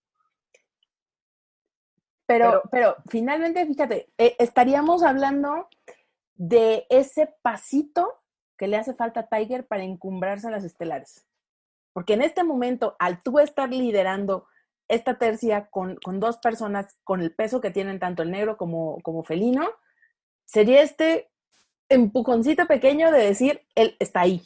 [2.26, 5.70] Pero, pero, finalmente, fíjate, eh, estaríamos hablando
[6.36, 8.22] de ese pasito
[8.58, 11.26] que le hace falta a Tiger para encumbrarse a las estelares.
[11.94, 14.48] Porque en este momento, al tú estar liderando
[14.88, 19.24] esta tercia con, dos personas con el peso que tienen tanto el negro como, como
[19.24, 19.68] felino,
[20.46, 21.30] sería este
[21.90, 24.42] empujoncito pequeño de decir, él está ahí,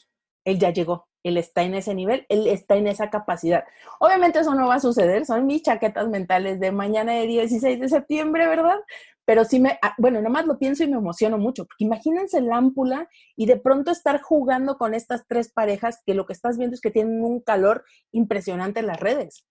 [0.46, 3.66] él ya llegó, él está en ese nivel, él está en esa capacidad.
[4.00, 7.90] Obviamente eso no va a suceder, son mis chaquetas mentales de mañana de 16 de
[7.90, 8.80] septiembre, ¿verdad?
[9.26, 12.42] pero sí me, ah, bueno, nada más lo pienso y me emociono mucho, porque imagínense
[12.42, 16.58] la ámpula y de pronto estar jugando con estas tres parejas que lo que estás
[16.58, 19.46] viendo es que tienen un calor impresionante en las redes.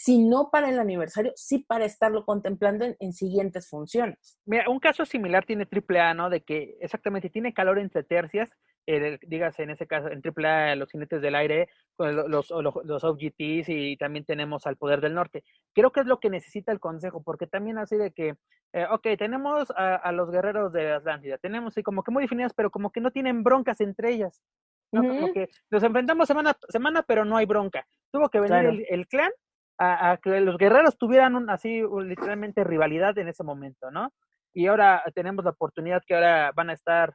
[0.00, 4.38] Si no para el aniversario, sí para estarlo contemplando en, siguientes funciones.
[4.46, 6.30] Mira, un caso similar tiene AAA, ¿no?
[6.30, 8.48] De que exactamente tiene calor entre tercias,
[8.86, 11.68] eh, dígase en ese caso, en AAA, los jinetes del aire,
[11.98, 15.42] los, los, los OGTs y también tenemos al Poder del Norte.
[15.74, 18.36] Creo que es lo que necesita el Consejo, porque también así de que
[18.74, 22.70] eh, ok, tenemos a, los guerreros de Atlántida, tenemos y como que muy definidas, pero
[22.70, 24.44] como que no tienen broncas entre ellas.
[24.92, 25.02] ¿no?
[25.02, 27.84] Como que nos enfrentamos semana semana, pero no hay bronca.
[28.12, 29.32] Tuvo que venir el, clan
[29.78, 34.12] a, que los guerreros tuvieran un, así literalmente rivalidad en ese momento, ¿no?
[34.52, 37.14] Y ahora tenemos la oportunidad que ahora van a estar,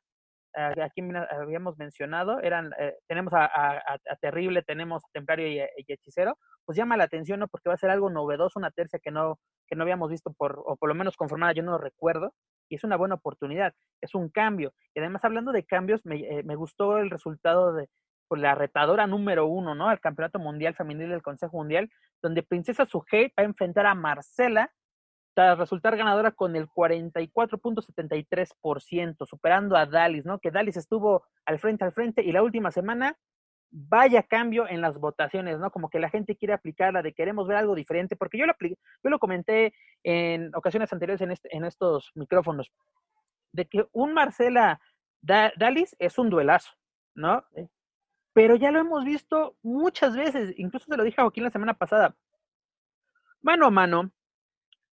[0.55, 5.93] uh, aquí habíamos mencionado, eran, eh, tenemos a, a, Terrible, tenemos a Templario y, y,
[5.93, 7.47] Hechicero, pues llama la atención, ¿no?
[7.49, 10.61] Porque va a ser algo novedoso, una tercia que no, que no habíamos visto por,
[10.65, 12.33] o por lo menos conformada, yo no lo recuerdo,
[12.69, 14.73] y es una buena oportunidad, es un cambio.
[14.95, 17.89] Y además, hablando de cambios, me, eh, me gustó el resultado de
[18.33, 19.91] por la retadora número uno, ¿no?
[19.91, 24.73] El Campeonato Mundial Femenil del Consejo Mundial, donde Princesa Sujei va a enfrentar a Marcela
[25.35, 30.39] tras resultar ganadora con el 44.73%, superando a Dalis, ¿no?
[30.39, 33.15] Que Dalis estuvo al frente al frente y la última semana
[33.69, 35.69] vaya cambio en las votaciones, ¿no?
[35.69, 38.55] Como que la gente quiere aplicar la de queremos ver algo diferente, porque yo lo,
[38.59, 42.71] yo lo comenté en ocasiones anteriores en, este, en estos micrófonos,
[43.51, 44.81] de que un Marcela
[45.21, 46.71] Dalis es un duelazo,
[47.13, 47.45] ¿no?
[48.33, 51.75] Pero ya lo hemos visto muchas veces, incluso se lo dije a Joaquín la semana
[51.75, 52.15] pasada,
[53.41, 54.11] mano a mano,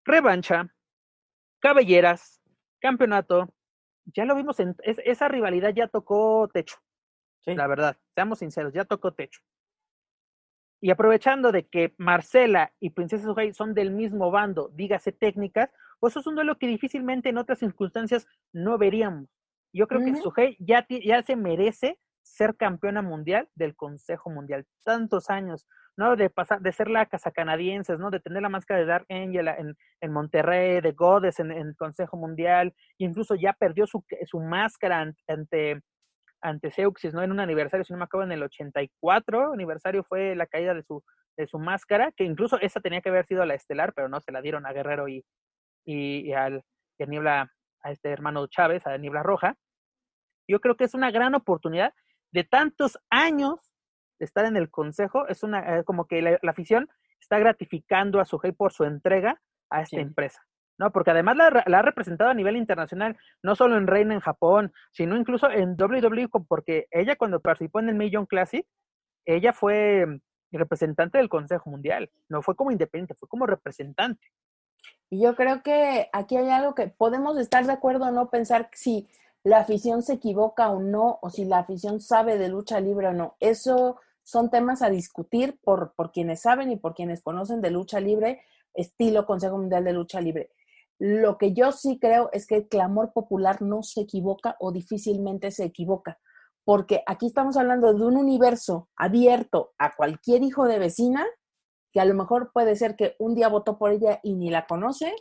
[0.04, 0.74] revancha,
[1.58, 2.40] cabelleras,
[2.80, 3.52] campeonato,
[4.04, 6.76] ya lo vimos, en, esa rivalidad ya tocó techo.
[7.46, 9.40] La verdad, seamos sinceros, ya tocó techo.
[10.82, 16.12] Y aprovechando de que Marcela y Princesa Sujei son del mismo bando, dígase técnicas, pues
[16.12, 19.28] eso es un duelo que difícilmente en otras circunstancias no veríamos.
[19.72, 24.66] Yo creo que Sujei ya, ya se merece ser campeona mundial del Consejo Mundial.
[24.84, 25.66] Tantos años,
[25.96, 26.16] ¿no?
[26.16, 28.10] De pasar, de ser la casa canadienses, ¿no?
[28.10, 32.16] De tener la máscara de Dark Angel en, en Monterrey, de Godes en, el Consejo
[32.16, 35.82] Mundial, incluso ya perdió su, su máscara ante
[36.42, 37.22] ante Seuxis, ¿no?
[37.22, 40.82] En un aniversario, si no me acuerdo, en el 84 aniversario fue la caída de
[40.82, 41.02] su,
[41.36, 44.32] de su máscara, que incluso esa tenía que haber sido la estelar, pero no, se
[44.32, 45.24] la dieron a Guerrero y,
[45.84, 46.64] y, al,
[46.98, 47.52] a Niebla,
[47.82, 49.56] a este hermano Chávez, a Niebla Roja.
[50.48, 51.92] Yo creo que es una gran oportunidad
[52.32, 53.72] de tantos años
[54.18, 56.88] de estar en el consejo, es una, eh, como que la, afición
[57.20, 59.40] está gratificando a Sujei por su entrega
[59.70, 60.42] a esta empresa.
[60.78, 60.92] ¿no?
[60.92, 64.72] Porque además la, la, ha representado a nivel internacional, no solo en Reina en Japón,
[64.92, 68.66] sino incluso en WWE, porque ella cuando participó en el Million Classic,
[69.26, 70.06] ella fue
[70.52, 74.26] representante del Consejo Mundial, no fue como independiente, fue como representante.
[75.10, 78.70] Y yo creo que aquí hay algo que podemos estar de acuerdo o no pensar
[78.72, 79.08] si
[79.42, 83.12] la afición se equivoca o no, o si la afición sabe de lucha libre o
[83.12, 83.36] no.
[83.40, 88.00] Eso son temas a discutir por, por quienes saben y por quienes conocen de lucha
[88.00, 88.42] libre,
[88.74, 90.50] estilo Consejo Mundial de Lucha Libre.
[90.98, 95.50] Lo que yo sí creo es que el clamor popular no se equivoca o difícilmente
[95.50, 96.20] se equivoca,
[96.64, 101.26] porque aquí estamos hablando de un universo abierto a cualquier hijo de vecina,
[101.92, 104.66] que a lo mejor puede ser que un día votó por ella y ni la
[104.66, 105.14] conoce,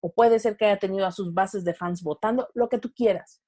[0.00, 2.92] o puede ser que haya tenido a sus bases de fans votando, lo que tú
[2.92, 3.40] quieras,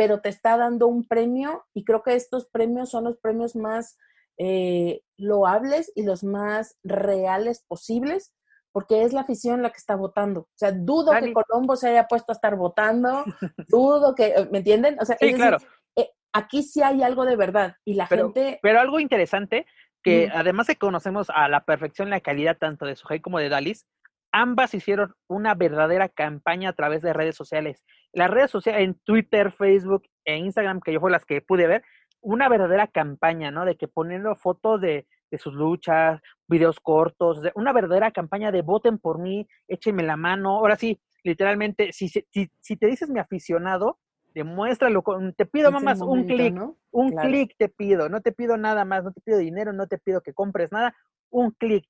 [0.00, 3.98] pero te está dando un premio y creo que estos premios son los premios más
[4.38, 8.34] eh, loables y los más reales posibles,
[8.72, 10.40] porque es la afición la que está votando.
[10.40, 13.24] O sea, dudo que Colombo se haya puesto a estar votando,
[13.68, 14.96] dudo que, ¿me entienden?
[15.02, 15.58] O sea, claro.
[15.94, 18.58] Eh, aquí sí hay algo de verdad y la gente...
[18.62, 19.66] Pero algo interesante,
[20.02, 23.84] que además de conocemos a la perfección la calidad tanto de Sujei como de Dalis,
[24.32, 27.84] ambas hicieron una verdadera campaña a través de redes sociales.
[28.12, 31.82] Las redes sociales en Twitter, Facebook e Instagram, que yo fue las que pude ver,
[32.20, 33.64] una verdadera campaña, ¿no?
[33.64, 38.98] De que poniendo fotos de, de sus luchas, videos cortos, una verdadera campaña de voten
[38.98, 40.56] por mí, échenme la mano.
[40.56, 43.98] Ahora sí, literalmente, si, si, si te dices mi aficionado,
[44.34, 45.02] demuéstralo,
[45.36, 46.54] te pido más un clic,
[46.90, 49.98] un clic te pido, no te pido nada más, no te pido dinero, no te
[49.98, 50.94] pido que compres nada,
[51.30, 51.86] un clic.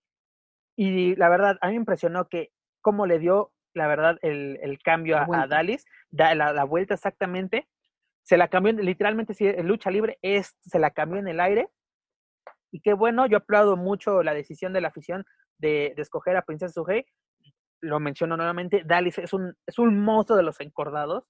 [0.76, 4.78] Y la verdad, a mí me impresionó que cómo le dio, la verdad, el, el
[4.80, 7.68] cambio a, a, Dalis, da, la, la, vuelta exactamente,
[8.22, 11.68] se la cambió, literalmente, si es lucha libre, es, se la cambió en el aire.
[12.72, 15.24] Y qué bueno, yo aplaudo mucho la decisión de la afición
[15.58, 17.04] de, de escoger a Princesa Sugei.
[17.80, 21.24] Lo menciono nuevamente, Dalis es un, es un monstruo de los encordados.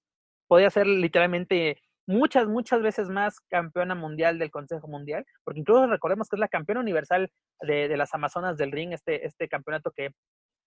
[0.48, 6.28] Podría ser literalmente muchas, muchas veces más campeona mundial del Consejo Mundial, porque incluso recordemos
[6.28, 7.30] que es la campeona universal
[7.60, 10.10] de, de las Amazonas del Ring, este, este campeonato que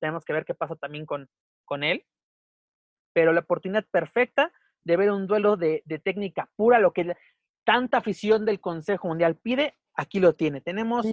[0.04, 1.30] tenemos que ver qué pasa también con,
[1.64, 2.06] con él.
[3.14, 4.52] Pero la oportunidad perfecta
[4.84, 7.16] de ver un duelo de, de técnica pura, lo que
[7.64, 10.60] tanta afición del Consejo Mundial pide, aquí lo tiene.
[10.60, 11.08] Tenemos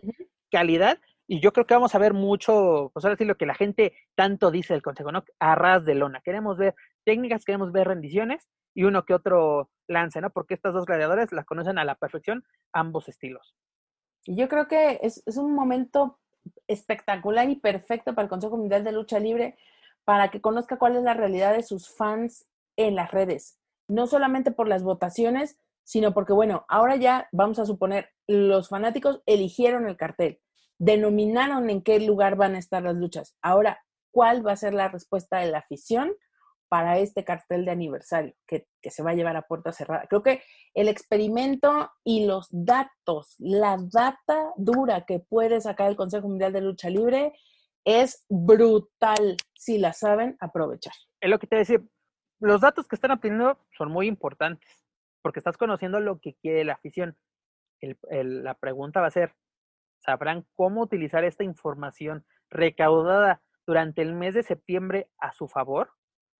[0.51, 0.99] calidad
[1.29, 3.95] y yo creo que vamos a ver mucho, pues ahora sí lo que la gente
[4.17, 5.23] tanto dice del Consejo, ¿no?
[5.39, 6.21] A ras de lona.
[6.21, 10.31] Queremos ver técnicas, queremos ver rendiciones y uno que otro lance, ¿no?
[10.31, 12.43] Porque estas dos gladiadores las conocen a la perfección
[12.73, 13.55] ambos estilos.
[14.25, 16.19] Y yo creo que es, es un momento
[16.67, 19.57] espectacular y perfecto para el Consejo Mundial de Lucha Libre
[20.05, 22.47] para que conozca cuál es la realidad de sus fans
[22.77, 23.61] en las redes
[23.91, 29.21] no solamente por las votaciones, sino porque, bueno, ahora ya vamos a suponer, los fanáticos
[29.27, 30.41] eligieron el cartel,
[30.79, 33.37] denominaron en qué lugar van a estar las luchas.
[33.43, 36.13] Ahora, ¿cuál va a ser la respuesta de la afición
[36.71, 40.07] para este cartel de aniversario que, se va a llevar a puerta cerrada?
[40.09, 40.41] Creo que
[40.73, 46.61] el experimento y los datos, la data dura que puede sacar el Consejo Mundial de
[46.61, 47.33] Lucha Libre
[47.85, 50.93] es brutal si la saben aprovechar.
[51.21, 51.81] Es lo que te decía,
[52.39, 54.87] los datos que están obteniendo son muy importantes,
[55.23, 57.19] porque estás conociendo lo que quiere la afición.
[57.81, 59.35] la pregunta va a ser,
[59.99, 65.91] ¿sabrán cómo utilizar esta información recaudada durante el mes de septiembre a su favor?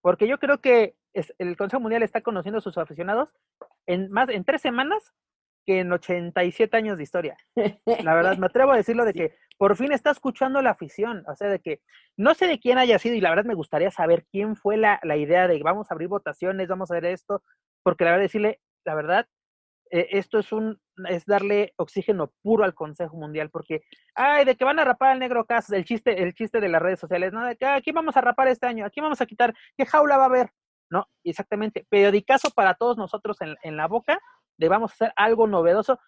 [0.03, 3.35] Porque yo creo que el Consejo Mundial está conociendo a sus aficionados
[3.87, 5.13] en más en tres semanas
[5.67, 7.37] que en 87 años de historia.
[8.05, 11.35] La verdad, me atrevo a decirlo de que por fin está escuchando la afición, o
[11.35, 11.81] sea, de que
[12.17, 15.01] no sé de quién haya sido y la verdad me gustaría saber quién fue la,
[15.03, 17.43] la idea de vamos a abrir votaciones, vamos a ver esto,
[17.83, 19.27] porque la verdad decirle, la verdad,
[19.91, 23.83] eh, esto es un es darle oxígeno puro al Consejo Mundial, porque,
[24.15, 26.83] ay, de que van a rapar al negro Cas, el chiste, el chiste de las
[26.83, 27.45] redes sociales, ¿no?
[27.45, 30.25] De que aquí vamos a rapar este año, aquí vamos a quitar, ¿qué jaula va
[30.25, 30.51] a haber?
[30.91, 31.07] ¿No?
[31.25, 34.21] Exactamente, periodicazo para todos nosotros en, en la boca,
[34.59, 35.99] de vamos a hacer algo novedoso,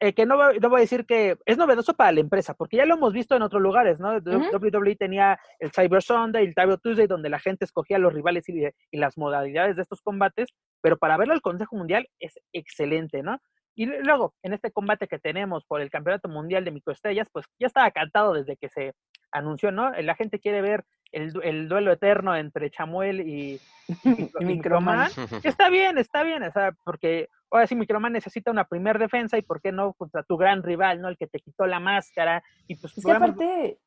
[0.00, 2.84] eh, que no, no, voy a decir que es novedoso para la empresa, porque ya
[2.84, 4.18] lo hemos visto en otros lugares, ¿no?
[4.18, 8.64] WWE tenía el Cyber Sunday, el Cyber Tuesday, donde la gente escogía los rivales y,
[8.90, 10.48] y, las modalidades de estos combates,
[10.84, 13.40] pero para verlo el Consejo Mundial es excelente, ¿no?
[13.74, 17.68] Y luego, en este combate que tenemos por el Campeonato Mundial de Microestrellas, pues ya
[17.68, 18.92] estaba cantado desde que se
[19.32, 19.92] anunció, ¿no?
[19.92, 23.58] La gente quiere ver el, el duelo eterno entre Chamuel y,
[24.04, 25.10] y, y Microman.
[25.42, 29.42] Está bien, está bien, o sea, porque ahora sí Microman necesita una primer defensa y
[29.42, 31.08] por qué no contra tu gran rival, ¿no?
[31.08, 32.44] El que te quitó la máscara.
[32.68, 33.78] Y pues, es que aparte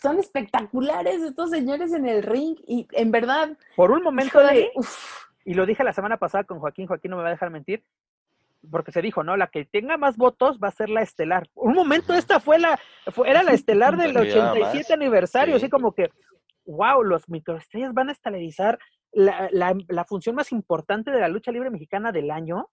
[0.00, 3.58] son espectaculares estos señores en el ring y en verdad.
[3.74, 4.70] Por un momento de,
[5.46, 7.82] y lo dije la semana pasada con Joaquín, Joaquín no me va a dejar mentir,
[8.70, 9.36] porque se dijo, ¿no?
[9.36, 11.48] La que tenga más votos va a ser la estelar.
[11.54, 12.78] Un momento esta fue la,
[13.12, 16.10] fue, era la estelar del 87 aniversario, así como que
[16.66, 18.78] wow, los microestrellas van a estelarizar
[19.12, 22.68] la, la, función más importante de la lucha libre mexicana del año.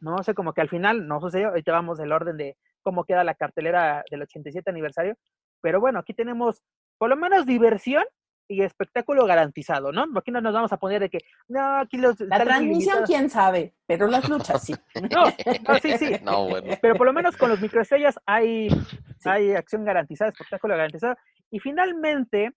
[0.00, 1.48] No sé, como que al final no sucedió.
[1.48, 5.16] Ahorita vamos del orden de cómo queda la cartelera del 87 aniversario.
[5.62, 6.62] Pero bueno, aquí tenemos
[6.98, 8.04] por lo menos diversión
[8.48, 10.06] y espectáculo garantizado, ¿no?
[10.16, 11.18] Aquí no nos vamos a poner de que,
[11.48, 12.18] no, aquí los...
[12.20, 14.74] La transmisión, quién sabe, pero las luchas sí.
[15.10, 15.24] no,
[15.68, 16.16] no, sí, sí.
[16.22, 16.76] No, bueno.
[16.80, 18.68] Pero por lo menos con los microestrellas hay,
[19.24, 21.16] hay acción garantizada, espectáculo garantizado.
[21.50, 22.52] Y finalmente,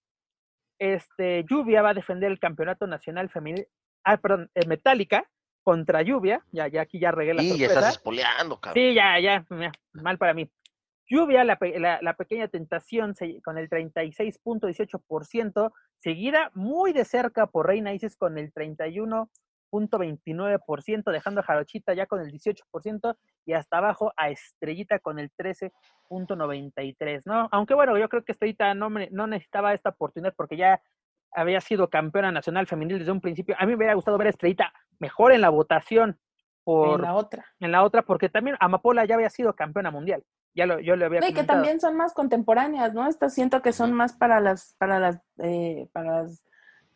[0.79, 3.67] este, Lluvia va a defender el campeonato nacional femenil,
[4.03, 5.27] ah, perdón, eh, Metallica
[5.63, 8.81] contra Lluvia, ya, ya aquí ya regué la Sí, ya estás espoleando, cabrón.
[8.81, 9.45] Sí, ya, ya,
[9.93, 10.49] mal para mí.
[11.09, 11.59] Lluvia, la,
[12.01, 13.13] la, pequeña tentación
[13.43, 21.43] con el 36.18%, seguida muy de cerca por Reina Isis con el 31.29%, dejando a
[21.43, 27.49] Jarochita ya con el 18% y hasta abajo a Estrellita con el 13.93%, ¿no?
[27.51, 30.79] Aunque bueno, yo creo que Estrellita no, no necesitaba esta oportunidad porque ya
[31.31, 33.55] había sido campeona nacional femenil desde un principio.
[33.57, 36.19] A mí me hubiera gustado ver a Estrellita mejor en la votación.
[36.63, 37.47] Por, en la otra.
[37.59, 40.23] En la otra, porque también Amapola ya había sido campeona mundial.
[40.53, 43.07] Ya lo, yo le había Y que también son más contemporáneas, ¿no?
[43.07, 46.43] Estas siento que son más para las, para las, eh, para las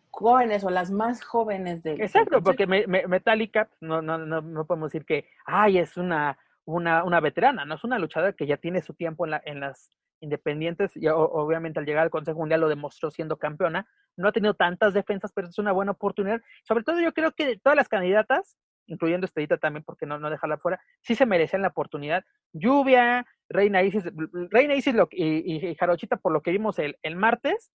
[0.10, 5.06] jóvenes o las más jóvenes de Exacto, porque Metallica, no, no, no, no podemos decir
[5.06, 8.94] que, ay, es una, una, una veterana, no es una luchadora que ya tiene su
[8.94, 9.90] tiempo en, la, en las
[10.20, 14.54] independientes, y obviamente al llegar al Consejo Mundial lo demostró siendo campeona, no ha tenido
[14.54, 16.42] tantas defensas, pero es una buena oportunidad.
[16.64, 18.58] Sobre todo yo creo que todas las candidatas
[18.88, 22.24] incluyendo Estrellita también, porque no, no dejarla fuera, sí se merecían la oportunidad.
[22.52, 24.04] Lluvia, Reina Isis,
[24.50, 27.72] Reina Isis y, Jarochita, por lo que vimos el, el martes,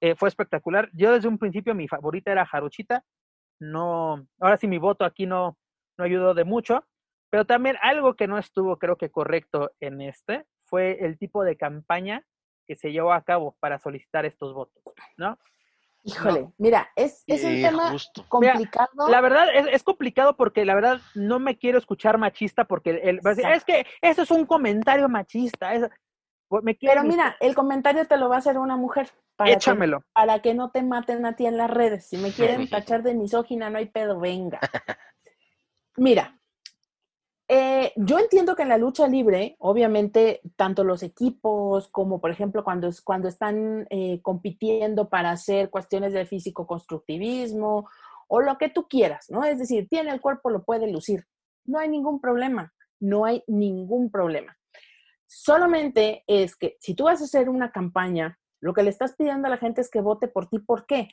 [0.00, 0.90] eh, fue espectacular.
[0.92, 3.04] Yo desde un principio mi favorita era Jarochita,
[3.60, 5.56] no, ahora sí mi voto aquí no,
[5.96, 6.84] no ayudó de mucho,
[7.30, 11.56] pero también algo que no estuvo creo que correcto en este fue el tipo de
[11.56, 12.26] campaña
[12.66, 14.82] que se llevó a cabo para solicitar estos votos,
[15.16, 15.38] ¿no?
[16.04, 17.96] Híjole, mira, es, es un tema
[18.28, 19.08] complicado.
[19.08, 23.64] la verdad es, complicado porque la verdad no me quiero escuchar machista porque el, es
[23.64, 25.70] que eso es un comentario machista.
[26.80, 29.10] Pero mira, el comentario te lo va a hacer una mujer.
[29.36, 30.00] Para Échamelo.
[30.00, 32.06] Que, para que no te maten a ti en las redes.
[32.06, 34.60] Si me quieren tachar de misógina, no hay pedo, venga.
[35.96, 36.38] Mira,
[37.48, 42.64] eh, yo entiendo que en la lucha libre, obviamente, tanto los equipos como, por ejemplo,
[42.64, 47.88] cuando, cuando están eh, compitiendo para hacer cuestiones de físico-constructivismo
[48.28, 49.44] o lo que tú quieras, ¿no?
[49.44, 51.26] Es decir, tiene el cuerpo, lo puede lucir.
[51.64, 54.56] No hay ningún problema, no hay ningún problema.
[55.26, 59.48] Solamente es que si tú vas a hacer una campaña, lo que le estás pidiendo
[59.48, 60.58] a la gente es que vote por ti.
[60.58, 61.08] ¿Por qué?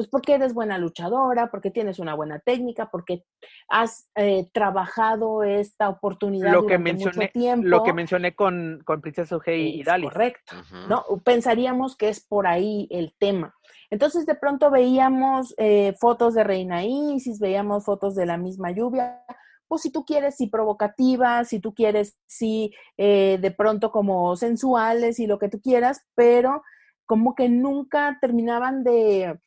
[0.00, 3.22] Pues porque eres buena luchadora, porque tienes una buena técnica, porque
[3.68, 7.68] has eh, trabajado esta oportunidad lo que mencioné, mucho tiempo.
[7.68, 10.04] Lo que mencioné con, con Princesa Ugei y Dali.
[10.04, 10.56] Correcto.
[10.88, 11.04] ¿no?
[11.22, 13.54] Pensaríamos que es por ahí el tema.
[13.90, 19.22] Entonces de pronto veíamos eh, fotos de Reina Isis, veíamos fotos de la misma lluvia,
[19.68, 25.20] pues si tú quieres, sí provocativas, si tú quieres, sí eh, de pronto como sensuales
[25.20, 26.62] y lo que tú quieras, pero
[27.04, 29.38] como que nunca terminaban de,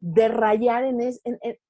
[0.00, 1.00] de rayar en,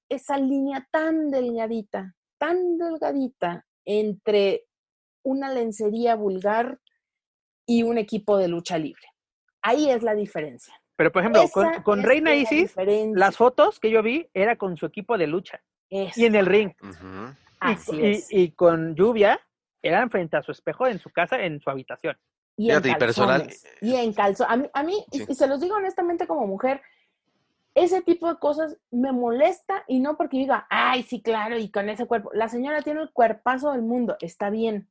[0.09, 4.67] esa línea tan delgadita, tan delgadita entre
[5.23, 6.81] una lencería vulgar
[7.67, 9.03] y un equipo de lucha libre.
[9.63, 10.75] Ahí es la diferencia.
[10.97, 11.45] Pero, por ejemplo,
[11.83, 12.75] con, Reina Isis,
[13.15, 16.73] las fotos que yo vi era con su equipo de lucha y en el ring.
[18.31, 19.41] y, con Lluvia,
[19.83, 22.17] eran frente a su espejo en su casa, en su habitación.
[22.57, 23.67] Y en calzones.
[23.81, 24.53] Y en calzones.
[24.53, 26.83] A mí, a mí y se los digo honestamente como mujer,
[27.75, 31.89] ese tipo de cosas me molesta y no porque diga, ay, sí, claro, y con
[31.89, 32.31] ese cuerpo.
[32.35, 34.89] La señora tiene el cuerpazo del mundo, está bien,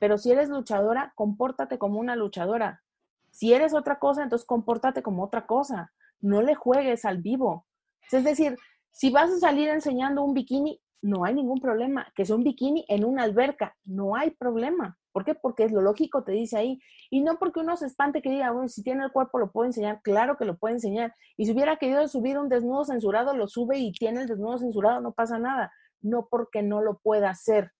[0.00, 2.82] pero si eres luchadora, compórtate como una luchadora.
[3.30, 5.92] Si eres otra cosa, entonces compórtate como otra cosa.
[6.20, 7.66] No le juegues al vivo.
[8.10, 8.56] Es decir,
[8.90, 12.10] si vas a salir enseñando un bikini, no hay ningún problema.
[12.14, 14.98] Que sea un bikini en una alberca, no hay problema.
[15.12, 15.34] ¿Por qué?
[15.34, 16.80] Porque es lo lógico, te dice ahí.
[17.10, 19.66] Y no porque uno se espante que diga, bueno, si tiene el cuerpo lo puedo
[19.66, 20.00] enseñar.
[20.02, 21.14] Claro que lo puede enseñar.
[21.36, 25.00] Y si hubiera querido subir un desnudo censurado, lo sube y tiene el desnudo censurado,
[25.00, 25.72] no pasa nada.
[26.00, 27.72] No porque no lo pueda hacer,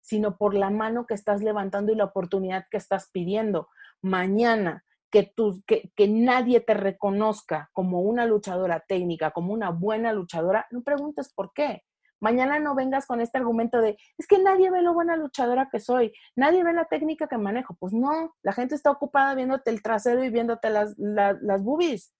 [0.00, 3.68] sino por la mano que estás levantando y la oportunidad que estás pidiendo.
[4.02, 10.12] Mañana, que, tú, que, que nadie te reconozca como una luchadora técnica, como una buena
[10.12, 11.82] luchadora, no preguntes por qué
[12.20, 15.80] Mañana no vengas con este argumento de, es que nadie ve lo buena luchadora que
[15.80, 17.74] soy, nadie ve la técnica que manejo.
[17.74, 22.12] Pues no, la gente está ocupada viéndote el trasero y viéndote las, las, boobies.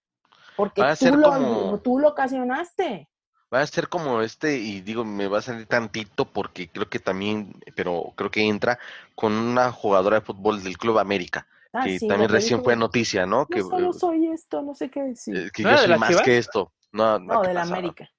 [0.57, 3.09] Porque tú lo, tú lo ocasionaste.
[3.53, 6.99] Va a ser como este, y digo, me va a salir tantito porque creo que
[6.99, 8.79] también, pero creo que entra
[9.15, 11.47] con una jugadora de fútbol del Club América.
[11.73, 13.41] Ah, que también recién fue noticia, ¿no?
[13.41, 15.37] No que, solo soy esto, no sé qué decir.
[15.37, 16.73] Eh, que yo soy más que esto.
[16.91, 18.11] No, no, de la América.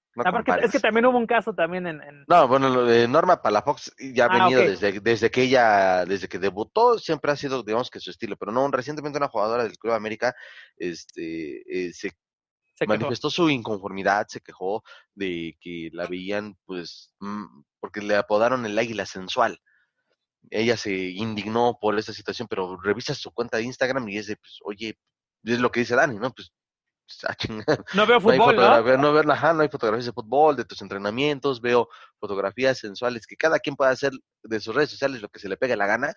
[0.62, 2.02] Es que también hubo un caso también en...
[2.28, 6.28] No, bueno, lo de Norma Palafox ya ha ah, venido desde, desde que ella, desde
[6.28, 9.78] que debutó, siempre ha sido, digamos que su estilo, pero no, recientemente una jugadora del
[9.78, 10.36] Club América
[10.78, 12.12] este, eh, se,
[12.88, 14.84] manifestó su inconformidad, se quejó
[15.14, 19.60] de que la veían, pues, mm, porque le apodaron el águila sensual.
[20.50, 24.38] Ella se indignó por esa situación, pero revisa su cuenta de Instagram y es de,
[24.38, 24.98] pues, oye,
[25.44, 26.32] es lo que dice Dani, ¿no?
[26.32, 26.57] Pues, ah,
[27.94, 29.24] no veo fútbol, no, hay ¿no?
[29.24, 31.88] no, ajá, no hay fotografías de fútbol, de tus entrenamientos, veo
[32.20, 34.12] fotografías sensuales que cada quien puede hacer
[34.44, 36.14] de sus redes sociales lo que se le pegue la gana.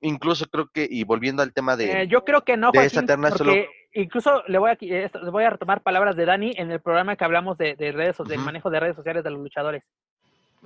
[0.00, 2.02] Incluso creo que, y volviendo al tema de...
[2.02, 5.82] Eh, yo creo que no, Joaquín, porque incluso le voy, a, le voy a retomar
[5.82, 8.96] palabras de Dani en el programa que hablamos de, de redes, del manejo de redes
[8.96, 9.84] sociales de los luchadores.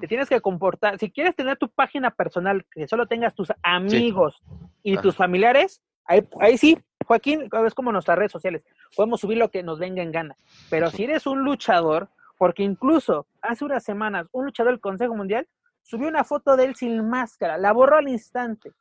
[0.01, 4.37] Te tienes que comportar, si quieres tener tu página personal, que solo tengas tus amigos
[4.83, 8.63] y tus familiares, ahí, ahí sí, Joaquín, es como nuestras redes sociales,
[8.95, 10.37] podemos subir lo que nos venga en gana.
[10.71, 12.09] Pero si eres un luchador,
[12.39, 15.47] porque incluso hace unas semanas un luchador del Consejo Mundial
[15.83, 18.73] subió una foto de él sin máscara, la borró al instante.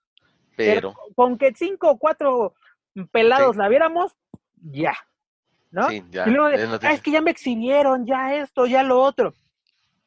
[0.58, 2.54] Pero, con que cinco o cuatro
[3.12, 4.16] pelados la viéramos,
[4.62, 4.94] ya.
[5.72, 5.90] ¿No?
[5.90, 6.26] Sí, ya.
[6.82, 9.34] Ah, es que ya me exhibieron, ya esto, ya lo otro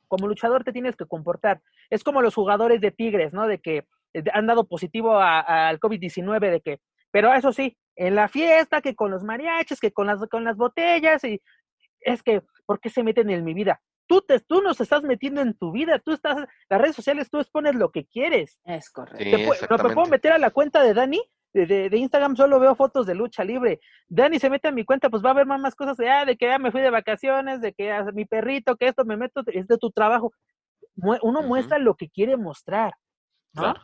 [0.08, 1.60] como luchador te tienes que comportar.
[1.90, 3.46] Es como los jugadores de Tigres, ¿no?
[3.46, 3.84] De que
[4.14, 6.80] eh, han dado positivo al COVID-19, de que,
[7.12, 10.56] pero eso sí, en la fiesta, que con los mariachis, que con las, con las
[10.56, 11.42] botellas, y
[12.00, 13.80] es que, ¿por qué se meten en mi vida?
[14.06, 16.36] Tú, te, tú nos estás metiendo en tu vida, tú estás,
[16.70, 18.58] las redes sociales, tú expones lo que quieres.
[18.64, 19.36] Es correcto.
[19.84, 21.20] me puedo meter a la cuenta de Dani
[21.52, 23.80] de, Instagram solo veo fotos de lucha libre.
[24.08, 26.36] Dani se mete a mi cuenta, pues va a ver más, cosas de, ah, de
[26.36, 29.66] que ya me fui de vacaciones, de que mi perrito, que esto me meto, es
[29.66, 30.32] de tu trabajo.
[30.96, 32.94] Uno muestra lo que quiere mostrar,
[33.54, 33.74] ¿no?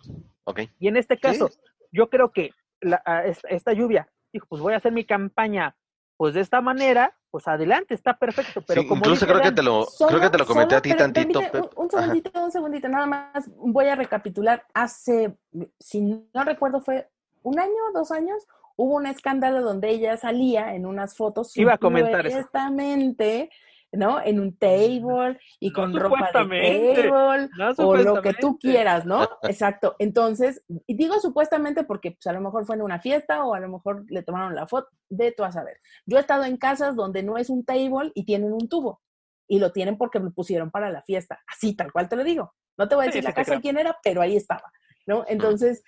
[0.79, 1.51] Y en este caso,
[1.91, 2.51] yo creo que
[2.85, 5.77] la, esta, lluvia, dijo, pues voy a hacer mi campaña,
[6.17, 8.63] pues de esta manera, pues adelante, está perfecto.
[8.63, 11.41] Pero como incluso creo que te lo, creo que te lo comenté a ti tantito.
[11.41, 14.65] Un, un, segundito, un segundito, nada más voy a recapitular.
[14.73, 15.37] Hace,
[15.81, 17.09] si no recuerdo, fue
[17.43, 18.47] un año, dos años,
[18.77, 23.51] hubo un escándalo donde ella salía en unas fotos Iba a comentar supuestamente,
[23.97, 24.21] ¿no?
[24.23, 27.49] En un table y con ropa de table
[27.79, 29.29] o lo que tú quieras, ¿no?
[29.43, 29.97] Exacto.
[29.99, 33.61] Entonces, y digo supuestamente porque pues, a lo mejor fue en una fiesta o a
[33.61, 35.81] lo mejor le tomaron la foto, de tú a saber.
[36.07, 39.01] Yo he estado en casas donde no es un table y tienen un tubo
[39.47, 42.55] y lo tienen porque lo pusieron para la fiesta, así tal cual te lo digo.
[42.77, 44.73] No te voy a decir la casa de quién era, pero ahí estaba,
[45.07, 45.25] ¿no?
[45.29, 45.83] Entonces,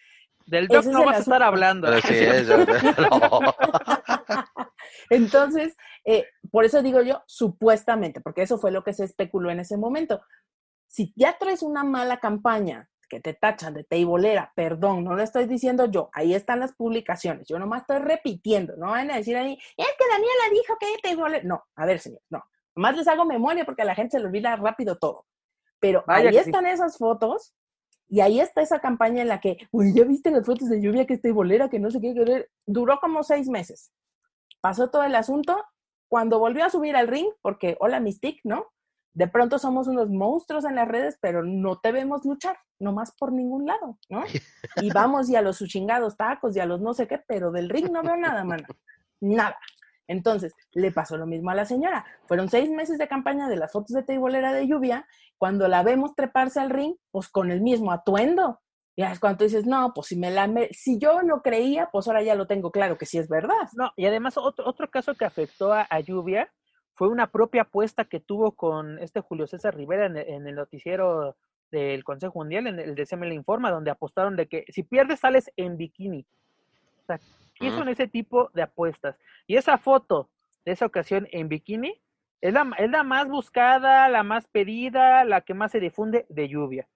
[0.47, 1.89] del doc no vas a estar hablando.
[5.11, 9.61] Entonces, eh, por eso digo yo, supuestamente, porque eso fue lo que se especuló en
[9.61, 10.23] ese momento.
[10.87, 15.47] Si ya traes una mala campaña que te tachan de teibolera, perdón, no lo estoy
[15.47, 19.57] diciendo yo, ahí están las publicaciones, yo nomás estoy repitiendo, no van a decir ahí,
[19.77, 21.45] es que Daniela dijo que teibolera.
[21.45, 22.43] No, a ver, señor, no.
[22.75, 25.25] Nomás les hago memoria porque a la gente se le olvida rápido todo.
[25.81, 27.55] Pero ahí están esas fotos
[28.09, 31.07] y ahí está esa campaña en la que, uy, ya viste las fotos de lluvia
[31.07, 32.15] que está bolera, que no sé qué,
[32.67, 33.93] duró como seis meses.
[34.61, 35.65] Pasó todo el asunto.
[36.09, 38.67] Cuando volvió a subir al ring, porque hola Mystic, ¿no?
[39.13, 43.33] De pronto somos unos monstruos en las redes, pero no te vemos luchar, nomás por
[43.33, 44.23] ningún lado, ¿no?
[44.83, 47.71] Y vamos y a los chingados tacos y a los no sé qué, pero del
[47.71, 48.69] ring no veo nada, mana.
[49.21, 49.59] Nada.
[50.09, 52.05] Entonces, le pasó lo mismo a la señora.
[52.27, 55.07] Fueron seis meses de campaña de las fotos de teibolera de lluvia.
[55.39, 58.61] Cuando la vemos treparse al ring, pues con el mismo atuendo.
[58.97, 62.23] Y es cuando dices, no, pues si me la si yo lo creía, pues ahora
[62.23, 63.69] ya lo tengo claro que sí es verdad.
[63.75, 66.51] No, y además otro, otro caso que afectó a, Lluvia
[66.95, 71.37] fue una propia apuesta que tuvo con este Julio César Rivera en el, noticiero
[71.71, 75.51] del Consejo Mundial, en el de le Informa, donde apostaron de que si pierdes sales
[75.57, 76.27] en bikini.
[77.03, 77.21] O sea,
[77.59, 79.17] ¿Qué son ese tipo de apuestas?
[79.47, 80.31] Y esa foto
[80.65, 82.01] de esa ocasión en bikini
[82.41, 86.49] es la, es la más buscada, la más pedida, la que más se difunde de
[86.49, 86.87] lluvia.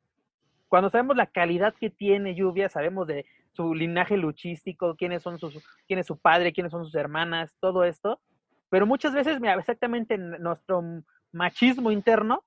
[0.71, 5.59] Cuando sabemos la calidad que tiene lluvia, sabemos de su linaje luchístico, quiénes son sus,
[5.89, 8.21] quién es su padre, quiénes son sus hermanas, todo esto.
[8.69, 11.03] Pero muchas veces, mira, exactamente nuestro
[11.33, 12.45] machismo interno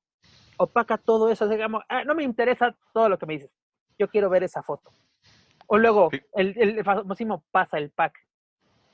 [0.55, 1.49] opaca todo eso.
[1.49, 3.51] Digamos, ah, no me interesa todo lo que me dices.
[3.99, 4.89] Yo quiero ver esa foto.
[5.67, 8.25] O luego, el, el famosísimo pasa el pack,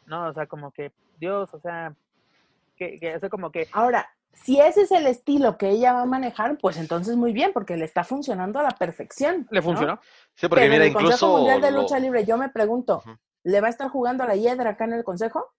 [0.07, 0.29] ¿no?
[0.29, 1.93] O sea, como que, Dios, o sea,
[2.75, 3.67] que, que como que...
[3.73, 7.51] Ahora, si ese es el estilo que ella va a manejar, pues entonces muy bien,
[7.53, 9.47] porque le está funcionando a la perfección.
[9.51, 9.99] ¿Le funcionó?
[10.35, 11.09] Sí, porque mira, en el incluso...
[11.09, 13.03] Consejo Mundial de Lucha Libre, yo me pregunto,
[13.43, 15.53] ¿le va a estar jugando a la hiedra acá en el Consejo?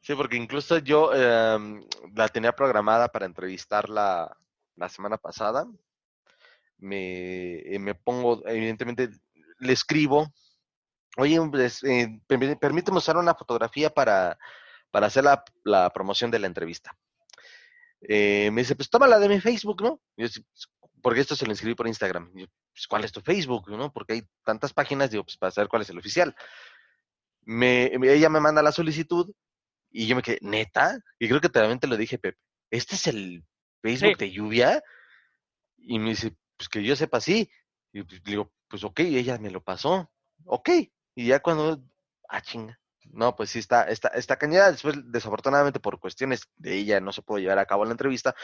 [0.00, 1.82] Sí, porque incluso yo em,
[2.14, 4.36] la tenía programada para entrevistarla
[4.76, 5.66] la semana pasada,
[6.78, 9.10] me, me pongo, evidentemente,
[9.58, 10.28] le escribo
[11.18, 14.38] oye, pues, eh, permíteme usar una fotografía para,
[14.90, 16.96] para hacer la, la, promoción de la entrevista.
[18.00, 20.00] Eh, me dice, pues tómala de mi Facebook, ¿no?
[20.16, 20.68] Yo, pues,
[21.02, 22.30] porque esto se lo inscribí por Instagram.
[22.34, 23.70] Yo, pues, ¿cuál es tu Facebook?
[23.70, 23.92] ¿no?
[23.92, 26.34] Porque hay tantas páginas, digo, pues para saber cuál es el oficial.
[27.42, 29.32] Me, ella me manda la solicitud
[29.90, 30.98] y yo me quedé, ¿neta?
[31.18, 32.38] Y creo que también te lo dije, Pepe.
[32.70, 33.44] ¿Este es el
[33.82, 34.82] Facebook de lluvia?
[35.78, 37.50] Y me dice, pues que yo sepa, sí.
[37.92, 40.10] Y pues, digo, pues ok, ella me lo pasó.
[40.44, 40.70] Ok.
[41.14, 41.82] Y ya cuando,
[42.28, 42.78] ah, chinga.
[43.12, 44.70] No, pues sí está, está, está cañada.
[44.72, 48.34] Después, desafortunadamente, por cuestiones de ella, no se pudo llevar a cabo la entrevista.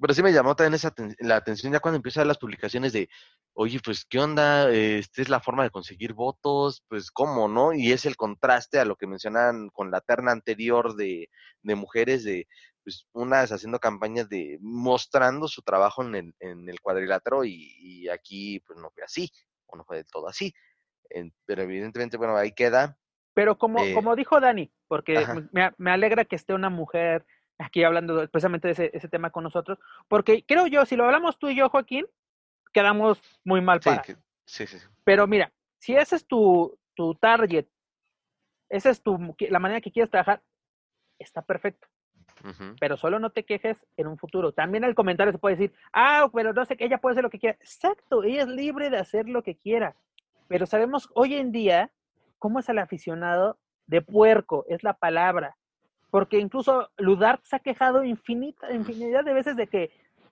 [0.00, 3.08] Pero sí me llamó también esa, la atención ya cuando empiezan las publicaciones de,
[3.54, 4.70] oye, pues, ¿qué onda?
[4.70, 7.72] Esta es la forma de conseguir votos, pues, ¿cómo, no?
[7.72, 11.30] Y es el contraste a lo que mencionan con la terna anterior de,
[11.62, 12.48] de mujeres, de,
[12.82, 18.08] pues, unas haciendo campañas de, mostrando su trabajo en el, en el cuadrilátero y, y
[18.08, 19.30] aquí, pues, no fue así,
[19.66, 20.52] o no fue del todo así.
[21.46, 22.98] pero evidentemente, bueno, ahí queda.
[23.34, 27.26] Pero como, eh como dijo Dani, porque me, me alegra que esté una mujer
[27.58, 29.78] aquí hablando precisamente de ese, ese, tema con nosotros,
[30.08, 32.06] porque creo yo, si lo hablamos tú y yo, Joaquín,
[32.72, 34.02] quedamos muy mal para.
[34.04, 34.86] Sí, sí, sí.
[35.04, 37.66] Pero mira, si ese es tu, tu target,
[38.68, 40.42] esa es tu, la manera que quieres trabajar,
[41.18, 41.88] está perfecto.
[42.80, 44.52] Pero solo no te quejes en un futuro.
[44.52, 47.38] También el comentario se puede decir, ah, pero no sé ella puede hacer lo que
[47.38, 47.56] quiera.
[47.60, 49.96] Exacto, ella es libre de hacer lo que quiera.
[50.48, 51.90] Pero sabemos hoy en día
[52.44, 53.56] cómo es el aficionado
[53.86, 55.56] de puerco, es la palabra.
[56.10, 59.90] Porque incluso Ludart se ha quejado infinita, infinidad de veces de que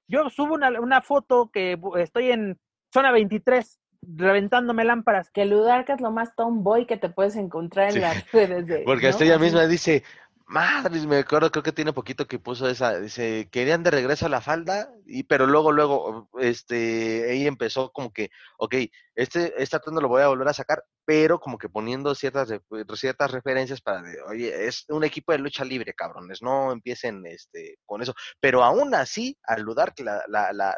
[0.09, 2.61] yo subo una, una foto que estoy en
[2.93, 5.31] zona 23 reventándome lámparas.
[5.31, 8.81] Que Ludart es lo más tomboy que te puedes encontrar en las redes de...
[8.85, 10.05] Porque hasta ella misma dice,
[10.53, 14.29] Madre, me acuerdo, creo que tiene poquito que puso esa, dice, querían de regreso a
[14.29, 18.75] la falda, y pero luego, luego, este, ahí empezó como que, ok,
[19.15, 22.51] este, este atuendo lo voy a volver a sacar, pero como que poniendo ciertas,
[22.97, 28.03] ciertas referencias para, oye, es un equipo de lucha libre, cabrones, no empiecen, este, con
[28.03, 30.77] eso, pero aún así, al dudar que la, la, la,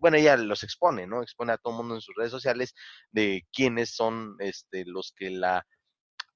[0.00, 1.22] bueno, ella los expone, ¿no?
[1.22, 2.74] Expone a todo el mundo en sus redes sociales
[3.10, 5.64] de quiénes son, este, los que la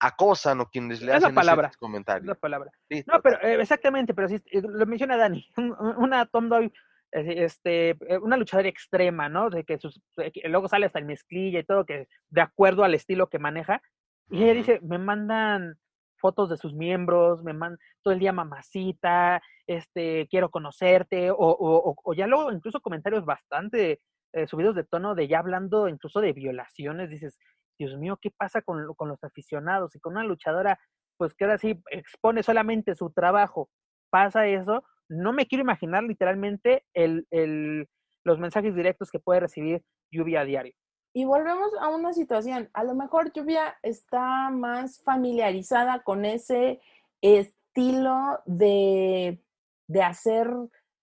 [0.03, 2.27] acosan o quienes le hacen palabra, comentarios.
[2.27, 2.73] La palabra.
[3.07, 5.49] no, pero eh, exactamente, pero sí, eh, lo menciona Dani,
[5.97, 6.73] una Tom Doyle,
[7.13, 9.49] este, eh, una luchadora extrema, ¿no?
[9.49, 10.03] De que, sus,
[10.45, 13.81] luego sale hasta el mezclilla y todo, que de acuerdo al estilo que maneja.
[14.29, 15.77] Y ella dice, me mandan
[16.17, 21.95] fotos de sus miembros, me mandan todo el día mamacita, este, quiero conocerte, o, o,
[22.03, 24.01] o ya luego incluso comentarios bastante
[24.47, 27.39] subidos de tono de ya hablando incluso de violaciones, dices,
[27.87, 29.95] Dios mío, ¿qué pasa con, los aficionados?
[29.97, 30.79] Y con una luchadora,
[31.17, 33.69] pues que ahora sí expone solamente su trabajo,
[34.11, 37.89] pasa eso, no me quiero imaginar literalmente el, el,
[38.25, 40.75] los mensajes directos que puede recibir Lluvia a diario.
[41.15, 46.81] Y volvemos a una situación, a lo mejor Lluvia está más familiarizada con ese
[47.21, 49.43] estilo de,
[49.89, 50.49] de hacer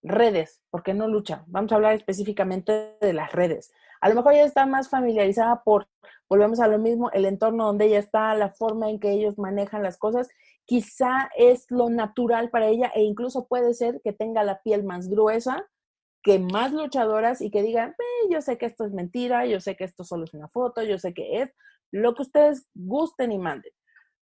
[0.01, 1.43] redes, porque no lucha.
[1.47, 3.71] Vamos a hablar específicamente de las redes.
[4.01, 5.87] A lo mejor ella está más familiarizada por,
[6.29, 9.83] volvemos a lo mismo, el entorno donde ella está, la forma en que ellos manejan
[9.83, 10.29] las cosas,
[10.65, 15.09] quizá es lo natural para ella e incluso puede ser que tenga la piel más
[15.09, 15.67] gruesa
[16.21, 17.95] que más luchadoras y que digan,
[18.29, 20.97] yo sé que esto es mentira, yo sé que esto solo es una foto, yo
[20.97, 21.53] sé que es
[21.91, 23.71] lo que ustedes gusten y manden.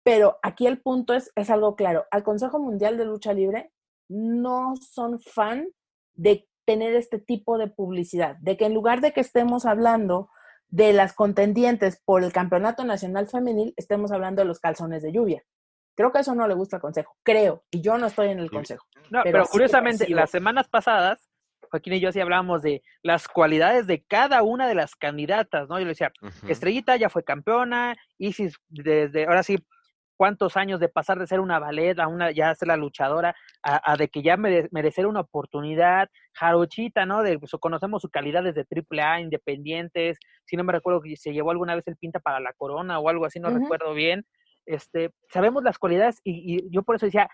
[0.05, 3.73] Pero aquí el punto es, es algo claro, al Consejo Mundial de Lucha Libre
[4.09, 5.69] no son fan
[6.15, 10.31] de tener este tipo de publicidad, de que en lugar de que estemos hablando
[10.69, 15.43] de las contendientes por el Campeonato Nacional Femenil, estemos hablando de los calzones de lluvia.
[15.95, 18.51] Creo que eso no le gusta al Consejo, creo, y yo no estoy en el
[18.51, 18.87] Consejo.
[19.11, 21.29] No, pero, curiosamente, las semanas pasadas,
[21.71, 25.79] Joaquín y yo sí hablábamos de las cualidades de cada una de las candidatas, ¿no?
[25.79, 26.13] Yo le decía,
[26.49, 29.59] Estrellita ya fue campeona, Isis desde, ahora sí,
[30.23, 33.97] cuántos años de pasar de ser una ballet a una ya ser la luchadora, a,
[33.97, 37.25] de que ya merecer una oportunidad, Jarochita, ¿no?
[37.25, 41.51] De, pues, conocemos su calidad desde AAA, independientes, si no me recuerdo que se llevó
[41.51, 44.25] alguna vez el pinta para la corona o algo así, no recuerdo bien.
[44.65, 47.29] Este, sabemos las cualidades y, yo por eso decía,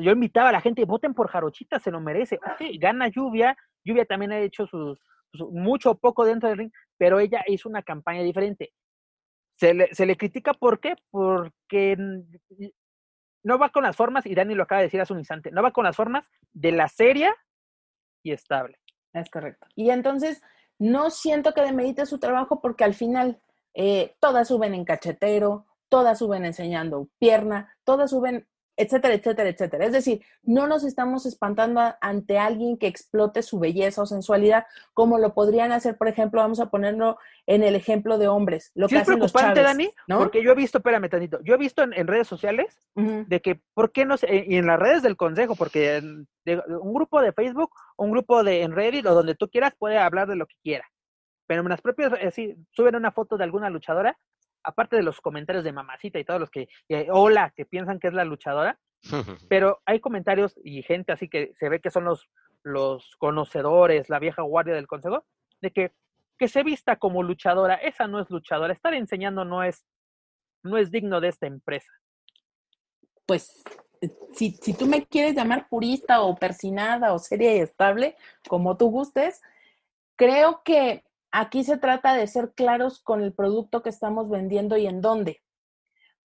[0.00, 2.38] yo invitaba a la gente, voten por Jarochita, se lo merece.
[2.78, 5.00] gana Lluvia, Lluvia también ha hecho sus,
[5.50, 8.70] mucho o poco dentro del ring, pero ella hizo una campaña diferente.
[9.58, 10.94] Se le, se le critica, ¿por qué?
[11.10, 11.96] Porque
[13.42, 15.62] no va con las formas, y Dani lo acaba de decir hace un instante, no
[15.62, 17.30] va con las formas de la serie
[18.22, 18.78] y estable.
[19.12, 19.66] Es correcto.
[19.74, 20.42] Y entonces,
[20.78, 23.40] no siento que demerite su trabajo porque al final
[23.74, 28.46] eh, todas suben en cachetero, todas suben enseñando pierna, todas suben
[28.78, 29.84] etcétera, etcétera, etcétera.
[29.84, 35.18] Es decir, no nos estamos espantando ante alguien que explote su belleza o sensualidad, como
[35.18, 38.70] lo podrían hacer, por ejemplo, vamos a ponerlo en el ejemplo de hombres.
[38.76, 42.06] Lo que es preocupante, Dani, porque yo he visto, espérame tantito, yo he visto en,
[42.06, 44.44] redes sociales de que, ¿por qué no sé?
[44.46, 48.72] Y en las redes del consejo, porque un grupo de Facebook, un grupo de en
[48.72, 50.86] Reddit o donde tú quieras puede hablar de lo que quiera.
[51.48, 54.16] Pero en las propias, eh, sí, suben una foto de alguna luchadora
[54.62, 56.68] aparte de los comentarios de mamacita y todos los que,
[57.10, 58.78] hola, que piensan que es la luchadora,
[59.48, 62.28] pero hay comentarios y gente así que se ve que son los,
[62.62, 65.24] los conocedores, la vieja guardia del consejo,
[65.60, 65.92] de que,
[66.38, 69.84] que se vista como luchadora, esa no es luchadora, estar enseñando no es,
[70.62, 71.92] no es digno de esta empresa.
[73.26, 73.62] Pues
[74.32, 78.16] si, si tú me quieres llamar purista o persinada o seria y estable,
[78.48, 79.42] como tú gustes,
[80.16, 84.86] creo que Aquí se trata de ser claros con el producto que estamos vendiendo y
[84.86, 85.42] en dónde.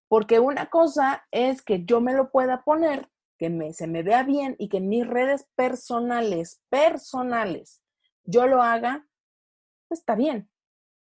[0.08, 4.24] Porque una cosa es que yo me lo pueda poner, que me, se me vea
[4.24, 7.82] bien y que en mis redes personales, personales,
[8.24, 9.06] yo lo haga,
[9.88, 10.50] pues está bien.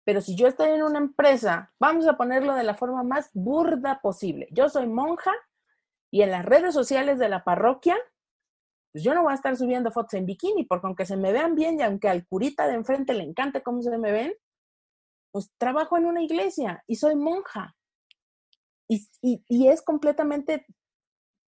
[0.03, 3.99] Pero si yo estoy en una empresa, vamos a ponerlo de la forma más burda
[4.01, 4.47] posible.
[4.51, 5.31] Yo soy monja
[6.11, 7.97] y en las redes sociales de la parroquia
[8.97, 11.53] pues yo no voy a estar subiendo fotos en bikini, porque aunque se me vean
[11.53, 14.33] bien y aunque al curita de enfrente le encante cómo se me ven,
[15.31, 17.75] pues trabajo en una iglesia y soy monja.
[18.89, 19.07] Y,
[19.67, 20.65] es completamente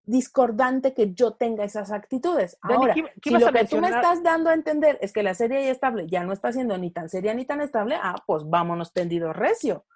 [0.04, 2.56] discordante que yo tenga esas actitudes.
[2.62, 5.72] Ahora, si lo que tú me estás dando a entender es que la serie ya
[5.72, 9.32] estable ya no está siendo ni tan seria ni tan estable, ah, pues vámonos tendido
[9.32, 9.86] recio.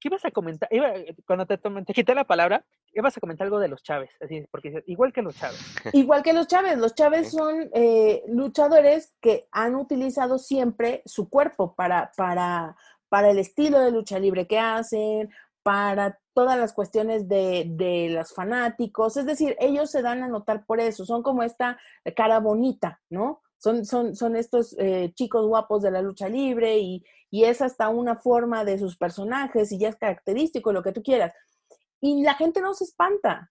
[0.00, 0.68] ¿Qué ibas a comentar?
[1.26, 4.82] cuando te, te quité la palabra, ibas a comentar algo de los Chávez, así, porque
[4.86, 5.58] igual que los Chávez.
[5.92, 11.74] Igual que los Chávez, los Chávez son eh, luchadores que han utilizado siempre su cuerpo
[11.74, 12.76] para, para,
[13.08, 15.30] para el estilo de lucha libre que hacen,
[15.62, 20.64] para todas las cuestiones de, de, los fanáticos, es decir, ellos se dan a notar
[20.64, 21.78] por eso, son como esta
[22.16, 23.42] cara bonita, ¿no?
[23.58, 27.88] Son, son, son estos eh, chicos guapos de la lucha libre y, y es hasta
[27.88, 31.34] una forma de sus personajes y ya es característico, lo que tú quieras.
[32.00, 33.50] Y la gente no se espanta,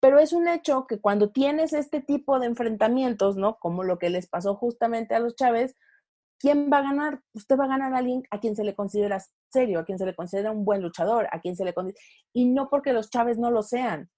[0.00, 3.56] pero es un hecho que cuando tienes este tipo de enfrentamientos, ¿no?
[3.58, 5.74] Como lo que les pasó justamente a los Chávez,
[6.38, 7.22] ¿quién va a ganar?
[7.32, 9.18] Usted va a ganar a alguien a quien se le considera
[9.50, 11.98] serio, a quien se le considera un buen luchador, a quien se le considera...
[12.34, 14.10] Y no porque los Chávez no lo sean,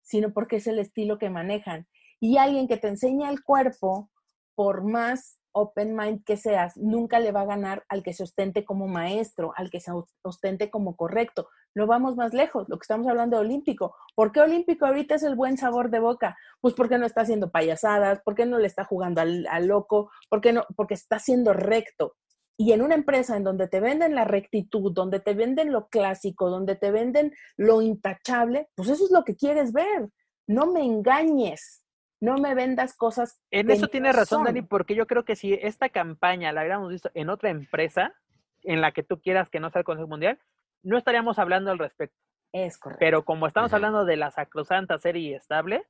[0.00, 1.88] sino porque es el estilo que manejan.
[2.20, 4.11] Y alguien que te enseña el cuerpo,
[4.54, 8.64] por más open mind que seas, nunca le va a ganar al que se ostente
[8.64, 9.92] como maestro, al que se
[10.22, 11.48] ostente como correcto.
[11.74, 13.94] No vamos más lejos, lo que estamos hablando de olímpico.
[14.14, 16.36] ¿Por qué olímpico ahorita es el buen sabor de boca?
[16.60, 20.64] Pues porque no está haciendo payasadas, porque no le está jugando al, loco, porque no,
[20.76, 22.16] porque está siendo recto.
[22.58, 26.50] Y en una empresa en donde te venden la rectitud, donde te venden lo clásico,
[26.50, 30.10] donde te venden lo intachable, pues eso es lo que quieres ver.
[30.46, 31.81] No me engañes
[32.22, 33.42] no me vendas cosas.
[33.50, 37.10] En eso tienes razón, Dani, porque yo creo que si esta campaña la hubiéramos visto
[37.14, 38.14] en otra empresa,
[38.62, 40.38] en la que tú quieras que no sea el Consejo Mundial,
[40.84, 42.16] no estaríamos hablando al respecto.
[42.52, 43.00] Es correcto.
[43.00, 45.82] Pero como estamos hablando de la sacrosanta serie estable,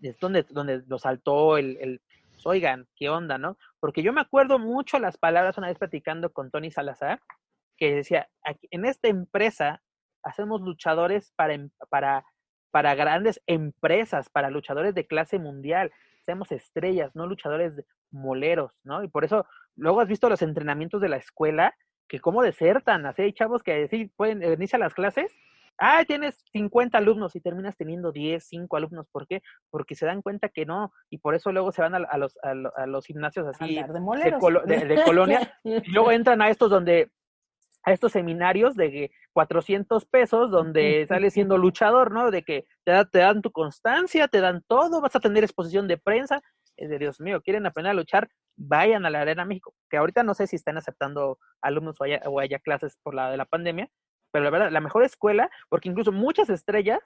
[0.00, 2.00] es donde, donde lo saltó el, el
[2.34, 3.58] pues, oigan, ¿qué onda, no?
[3.80, 7.20] Porque yo me acuerdo mucho las palabras una vez platicando con Tony Salazar,
[7.76, 8.28] que decía,
[8.70, 9.82] en esta empresa
[10.22, 12.24] hacemos luchadores para, em, para
[12.70, 15.90] para grandes empresas, para luchadores de clase mundial.
[16.24, 17.72] Seamos estrellas, no luchadores
[18.10, 19.02] moleros, ¿no?
[19.02, 19.46] Y por eso
[19.76, 21.74] luego has visto los entrenamientos de la escuela,
[22.08, 25.32] que cómo desertan, así hay chavos que sí pueden venirse a las clases,
[25.78, 29.42] ah, tienes 50 alumnos y terminas teniendo 10, 5 alumnos, ¿por qué?
[29.70, 32.86] Porque se dan cuenta que no, y por eso luego se van a, los, a,
[32.86, 37.10] los gimnasios así de, de colonia, y luego entran a estos donde
[37.84, 42.30] a estos seminarios de 400 pesos donde sales siendo luchador, ¿no?
[42.30, 45.98] De que te, te, dan tu constancia, te dan todo, vas a tener exposición de
[45.98, 46.42] prensa.
[46.76, 50.22] Es de Dios mío, quieren aprender a luchar, vayan a la Arena México, que ahorita
[50.22, 53.46] no sé si están aceptando alumnos o haya, o haya clases por la de la
[53.46, 53.88] pandemia,
[54.30, 57.00] pero la verdad, la mejor escuela, porque incluso muchas estrellas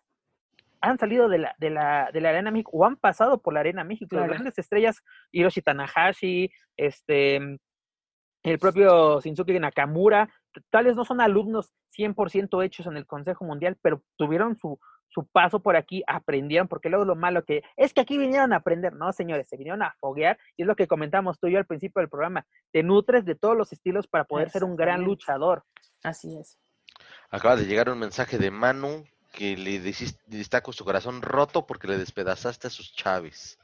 [0.81, 3.61] han salido de la, de la, de la Arena México o han pasado por la
[3.61, 4.17] Arena México.
[4.17, 5.01] Las grandes estrellas,
[5.31, 7.37] Hiroshi Tanahashi, este,
[8.43, 10.29] el propio Shinsuke Nakamura,
[10.71, 15.61] tales no son alumnos 100% hechos en el Consejo Mundial, pero tuvieron su, su paso
[15.61, 19.13] por aquí, aprendieron, porque luego lo malo que es que aquí vinieron a aprender, no
[19.13, 22.01] señores, se vinieron a foguear, y es lo que comentamos tú y yo al principio
[22.01, 25.65] del programa, te nutres de todos los estilos para poder ser un gran luchador.
[26.03, 26.59] Así es.
[27.31, 29.77] Acaba de llegar un mensaje de Manu que le,
[30.41, 33.59] está con su corazón roto porque le despedazaste a sus chaves.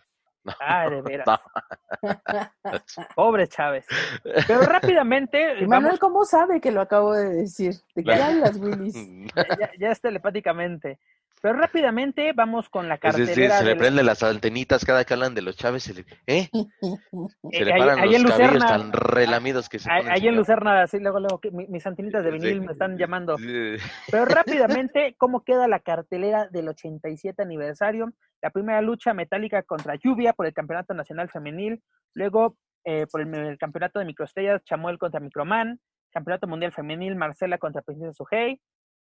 [0.61, 1.27] Ah, de veras.
[3.15, 3.87] Pobre Chávez.
[4.47, 5.67] Pero rápidamente.
[5.67, 7.75] Manuel, ¿cómo sabe que lo acabo de decir?
[7.95, 8.95] ¿De qué hablas, Willis?
[9.79, 10.99] Ya, es telepáticamente.
[11.41, 13.31] Pero rápidamente vamos con la cartelera.
[13.31, 15.85] Es decir, se le prenden las antenitas cada que hablan de los Chávez.
[15.85, 16.49] Se le, ¿eh?
[17.53, 20.11] se le paran ahí, los cabellos tan relamidos que se ponen.
[20.11, 23.37] Ahí en Lucerna, así luego, luego, mis antenitas de vinil me están llamando.
[24.11, 28.13] Pero rápidamente, ¿cómo queda la cartelera del 87 aniversario?
[28.43, 31.83] La primera lucha metálica contra Lluvia por el Campeonato Nacional Femenil.
[32.15, 35.81] Luego, eh, por el, Campeonato de Microestrellas, Chamuel contra Microman.
[36.11, 38.61] Campeonato Mundial Femenil, Marcela contra Princesa Sujei.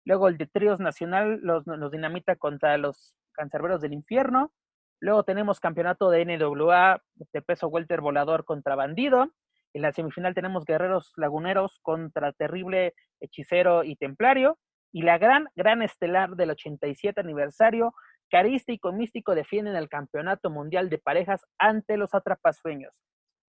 [0.08, 4.54] Luego el de Tríos Nacional, los, Dinamita contra los Cancerberos del Infierno.
[5.02, 7.04] Luego tenemos campeonato de NWA
[7.34, 9.34] de peso welter volador contra Bandido.
[9.74, 14.58] En la semifinal tenemos Guerreros Laguneros contra Terrible Hechicero y Templario.
[14.94, 17.94] Y la gran, gran estelar del 87 aniversario,
[18.30, 22.94] Carístico Místico defienden el campeonato mundial de parejas ante los atrapasueños.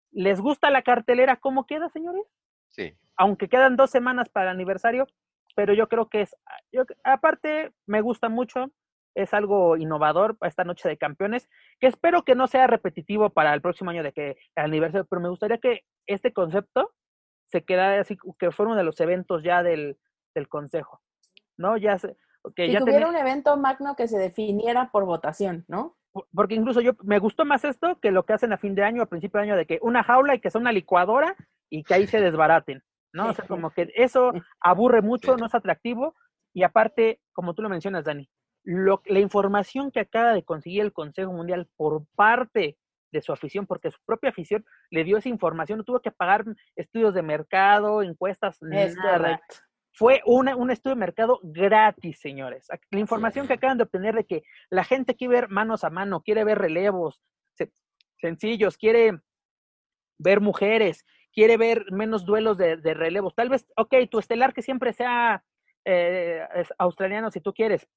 [0.09, 1.35] ¿Les gusta la cartelera?
[1.35, 2.23] ¿Cómo queda, señores?
[2.69, 2.97] Sí.
[3.15, 5.05] Aunque quedan dos semanas para el aniversario,
[5.57, 6.35] pero yo creo que es,
[6.71, 8.69] yo, aparte me gusta mucho,
[9.15, 13.55] es algo innovador para esta noche de campeones, que espero que no sea repetitivo para
[13.55, 16.93] el próximo año de que el aniversario, pero me gustaría que este concepto
[17.47, 19.97] se quedara así, que fuera uno de los eventos ya del,
[20.35, 21.01] del consejo,
[21.57, 21.75] ¿no?
[21.75, 21.97] Ya
[22.55, 25.97] que ya tuviera un evento magno que se definiera por votación, ¿no?
[26.35, 29.01] Porque incluso yo me gustó más esto que lo que hacen a fin de año,
[29.01, 31.35] a principio de año, de que una jaula y que sea una licuadora
[31.67, 32.83] y que ahí se desbaraten.
[33.13, 33.29] ¿No?
[33.29, 36.15] O sea, como que eso aburre mucho, no es atractivo.
[36.53, 38.29] Y aparte, como tú lo mencionas, Dani,
[38.63, 42.77] lo, la información que acaba de conseguir el Consejo Mundial por parte
[43.11, 46.45] de su afición, porque su propia afición le dio esa información, no tuvo que pagar
[46.75, 49.41] estudios de mercado, encuestas, nada.
[49.93, 52.67] Fue una, un estudio de mercado gratis, señores.
[52.91, 56.21] La información que acaban de obtener de que la gente quiere ver manos a mano,
[56.21, 57.19] quiere ver relevos
[58.17, 59.19] sencillos, quiere
[60.19, 61.05] ver mujeres,
[61.37, 63.35] quiere ver menos duelos de, relevos.
[63.35, 65.43] Tal vez, ok, tu estelar que siempre sea
[65.85, 66.41] eh,
[66.79, 67.87] australiano si tú quieres.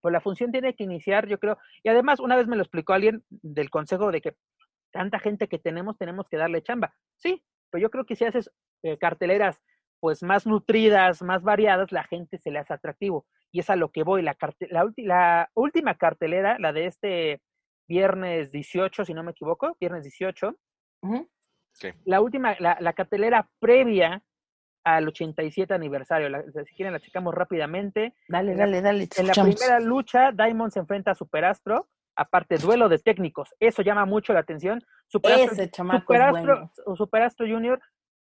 [0.00, 1.58] Pues la función tiene que iniciar, yo creo.
[1.82, 4.36] Y además, una vez me lo explicó alguien del consejo de que
[4.90, 6.94] tanta gente que tenemos, tenemos que darle chamba.
[7.18, 8.50] Sí, pero yo creo que si haces
[8.84, 9.60] eh, carteleras
[10.00, 13.26] pues más nutridas, más variadas, la gente se le hace atractivo.
[13.52, 14.22] Y es a lo que voy.
[14.22, 14.34] La,
[14.70, 17.42] la, la última cartelera, la de este
[17.86, 20.56] viernes 18, si no me equivoco, viernes 18,
[22.04, 24.22] la última, la, cartelera previa
[24.84, 26.28] al 87 aniversario.
[26.66, 28.14] si quieren, la checamos rápidamente.
[28.28, 29.08] Dale, dale, dale.
[29.16, 31.88] En la primera lucha, Diamond se enfrenta a Superastro.
[32.16, 33.54] Aparte, duelo de técnicos.
[33.60, 34.84] Eso llama mucho la atención.
[35.06, 37.80] Superastro, Ese chamaco Superastro, Superastro Junior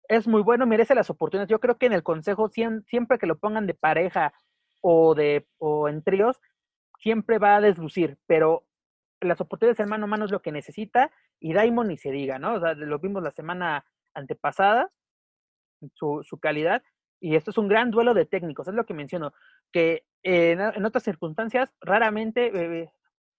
[0.09, 1.49] es muy bueno, merece las oportunidades.
[1.49, 4.33] Yo creo que en el consejo, siempre que lo pongan de pareja
[4.81, 6.39] o, de, o en tríos,
[6.99, 8.17] siempre va a deslucir.
[8.25, 8.65] Pero
[9.21, 12.39] las oportunidades en mano a mano es lo que necesita y Diamond ni se diga,
[12.39, 12.55] ¿no?
[12.55, 14.91] O sea, lo vimos la semana antepasada,
[15.93, 16.83] su, su calidad,
[17.19, 19.33] y esto es un gran duelo de técnicos, es lo que menciono,
[19.71, 22.91] que en, otras circunstancias raramente eh,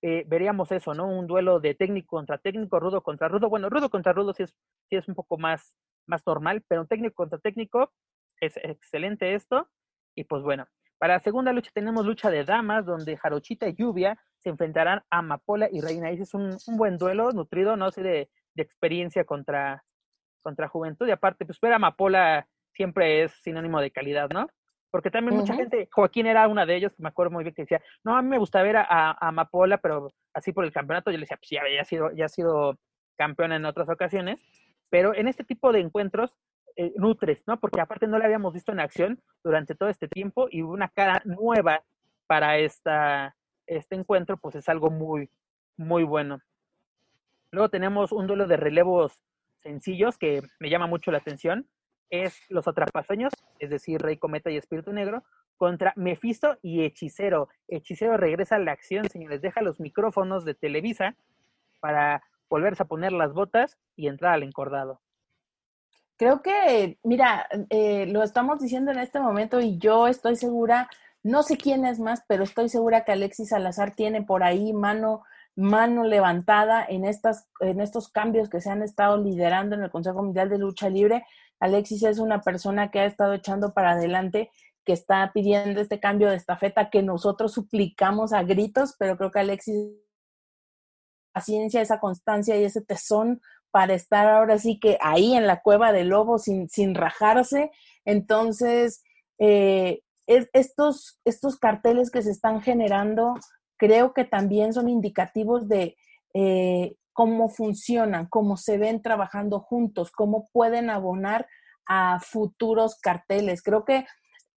[0.03, 1.07] eh, veríamos eso, ¿no?
[1.07, 4.55] Un duelo de técnico contra técnico, rudo contra rudo, bueno, rudo contra rudo sí es,
[4.89, 5.77] sí es un poco más,
[6.07, 7.93] más normal, pero técnico contra técnico
[8.41, 9.69] es excelente esto,
[10.15, 10.67] y pues bueno,
[11.01, 15.21] para la segunda lucha tenemos lucha de damas, donde Jarochita y Lluvia se enfrentarán a
[15.21, 16.11] Amapola y Reina.
[16.11, 19.83] Ese es un, buen duelo, nutrido, no sé, de, experiencia contra,
[20.43, 21.09] contra Juventud.
[21.09, 24.47] Y aparte, pues ver a Amapola siempre es sinónimo de calidad, ¿no?
[24.91, 27.81] Porque también mucha gente, Joaquín era una de ellos, me acuerdo muy bien que decía,
[28.05, 31.23] no, a mí me gusta ver a, Amapola, pero así por el campeonato, yo le
[31.23, 32.79] decía, pues ya, ya, ha sido, ya ha sido
[33.17, 34.39] campeona en otras ocasiones,
[34.91, 36.37] pero en este tipo de encuentros
[36.77, 37.59] eh, nutres, ¿no?
[37.59, 41.23] Porque aparte no la habíamos visto en acción durante todo este tiempo y una cara
[41.25, 41.83] nueva
[42.27, 43.37] para esta,
[43.67, 45.31] este encuentro, pues es algo muy,
[45.77, 46.41] muy bueno.
[47.51, 49.21] Luego tenemos un duelo de relevos
[49.63, 51.69] sencillos que me llama mucho la atención.
[52.11, 55.23] Es los atrapaseños, es decir, Rey Cometa y Espíritu Negro,
[55.57, 57.49] contra Mefisto y Hechicero.
[57.69, 61.17] Hechicero regresa a la acción, señores, deja los micrófonos de Televisa
[61.81, 65.01] para volverse a poner las botas y entrar al encordado.
[66.21, 70.91] Creo que, mira, eh, lo estamos diciendo en este momento y yo estoy segura
[71.23, 75.23] no sé quién es más, pero estoy segura que Alexis Salazar tiene por ahí mano,
[75.57, 80.23] mano levantada en, estas, en estos cambios que se han estado liderando en el Consejo
[80.23, 81.25] Mundial de Lucha Libre.
[81.59, 84.51] Alexis es una persona que ha estado echando para adelante,
[84.85, 89.41] que está pidiendo este cambio de estafeta que nosotros suplicamos a gritos, pero creo que
[89.41, 89.91] Alexis
[91.33, 93.41] paciencia, esa constancia y ese tesón
[93.71, 97.71] para estar ahora sí que ahí en la cueva del lobo sin, sin rajarse.
[98.05, 99.03] Entonces,
[99.39, 103.35] eh, estos, estos carteles que se están generando
[103.77, 105.97] creo que también son indicativos de
[106.35, 111.49] eh, cómo funcionan, cómo se ven trabajando juntos, cómo pueden abonar
[111.87, 113.63] a futuros carteles.
[113.63, 114.07] Creo que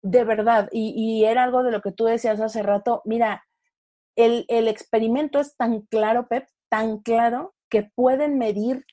[0.03, 3.45] de verdad, y, era algo de lo que tú decías hace rato, mira,
[4.15, 8.85] el, experimento es tan claro, Pep, tan claro, que pueden medir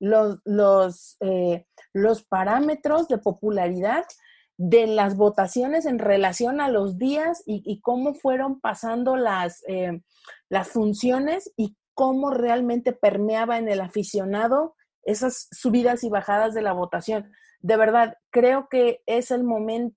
[0.00, 4.04] los, los, eh, los parámetros de popularidad
[4.58, 10.02] de las votaciones en relación a los días y, cómo fueron pasando las, eh,
[10.48, 16.72] las funciones y cómo realmente permeaba en el aficionado esas subidas y bajadas de la
[16.72, 17.30] votación.
[17.60, 19.94] De verdad, creo que es el momento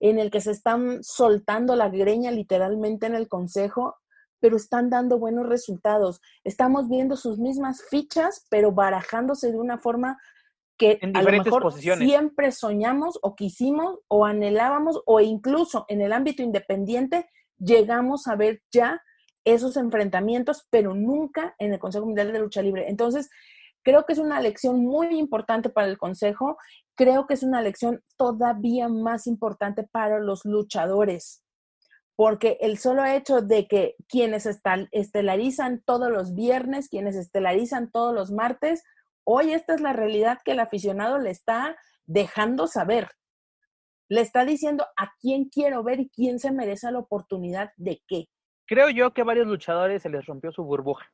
[0.00, 3.96] en el que se están soltando la greña literalmente en el Consejo,
[4.44, 6.20] pero están dando buenos resultados.
[6.44, 10.18] Estamos viendo sus mismas fichas, pero barajándose de una forma
[10.76, 16.42] que a lo mejor siempre soñamos o quisimos o anhelábamos o incluso en el ámbito
[16.42, 17.26] independiente
[17.56, 19.00] llegamos a ver ya
[19.46, 22.90] esos enfrentamientos, pero nunca en el Consejo Mundial de Lucha Libre.
[22.90, 23.30] Entonces,
[23.82, 26.58] creo que es una lección muy importante para el Consejo,
[26.94, 31.43] creo que es una lección todavía más importante para los luchadores,
[32.16, 34.46] porque el solo hecho de que quienes
[34.92, 38.84] estelarizan todos los viernes, quienes estelarizan todos los martes,
[39.24, 41.76] hoy esta es la realidad que el aficionado le está
[42.06, 43.08] dejando saber.
[44.08, 48.28] Le está diciendo a quién quiero ver y quién se merece la oportunidad de qué
[48.66, 51.10] creo yo que varios luchadores se les rompió su burbuja,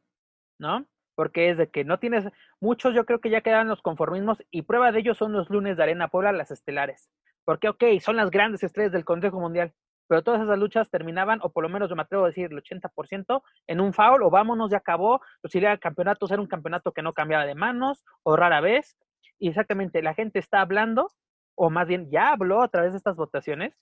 [0.59, 0.87] ¿no?
[1.15, 2.27] Porque es de que no tienes,
[2.61, 5.77] muchos yo creo que ya quedan los conformismos y prueba de ello son los lunes
[5.77, 7.11] de Arena Puebla, las estelares.
[7.45, 9.73] Porque, ok, son las grandes estrellas del Consejo Mundial,
[10.11, 12.61] pero todas esas luchas terminaban, o por lo menos yo me atrevo a decir el
[12.61, 16.91] 80%, en un foul, o vámonos, ya acabó, pues iría al campeonato, era un campeonato
[16.91, 18.99] que no cambiaba de manos, o rara vez,
[19.39, 21.13] y exactamente, la gente está hablando,
[21.55, 23.73] o más bien ya habló a través de estas votaciones,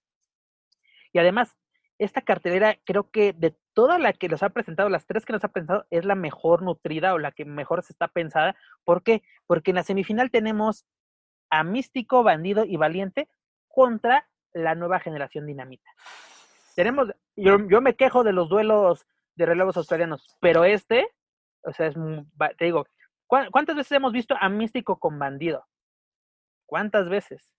[1.15, 1.57] y además
[1.97, 5.43] esta cartelera creo que de toda la que nos ha presentado, las tres que nos
[5.45, 8.55] ha presentado, es la mejor nutrida o la que mejor se está pensada.
[8.85, 9.23] ¿Por qué?
[9.47, 10.85] Porque en la semifinal tenemos
[11.49, 13.31] a Místico, Bandido y Valiente
[13.69, 14.29] contra
[14.63, 15.91] la nueva generación dinamita.
[16.75, 19.07] Tenemos, yo, yo me quejo de los duelos
[19.37, 21.09] de relevos australianos, pero este,
[21.63, 21.95] o sea, es,
[22.57, 22.87] te digo,
[23.27, 25.67] ¿cuántas veces hemos visto a Místico con Bandido?
[26.67, 27.53] ¿Cuántas veces?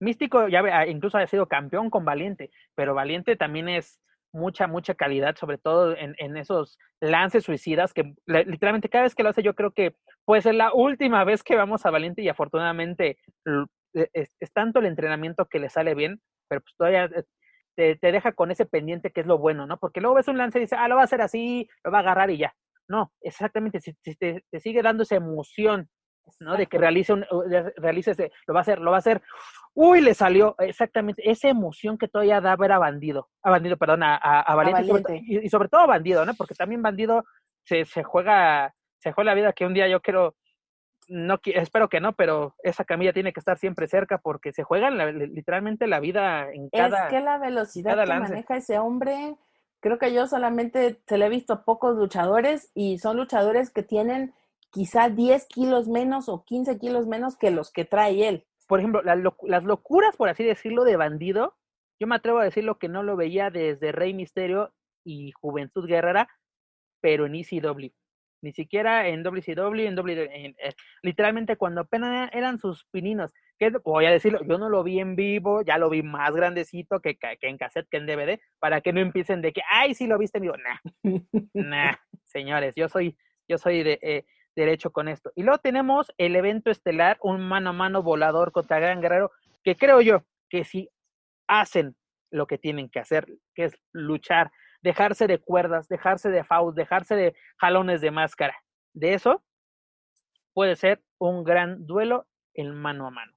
[0.00, 4.00] Místico ya ah, incluso ha sido campeón con Valiente, pero Valiente también es
[4.32, 9.28] mucha, mucha calidad, sobre todo en, esos lances suicidas que literalmente cada vez que lo
[9.28, 13.18] hace yo creo que puede ser la última vez que vamos a Valiente y afortunadamente
[13.94, 17.08] e, es, tanto el entrenamiento que le sale bien, pero pues todavía
[17.76, 19.78] eh, te, deja con ese pendiente que es lo bueno, ¿no?
[19.78, 21.98] Porque luego ves un lance y dices, ah, lo va a hacer así, lo va
[21.98, 22.54] a agarrar y ya.
[22.88, 25.88] No, exactamente, si, te, sigue dando esa emoción
[26.40, 26.56] ¿no?
[26.56, 27.24] De que realice, un,
[27.76, 29.22] realice ese, lo va a hacer, lo va a hacer.
[29.74, 34.04] Uy, le salió exactamente esa emoción que todavía da ver a Bandido, a Bandido, perdón,
[34.04, 36.32] a, a, Valiente, Y, sobre todo a Bandido, ¿no?
[36.34, 37.24] Porque también Bandido
[37.64, 40.34] se, se juega, se juega la vida que un día yo quiero,
[41.08, 44.90] no espero que no, pero esa camilla tiene que estar siempre cerca porque se juega
[44.90, 47.04] literalmente la vida en cada.
[47.06, 49.36] Es que la velocidad que maneja ese hombre,
[49.80, 53.82] creo que yo solamente se le he visto a pocos luchadores y son luchadores que
[53.82, 54.34] tienen
[54.70, 58.46] quizá 10 kilos menos o 15 kilos menos que los que trae él.
[58.66, 61.54] Por ejemplo, las locuras, por así decirlo, de bandido,
[62.00, 64.74] yo me atrevo a decirlo que no lo veía desde Rey Misterio
[65.04, 66.28] y Juventud Guerrera,
[67.00, 67.92] pero en ECW.
[68.44, 70.54] Ni siquiera en WCW, en W, eh,
[71.00, 73.32] literalmente cuando apenas eran sus pininos.
[73.58, 77.00] Que voy a decirlo, yo no lo vi en vivo, ya lo vi más grandecito
[77.00, 80.06] que, que en cassette, que en DVD, para que no empiecen de que, ay, sí
[80.06, 80.56] lo viste en vivo.
[80.58, 81.22] Nah,
[81.54, 83.16] nah, señores, yo soy,
[83.48, 85.32] yo soy de, eh, derecho con esto.
[85.34, 89.30] Y luego tenemos el evento estelar, un mano a mano volador contra Gran Guerrero,
[89.62, 90.90] que creo yo que si
[91.48, 91.96] hacen
[92.30, 94.50] lo que tienen que hacer, que es luchar,
[94.84, 98.54] dejarse de cuerdas, dejarse de faust, dejarse de jalones de máscara,
[98.92, 99.42] de eso
[100.52, 103.32] puede ser un gran duelo en mano a mano.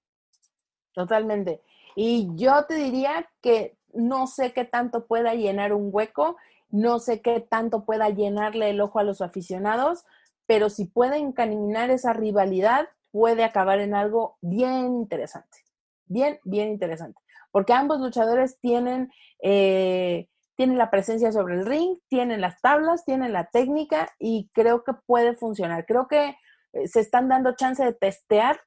[0.94, 1.62] Totalmente.
[1.96, 6.36] Y yo te diría que no sé qué tanto pueda llenar un hueco,
[6.70, 10.04] no sé qué tanto pueda llenarle el ojo a los aficionados,
[10.48, 15.60] pero si puede encaminar esa rivalidad, puede acabar en algo bien interesante.
[16.08, 17.20] Bien, bien interesante.
[17.52, 19.12] Porque ambos luchadores tienen,
[19.42, 20.28] eh,
[20.58, 24.94] tienen la presencia sobre el ring, tienen las tablas, tienen la técnica y creo que
[25.06, 25.86] puede funcionar.
[25.86, 26.36] Creo que
[26.74, 28.60] eh, se están dando chance de testear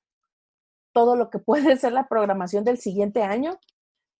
[0.95, 3.59] todo lo que puede ser la programación del siguiente año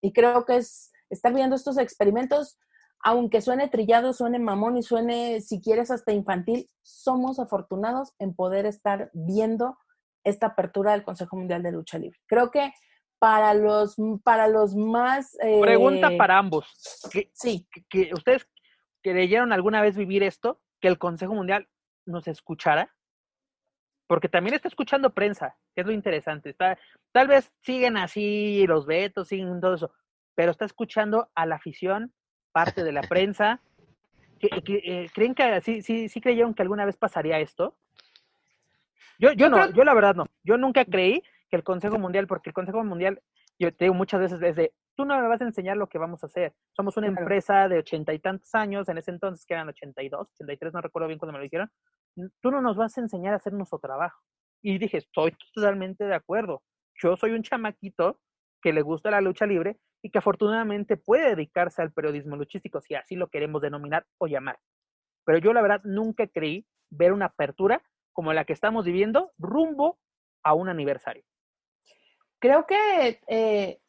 [0.03, 2.59] y creo que es estar viendo estos experimentos
[3.03, 8.67] aunque suene trillado, suene mamón y suene, si quieres, hasta infantil, somos afortunados en poder
[8.67, 9.79] estar viendo
[10.23, 12.19] esta apertura del Consejo Mundial de Lucha Libre.
[12.27, 12.75] Creo que
[13.21, 15.39] para los, para los más...
[15.43, 16.67] Eh, Pregunta para ambos.
[17.35, 17.69] sí.
[17.91, 18.49] Que, ¿Ustedes
[19.03, 20.59] creyeron alguna vez vivir esto?
[20.81, 21.69] ¿Que el Consejo Mundial
[22.07, 22.97] nos escuchara?
[24.07, 26.49] Porque también está escuchando prensa, que es lo interesante.
[26.49, 26.79] Está,
[27.13, 29.93] tal vez siguen así los vetos, siguen todo eso,
[30.35, 32.15] pero está escuchando a la afición,
[32.53, 33.61] parte de la prensa.
[34.41, 37.77] Eh, ¿Creen que sí, sí, sí creyeron que alguna vez pasaría esto?
[39.19, 40.25] Yo, yo, no, yo la verdad no.
[40.43, 43.21] Yo nunca creí que el Consejo Mundial, porque el Consejo Mundial,
[43.59, 46.23] yo te digo muchas veces desde, tú no me vas a enseñar lo que vamos
[46.23, 46.55] a hacer.
[46.77, 50.73] Somos una empresa de ochenta y tantos años, en ese entonces que eran 82, 83,
[50.73, 51.71] no recuerdo bien cuando me lo dijeron.
[52.41, 54.21] Tú no nos vas a enseñar a hacer nuestro trabajo.
[54.63, 56.63] Y dije, estoy totalmente de acuerdo.
[57.03, 58.21] Yo soy un chamaquito
[58.63, 62.95] que le gusta la lucha libre y que afortunadamente puede dedicarse al periodismo luchístico, si
[62.95, 64.59] así lo queremos denominar o llamar.
[65.25, 67.83] Pero yo la verdad nunca creí ver una apertura
[68.13, 69.99] como la que estamos viviendo rumbo
[70.43, 71.25] a un aniversario.
[72.41, 73.81] Creo que eh,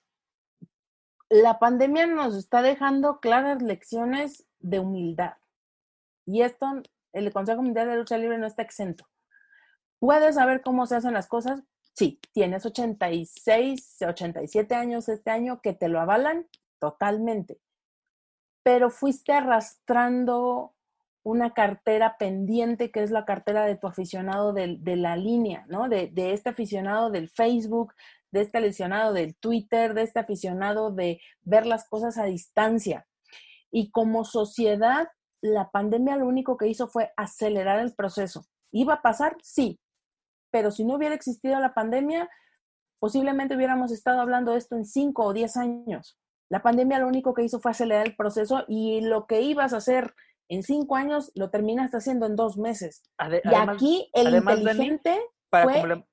[1.30, 5.38] la pandemia nos está dejando claras lecciones de humildad.
[6.26, 6.68] Y esto,
[7.14, 9.08] el Consejo Mundial de Lucha Libre no está exento.
[10.00, 11.64] ¿Puedes saber cómo se hacen las cosas?
[11.94, 16.48] Sí, tienes 86, 87 años este año que te lo avalan
[16.80, 17.60] totalmente,
[18.64, 20.74] pero fuiste arrastrando
[21.24, 25.88] una cartera pendiente que es la cartera de tu aficionado de, la línea, ¿no?
[25.88, 27.94] De, de, este aficionado del Facebook,
[28.32, 33.06] de este aficionado del Twitter, de este aficionado de ver las cosas a distancia.
[33.72, 35.10] Y como sociedad,
[35.42, 38.46] la pandemia lo único que hizo fue acelerar el proceso.
[38.72, 39.38] ¿Iba a pasar?
[39.42, 39.80] Sí,
[40.52, 42.30] pero si no hubiera existido la pandemia,
[43.00, 46.18] posiblemente hubiéramos estado hablando de esto en cinco o diez años.
[46.50, 49.78] La pandemia lo único que hizo fue acelerar el proceso y lo que ibas a
[49.78, 50.14] hacer
[50.50, 53.04] en cinco años lo terminaste haciendo en dos meses.
[53.20, 55.18] y aquí el inteligente
[55.50, 56.06] para,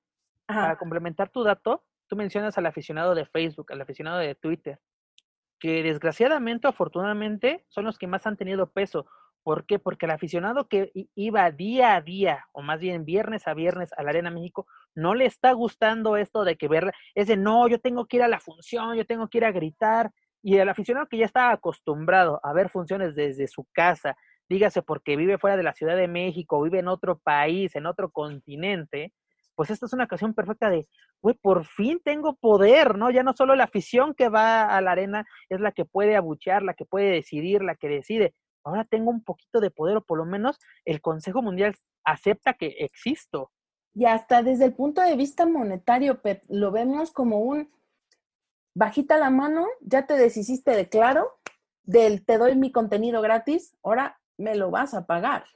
[0.47, 4.81] para complementar tu dato, tú mencionas al aficionado de Facebook, al aficionado de Twitter,
[5.61, 9.07] que desgraciadamente, afortunadamente, son los que más han tenido peso.
[9.43, 9.79] ¿Por qué?
[9.79, 14.03] Porque el aficionado que iba día a día, o más bien viernes a viernes a
[14.03, 17.81] la Arena México, no le está gustando esto de que ver, es de no, yo
[17.81, 20.11] tengo que ir a la función, yo tengo que ir a gritar.
[20.43, 24.17] Y el aficionado que ya está acostumbrado a ver funciones desde su casa,
[24.49, 28.11] dígase porque vive fuera de la Ciudad de México, vive en otro país, en otro
[28.11, 29.13] continente,
[29.59, 30.87] pues esta es una ocasión perfecta de,
[31.21, 33.11] güey, por fin tengo poder, ¿no?
[33.11, 36.63] Ya no solo la afición que va a la arena es la que puede abuchear,
[36.63, 40.17] la que puede decidir, la que decide, ahora tengo un poquito de poder o por
[40.17, 41.75] lo menos el Consejo Mundial
[42.05, 43.51] acepta que existo.
[43.95, 47.69] Y hasta desde el punto de vista monetario, lo vemos como un
[48.77, 51.41] bajita la mano, ya te deshiciste de claro,
[51.83, 55.47] del te doy mi contenido gratis, ahora me lo vas a pagar.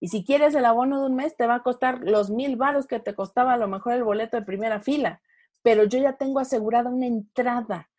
[0.00, 2.86] Y si quieres el abono de un mes, te va a costar los mil varos
[2.86, 5.20] que te costaba a lo mejor el boleto de primera fila.
[5.62, 7.90] Pero yo ya tengo asegurada una entrada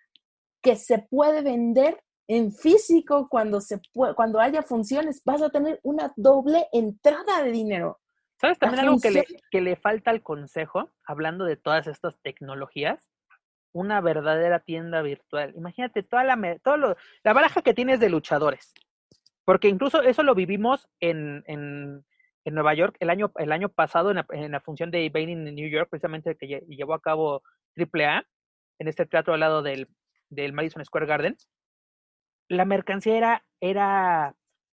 [0.61, 3.81] que se puede vender en físico, cuando, se
[4.15, 7.99] cuando haya funciones, vas a tener una doble entrada de dinero.
[8.39, 13.09] ¿Sabes también algo que le, que le falta al consejo, hablando de todas estas tecnologías?
[13.73, 15.53] Una verdadera tienda virtual.
[15.55, 18.73] Imagínate toda la, todo lo, la baraja que tienes de luchadores.
[19.49, 22.05] Porque incluso eso lo vivimos en, en,
[22.45, 25.67] en Nueva York el año, el año pasado en la, función de Bane en New
[25.67, 27.41] York, precisamente que llevó a cabo
[27.75, 28.27] AAA
[28.77, 29.87] en este teatro al lado del,
[30.29, 31.35] del Madison Square Garden.
[32.47, 34.35] La mercancía era,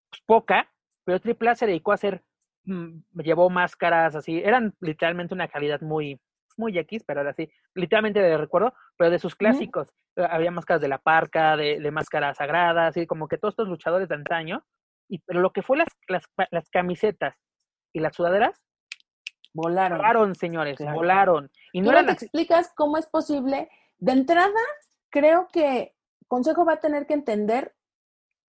[0.09, 0.73] pues, poca,
[1.05, 2.23] pero AAA se dedicó a hacer,
[2.65, 6.19] mm, llevó máscaras así, eran literalmente una calidad muy,
[6.59, 9.89] muy X, pero ahora sí, literalmente de recuerdo, pero de sus clásicos.
[10.17, 13.69] Eh, había máscaras de la parca, de, de máscaras sagradas, y como que todos estos
[13.69, 14.65] luchadores de antaño.
[15.09, 17.37] Y, pero lo que fue las, las, las camisetas
[17.93, 18.63] y las sudaderas,
[19.53, 19.99] volaron.
[19.99, 21.51] Volaron, señores, volaron.
[21.73, 23.69] Y no, te explicas cómo es posible.
[23.99, 24.61] De entrada,
[25.11, 25.95] creo que
[26.29, 27.75] Consejo va a tener que entender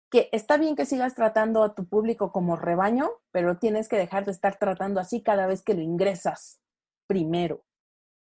[0.10, 4.26] que está bien que sigas tratando a tu público como rebaño, pero tienes que dejar
[4.26, 6.62] de estar tratando así cada vez que lo ingresas
[7.08, 7.64] primero.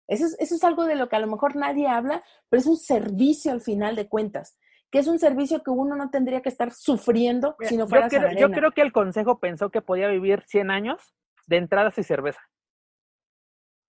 [0.07, 2.68] Eso es, eso es algo de lo que a lo mejor nadie habla, pero es
[2.68, 4.57] un servicio al final de cuentas,
[4.91, 8.19] que es un servicio que uno no tendría que estar sufriendo si no fuera yo
[8.19, 11.15] creo, yo creo que el consejo pensó que podía vivir 100 años
[11.48, 12.41] de entradas y cerveza.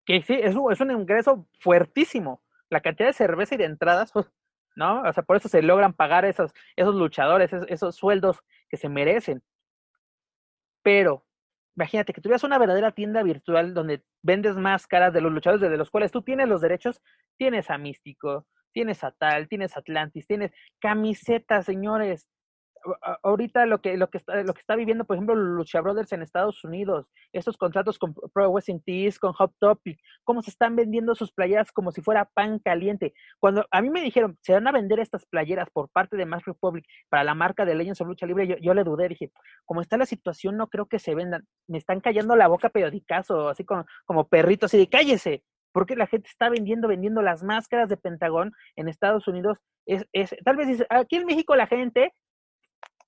[0.05, 2.41] Que sí, es, es un ingreso fuertísimo.
[2.69, 4.11] La cantidad de cerveza y de entradas,
[4.75, 5.01] ¿no?
[5.03, 8.39] O sea, por eso se logran pagar esos, esos luchadores, esos, sueldos
[8.69, 9.43] que se merecen.
[10.81, 11.25] Pero,
[11.75, 15.89] imagínate que tuvieras una verdadera tienda virtual donde vendes máscaras de los luchadores de los
[15.89, 17.01] cuales tú tienes los derechos,
[17.37, 22.27] tienes a Místico, tienes a Tal, tienes a Atlantis, tienes camisetas, señores,
[23.23, 26.21] ahorita lo que, lo, que está, lo que está viviendo, por ejemplo, Lucha Brothers en
[26.21, 31.15] Estados Unidos, estos contratos con Pro Wrestling Tees, con Hot Topic, cómo se están vendiendo
[31.15, 33.13] sus playeras como si fuera pan caliente.
[33.39, 36.43] Cuando a mí me dijeron, se van a vender estas playeras por parte de Mass
[36.45, 39.31] Republic para la marca de Legends of Lucha Libre, yo, yo le dudé, dije,
[39.65, 41.45] como está la situación, no creo que se vendan.
[41.67, 45.43] Me están callando la boca periodicazo, así como, como perritos, así de cállese.
[45.73, 49.57] porque la gente está vendiendo, vendiendo las máscaras de Pentagón en Estados Unidos.
[49.85, 52.13] Es, es, tal vez dice, aquí en México la gente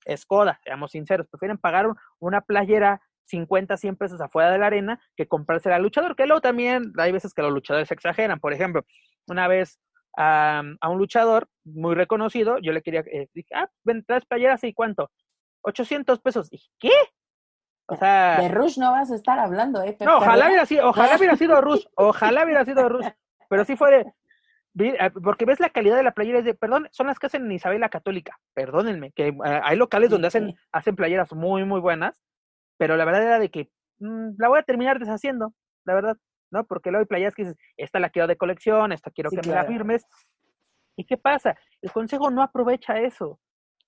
[0.05, 1.88] es coda, seamos sinceros, prefieren pagar
[2.19, 6.41] una playera 50, 100 pesos afuera de la arena que comprarse al luchador, que luego
[6.41, 8.39] también hay veces que los luchadores exageran.
[8.39, 8.84] Por ejemplo,
[9.27, 9.80] una vez
[10.17, 14.73] a, un luchador muy reconocido, yo le quería, eh, dije, ah, ven, traes playeras y
[14.73, 15.09] cuánto?
[15.61, 16.49] 800 pesos.
[16.49, 16.91] Dije, ¿qué?
[17.88, 19.97] O sea, de Rush no vas a estar hablando, ¿eh?
[19.99, 23.07] no, ojalá hubiera sido, ojalá hubiera sido Rush, ojalá hubiera sido Rush,
[23.49, 24.13] pero sí fue de,
[25.23, 27.51] porque ves la calidad de la playera, es de, perdón, son las que hacen en
[27.51, 32.21] Isabel la Católica, perdónenme, que ah, hay locales donde hacen, hacen playeras muy, muy buenas,
[32.77, 33.69] pero la verdad era de que
[33.99, 35.53] mm, la voy a terminar deshaciendo,
[35.85, 36.17] la verdad,
[36.51, 36.65] ¿no?
[36.65, 39.53] Porque luego hay playeras que dices, esta la quiero de colección, esta quiero que me
[39.53, 40.05] la firmes.
[40.95, 41.57] ¿Y qué pasa?
[41.81, 43.39] El consejo no aprovecha eso.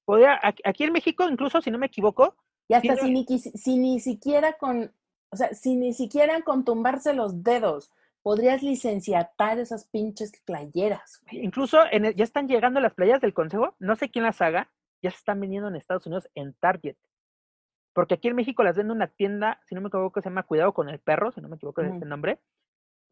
[0.05, 2.35] Podría, aquí en México, incluso, si no me equivoco,
[2.67, 4.91] y hasta si, ni, si ni siquiera con,
[5.29, 7.91] o sea, si ni siquiera con tumbarse los dedos,
[8.26, 11.22] podrías licenciatar esas pinches playeras.
[11.30, 14.72] Incluso en ya están llegando las playas del consejo, no sé quién las haga,
[15.03, 16.95] ya se están vendiendo en Estados Unidos en Target.
[17.93, 20.73] Porque aquí en México las vende una tienda, si no me equivoco, se llama Cuidado
[20.73, 22.39] con el Perro, si no me equivoco de ese nombre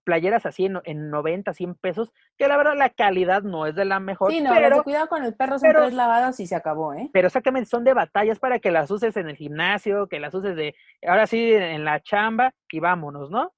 [0.03, 3.85] playeras así en, en, 90, 100 pesos, que la verdad la calidad no es de
[3.85, 4.31] la mejor.
[4.31, 7.09] Sí, no, pero, cuidado con el perro, son tres lavadas y se acabó, ¿eh?
[7.13, 10.57] Pero exactamente, son de batallas para que las uses en el gimnasio, que las uses
[10.57, 10.75] de,
[11.07, 13.53] ahora sí, en la chamba y vámonos, ¿no?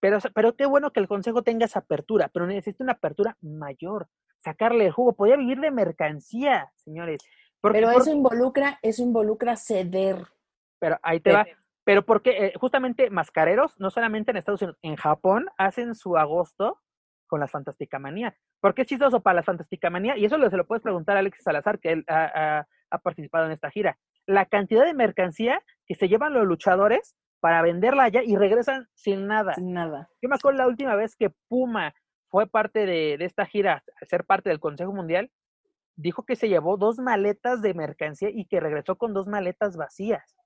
[0.00, 4.08] Pero, pero qué bueno que el consejo tenga esa apertura, pero necesita una apertura mayor,
[4.40, 7.20] sacarle el jugo, podía vivir de mercancía, señores.
[7.60, 10.26] pero eso involucra, eso involucra ceder.
[10.78, 11.44] Pero ahí te va,
[11.84, 16.80] pero porque eh, justamente mascareros, no solamente en Estados Unidos, en Japón hacen su agosto
[17.26, 18.36] con la Fantástica Manía.
[18.60, 20.16] ¿Por qué es chistoso para la Fantástica Manía?
[20.16, 22.66] Y eso se lo puedes preguntar a Alexis Salazar, que él ha,
[23.02, 23.98] participado en esta gira.
[24.26, 29.26] La cantidad de mercancía que se llevan los luchadores para venderla allá y regresan sin
[29.26, 29.54] nada.
[29.54, 30.08] Sin nada.
[30.22, 31.94] Yo me acuerdo la última vez que Puma
[32.28, 35.30] fue parte de, de esta gira, al ser parte del Consejo Mundial,
[35.96, 40.40] dijo que se llevó dos maletas de mercancía y que regresó con dos maletas vacías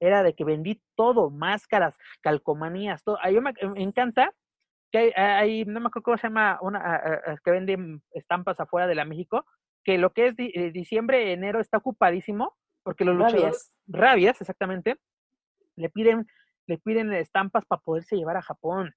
[0.00, 3.18] era de que vendí todo, máscaras, calcomanías, todo.
[3.22, 4.32] A mí me, encanta
[4.92, 9.04] que hay, no me acuerdo cómo se llama, una que venden estampas afuera de la
[9.04, 9.44] México,
[9.82, 14.98] que lo que es eh, diciembre, enero está ocupadísimo, porque los luchadores, rabias, exactamente,
[15.76, 16.26] le piden,
[16.66, 18.94] le piden estampas para poderse llevar a Japón.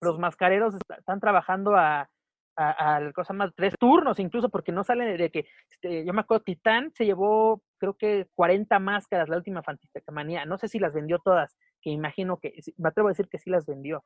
[0.00, 2.08] Los mascareros están trabajando a,
[2.56, 6.44] a, cosa más, tres turnos incluso, porque no sale de que, este, yo me acuerdo,
[6.44, 10.92] Titán se llevó, creo que 40 máscaras la última Fantástica Manía, no sé si las
[10.92, 14.04] vendió todas, que imagino que, me atrevo a decir que sí las vendió.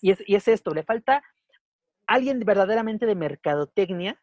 [0.00, 1.22] Y es, y es esto, le falta
[2.06, 4.20] alguien verdaderamente de mercadotecnia,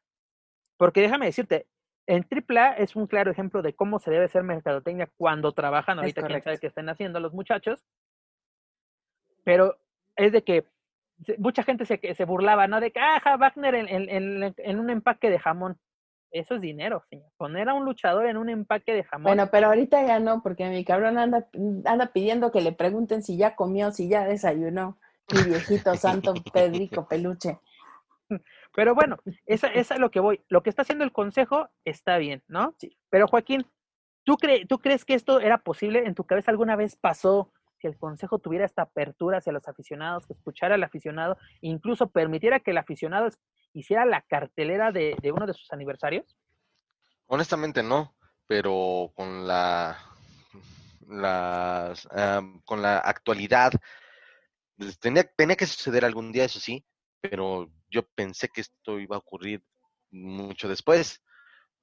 [0.78, 1.68] porque déjame decirte,
[2.08, 6.24] en AAA es un claro ejemplo de cómo se debe hacer mercadotecnia cuando trabajan, ahorita
[6.24, 7.84] quién sabe qué están haciendo los muchachos,
[9.44, 9.78] pero
[10.16, 10.66] es de que
[11.38, 12.80] mucha gente se, se burlaba, ¿no?
[12.80, 15.80] De que, ah, Wagner en, un empaque de jamón.
[16.32, 17.30] Eso es dinero, señor.
[17.38, 19.24] Poner a un luchador en un empaque de jamón.
[19.24, 21.48] Bueno, pero ahorita ya no, porque mi cabrón anda,
[21.86, 24.98] anda pidiendo que le pregunten si ya comió, si ya desayunó.
[25.34, 27.60] Mi viejito santo Pedrico Peluche.
[28.74, 30.42] Pero bueno, esa, esa es lo que voy.
[30.48, 32.76] Lo que está haciendo el consejo está bien, ¿no?
[32.78, 32.98] Sí.
[33.10, 33.66] Pero Joaquín,
[34.24, 34.38] ¿tú,
[34.68, 36.06] ¿tú crees que esto era posible?
[36.06, 40.26] ¿En tu cabeza alguna vez pasó que el consejo tuviera esta apertura hacia los aficionados,
[40.28, 43.30] que escuchara al aficionado, incluso permitiera que el aficionado
[43.74, 46.38] hiciera la cartelera de, uno de sus aniversarios?
[47.26, 48.14] Honestamente no,
[48.46, 49.98] pero con la,
[52.66, 53.74] con la actualidad
[54.78, 56.86] pues, tenía, tenía que suceder algún día, eso sí,
[57.22, 59.64] pero yo pensé que esto iba a ocurrir
[60.10, 61.22] mucho después,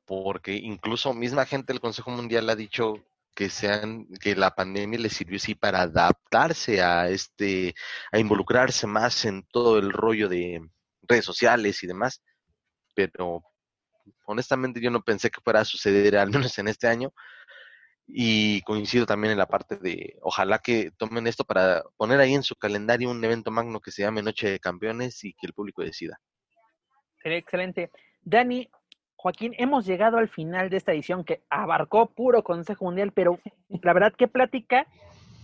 [0.05, 2.95] porque incluso misma gente del Consejo Mundial ha dicho
[3.35, 7.75] que sean, que la pandemia les sirvió sí para adaptarse a este,
[8.11, 10.61] a involucrarse más en todo el rollo de
[11.03, 12.21] redes sociales y demás.
[12.95, 13.45] Pero
[14.27, 17.13] honestamente yo no pensé que fuera a suceder, al menos en este año.
[18.11, 22.43] Y coincido también en la parte de, ojalá que tomen esto para poner ahí en
[22.43, 25.83] su calendario un evento magno que se llame Noche de Campeones y que el público
[25.83, 26.19] decida.
[27.23, 27.91] Sería excelente.
[28.23, 28.71] Dani,
[29.17, 33.93] Joaquín, hemos llegado al final de esta edición que abarcó puro Consejo Mundial, pero la
[33.93, 34.87] verdad, qué plática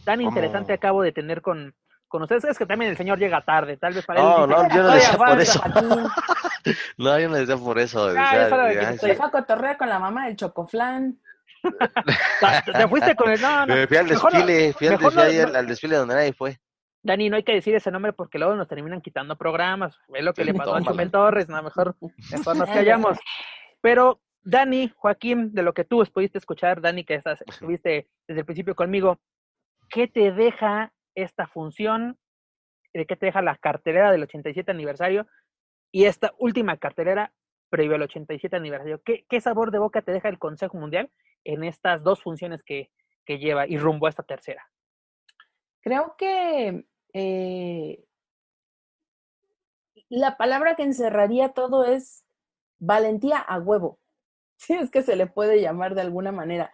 [0.04, 1.74] tan interesante acabo de tener con,
[2.06, 2.44] con ustedes.
[2.44, 4.26] Es que también el señor llega tarde, tal vez para él.
[4.26, 5.60] No, no, yo no decía por eso.
[6.98, 8.08] no, yo no decía por eso.
[8.16, 8.48] Ah,
[8.98, 11.18] se fue a cotorrear con la mamá del chocoflán.
[12.72, 13.40] Te fuiste con el.
[13.40, 13.74] No, no.
[13.86, 16.58] fui al desfile, fui, al, desfile, al desfile donde nadie fue.
[17.02, 19.98] Dani, no hay que decir ese nombre porque luego nos terminan quitando programas.
[20.14, 21.96] Es lo que le pasó a Chumel Torres, no, mejor,
[22.30, 23.18] mejor nos callamos.
[23.80, 28.46] Pero, Dani, Joaquín, de lo que tú pudiste escuchar, Dani, que estás, estuviste desde el
[28.46, 29.20] principio conmigo,
[29.90, 32.18] ¿qué te deja esta función?
[32.94, 35.26] de qué te deja la cartelera del 87 aniversario
[35.92, 37.32] y esta última cartelera
[37.68, 39.02] previo al 87 aniversario.
[39.04, 41.10] ¿Qué, ¿Qué, sabor de boca te deja el Consejo Mundial
[41.44, 42.90] en estas dos funciones que,
[43.24, 44.68] que lleva y rumbo a esta tercera?
[45.80, 48.04] Creo que eh,
[50.08, 52.24] la palabra que encerraría todo es
[52.78, 53.98] valentía a huevo,
[54.56, 56.72] si es que se le puede llamar de alguna manera.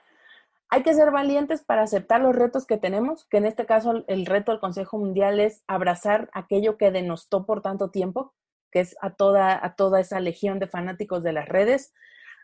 [0.73, 4.25] Hay que ser valientes para aceptar los retos que tenemos, que en este caso el
[4.27, 8.35] reto del Consejo Mundial es abrazar aquello que denostó por tanto tiempo,
[8.71, 11.93] que es a toda, a toda esa legión de fanáticos de las redes.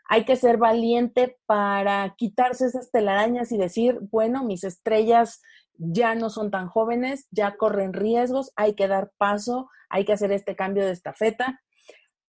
[0.09, 5.41] Hay que ser valiente para quitarse esas telarañas y decir, bueno, mis estrellas
[5.77, 10.31] ya no son tan jóvenes, ya corren riesgos, hay que dar paso, hay que hacer
[10.31, 11.61] este cambio de estafeta.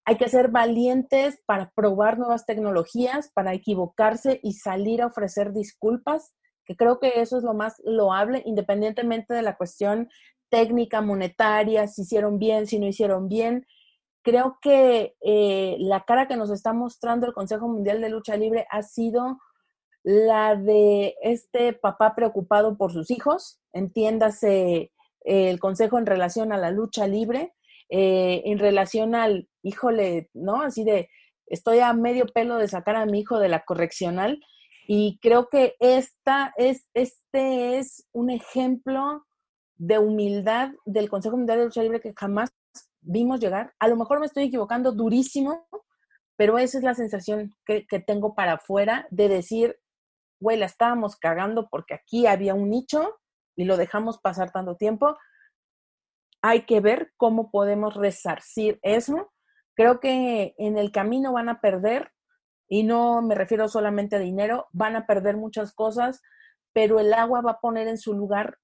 [0.05, 6.33] Hay que ser valientes para probar nuevas tecnologías, para equivocarse y salir a ofrecer disculpas,
[6.65, 10.09] que creo que eso es lo más loable, independientemente de la cuestión
[10.51, 13.67] técnica, monetaria, si hicieron bien, si no hicieron bien.
[14.29, 18.67] Creo que eh, la cara que nos está mostrando el Consejo Mundial de Lucha Libre
[18.69, 19.39] ha sido
[20.03, 24.93] la de este papá preocupado por sus hijos, entiéndase
[25.23, 27.55] el consejo en relación a la lucha libre,
[27.89, 30.61] eh, en relación al, híjole, ¿no?
[30.61, 31.09] Así de,
[31.47, 34.45] estoy a medio pelo de sacar a mi hijo de la correccional
[34.87, 39.25] y creo que esta es, este es un ejemplo
[39.77, 42.53] de humildad del Consejo Mundial de Lucha Libre que jamás
[43.09, 43.74] vimos llegar.
[43.78, 45.66] A lo mejor me estoy equivocando durísimo,
[46.36, 49.76] pero esa es la sensación que, que tengo para afuera de decir,
[50.40, 53.18] güey, la estábamos cagando porque aquí había un nicho
[53.56, 55.16] y lo dejamos pasar tanto tiempo.
[56.43, 59.32] Hay que ver cómo podemos resarcir eso.
[59.74, 62.12] Creo que en el camino van a perder,
[62.68, 66.20] y no me refiero solamente a dinero, van a perder muchas cosas,
[66.74, 68.59] pero el agua va a poner en su lugar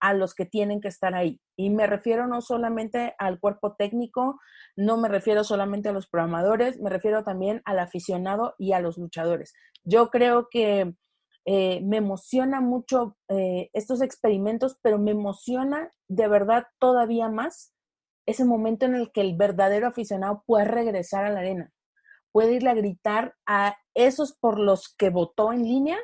[0.00, 1.40] a los que tienen que estar ahí.
[1.56, 4.38] Y me refiero no solamente al cuerpo técnico,
[4.76, 8.98] no me refiero solamente a los programadores, me refiero también al aficionado y a los
[8.98, 9.54] luchadores.
[9.84, 10.94] Yo creo que
[11.48, 17.72] eh, me emociona mucho eh, estos experimentos, pero me emociona de verdad todavía más
[18.26, 21.72] ese momento en el que el verdadero aficionado puede regresar a la arena,
[22.32, 25.98] puede irle a gritar a esos por los que votó en línea,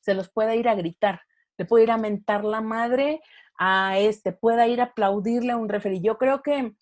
[0.00, 1.20] se los puede ir a gritar,
[1.56, 3.20] le puede ir a mentar la madre
[3.58, 6.00] a este, pueda ir a aplaudirle a un referee.
[6.00, 6.74] Yo creo que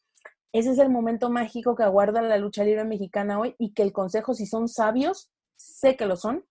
[0.52, 3.92] ese es el momento mágico que aguarda la lucha libre mexicana hoy y que el
[3.92, 6.44] consejo, si son sabios, sé que lo son,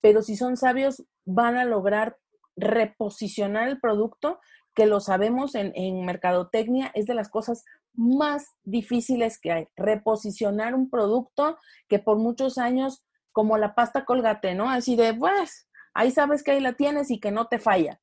[0.00, 2.18] pero si son sabios van a lograr
[2.56, 4.40] reposicionar el producto,
[4.74, 9.68] que lo sabemos en, mercadotecnia, es de las cosas más difíciles que hay.
[9.76, 11.58] Reposicionar un producto
[11.88, 14.70] que por muchos años, como la pasta colgate, ¿no?
[14.70, 18.00] Así de, pues, ahí sabes que ahí la tienes y que no te falla,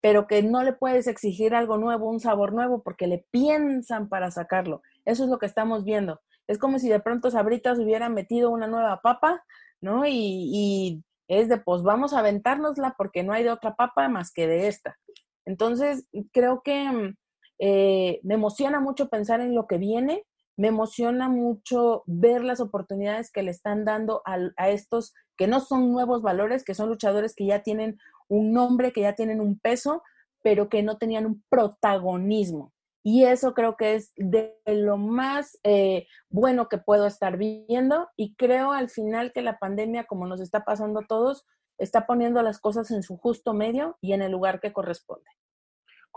[0.00, 4.30] pero que no le puedes exigir algo nuevo, un sabor nuevo, porque le piensan para
[4.30, 4.82] sacarlo.
[5.04, 6.20] Eso es lo que estamos viendo.
[6.46, 9.44] Es como si de pronto Sabritas hubiera metido una nueva papa,
[9.80, 10.06] ¿no?
[10.06, 14.32] Y, y es de, pues vamos a aventárnosla porque no hay de otra papa más
[14.32, 14.96] que de esta.
[15.44, 17.14] Entonces, creo que
[17.58, 20.24] eh, me emociona mucho pensar en lo que viene,
[20.58, 25.92] me emociona mucho ver las oportunidades que le están dando a, estos que no son
[25.92, 27.96] nuevos valores, que son luchadores que ya tienen
[28.26, 30.02] un nombre, que ya tienen un peso,
[30.42, 32.72] pero que no tenían un protagonismo.
[33.04, 38.34] Y eso creo que es de lo más eh, bueno que puedo estar viendo y
[38.34, 41.46] creo al final que la pandemia, como nos está pasando a todos,
[41.78, 45.30] está poniendo las cosas en su justo medio y en el lugar que corresponde.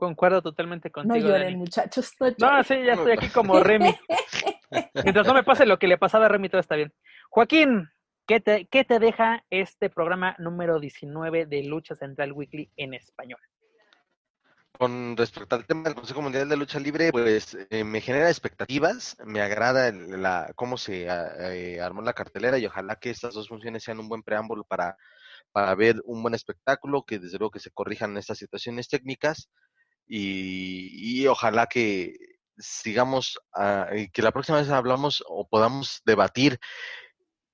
[0.01, 1.15] Concuerdo totalmente contigo.
[1.15, 2.15] No lloren, muchachos.
[2.39, 3.95] No, sí, ya estoy aquí como Remy.
[5.03, 6.91] Mientras no me pase lo que le pasaba a Remy, todo está bien.
[7.29, 7.87] Joaquín,
[8.25, 13.39] ¿qué te, ¿qué te deja este programa número 19 de Lucha Central Weekly en español?
[14.71, 19.15] Con respecto al tema del Consejo Mundial de Lucha Libre, pues eh, me genera expectativas,
[19.23, 23.49] me agrada la, cómo se ah, eh, armó la cartelera y ojalá que estas dos
[23.49, 24.97] funciones sean un buen preámbulo para,
[25.51, 29.51] para ver un buen espectáculo, que desde luego que se corrijan estas situaciones técnicas
[30.13, 32.15] y, y ojalá que
[32.57, 36.59] sigamos, ah, que la próxima vez hablamos o podamos debatir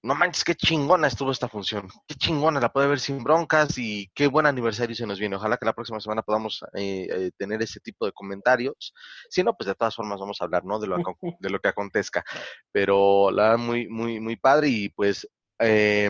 [0.03, 4.09] no manches, qué chingona estuvo esta función, qué chingona, la puede ver sin broncas y
[4.13, 5.35] qué buen aniversario se nos viene.
[5.35, 8.93] Ojalá que la próxima semana podamos eh, eh, tener ese tipo de comentarios.
[9.29, 10.79] Si no, pues de todas formas vamos a hablar, ¿no?
[10.79, 10.97] De lo,
[11.39, 12.23] de lo que acontezca.
[12.71, 15.27] Pero la muy, muy, muy padre y pues
[15.59, 16.09] eh,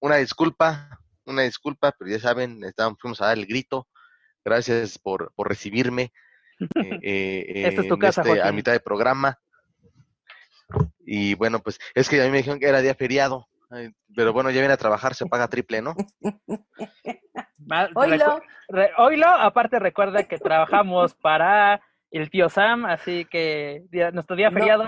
[0.00, 2.60] una disculpa, una disculpa, pero ya saben,
[2.98, 3.86] fuimos a dar el grito.
[4.46, 6.12] Gracias por, por recibirme.
[7.02, 9.40] Esta es tu casa, este, A mitad de programa.
[11.04, 13.48] Y bueno, pues es que a mí me dijeron que era día feriado.
[14.14, 15.96] Pero bueno, ya viene a trabajar, se paga triple, ¿no?
[17.96, 18.40] Oilo.
[18.98, 21.80] Oilo, aparte recuerda que trabajamos para
[22.12, 24.86] el tío Sam, así que nuestro día feriado.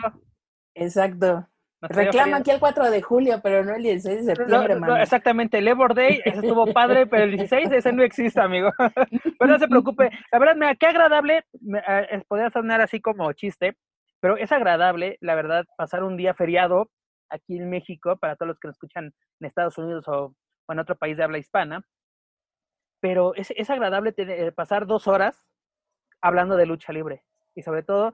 [0.75, 1.49] Exacto.
[1.81, 5.95] Reclama aquí el 4 de julio, pero no el 16 de septiembre, exactamente, el Labor
[5.95, 8.73] Day, ese estuvo padre, pero el 16 ese no existe, amigo.
[9.39, 10.11] pero no se preocupe.
[10.33, 11.45] La verdad, mira, qué agradable,
[11.89, 13.77] eh, podría sonar así como chiste,
[14.21, 16.91] pero es agradable, la verdad, pasar un día feriado
[17.31, 20.35] aquí en México, para todos los que nos escuchan en Estados Unidos o,
[20.69, 21.83] en otro país de habla hispana.
[23.01, 25.47] Pero es, es agradable tener, pasar dos horas
[26.21, 27.23] hablando de lucha libre.
[27.55, 28.13] Y sobre todo,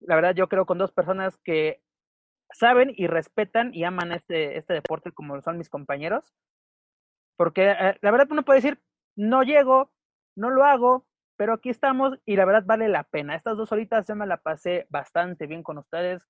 [0.00, 1.83] la verdad, yo creo con dos personas que
[2.54, 6.32] saben y respetan y aman este, este deporte como son mis compañeros.
[7.36, 8.80] Porque eh, la verdad uno puede decir,
[9.16, 9.90] no llego,
[10.36, 13.34] no lo hago, pero aquí estamos y la verdad vale la pena.
[13.34, 16.22] Estas dos horitas yo me la pasé bastante bien con ustedes.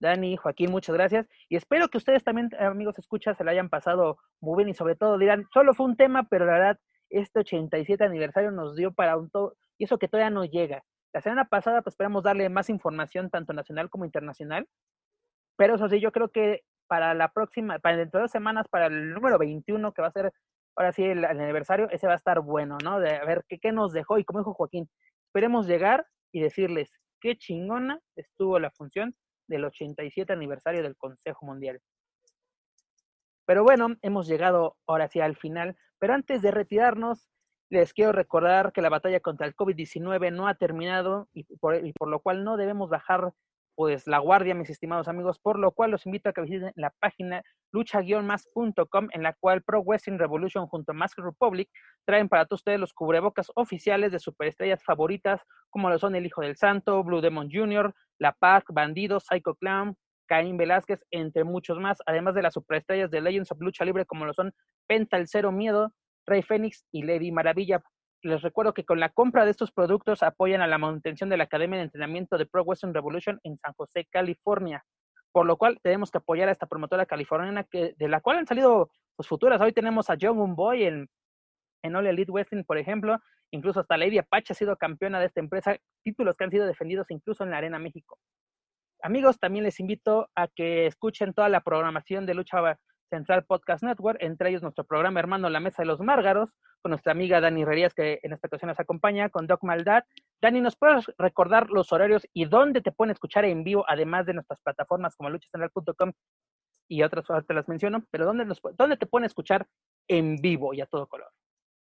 [0.00, 1.26] Dani, Joaquín, muchas gracias.
[1.48, 4.96] Y espero que ustedes también, amigos escuchas, se la hayan pasado muy bien y sobre
[4.96, 9.16] todo dirán, solo fue un tema, pero la verdad, este 87 aniversario nos dio para
[9.16, 10.84] un todo, y eso que todavía no llega.
[11.12, 14.68] La semana pasada, pues esperamos darle más información, tanto nacional como internacional,
[15.60, 18.86] pero eso sí, yo creo que para la próxima, para dentro de dos semanas, para
[18.86, 20.32] el número 21, que va a ser
[20.74, 22.98] ahora sí el, aniversario, ese va a estar bueno, ¿no?
[22.98, 24.16] De ver qué, qué nos dejó.
[24.16, 24.88] Y como dijo Joaquín,
[25.26, 26.90] esperemos llegar y decirles
[27.20, 29.14] qué chingona estuvo la función
[29.48, 31.78] del 87 aniversario del Consejo Mundial.
[33.44, 35.76] Pero bueno, hemos llegado ahora sí al final.
[35.98, 37.28] Pero antes de retirarnos,
[37.68, 41.92] les quiero recordar que la batalla contra el COVID-19 no ha terminado y por, y
[41.92, 43.34] por, lo cual no debemos bajar
[43.74, 46.90] pues la guardia, mis estimados amigos, por lo cual los invito a que visiten la
[47.00, 47.42] página
[47.72, 51.68] lucha-más.com en la cual Pro Wrestling Revolution junto a Mask Republic
[52.04, 55.40] traen para todos ustedes los cubrebocas oficiales de superestrellas favoritas
[55.70, 59.96] como lo son El Hijo del Santo, Blue Demon Jr., La Paz, Bandido, Psycho Clown,
[60.26, 64.26] Caín Velázquez, entre muchos más, además de las superestrellas de Legends of Lucha Libre como
[64.26, 64.52] lo son
[64.86, 65.92] Penta el Cero Miedo,
[66.26, 67.82] Rey Fénix y Lady Maravilla
[68.22, 71.44] les recuerdo que con la compra de estos productos apoyan a la manutención de la
[71.44, 74.84] Academia de Entrenamiento de Pro Western Revolution en San José, California.
[75.32, 78.46] Por lo cual tenemos que apoyar a esta promotora californiana que, de la cual han
[78.46, 79.60] salido pues, futuras.
[79.60, 81.08] Hoy tenemos a John Boy en,
[81.82, 83.16] en All Elite Wrestling, por ejemplo.
[83.52, 85.76] Incluso hasta Lady Apache ha sido campeona de esta empresa.
[86.02, 88.18] Títulos que han sido defendidos incluso en la Arena México.
[89.02, 92.60] Amigos, también les invito a que escuchen toda la programación de Lucha
[93.10, 97.12] Central Podcast Network, entre ellos nuestro programa hermano La Mesa de los Márgaros, con nuestra
[97.12, 100.04] amiga Dani Rerías, que en esta ocasión nos acompaña, con Doc Maldad.
[100.40, 104.34] Dani, ¿nos puedes recordar los horarios y dónde te pueden escuchar en vivo, además de
[104.34, 106.12] nuestras plataformas como luchacentral.com
[106.88, 109.66] y otras, te las menciono, pero ¿dónde, nos, dónde te pueden escuchar
[110.08, 111.28] en vivo y a todo color?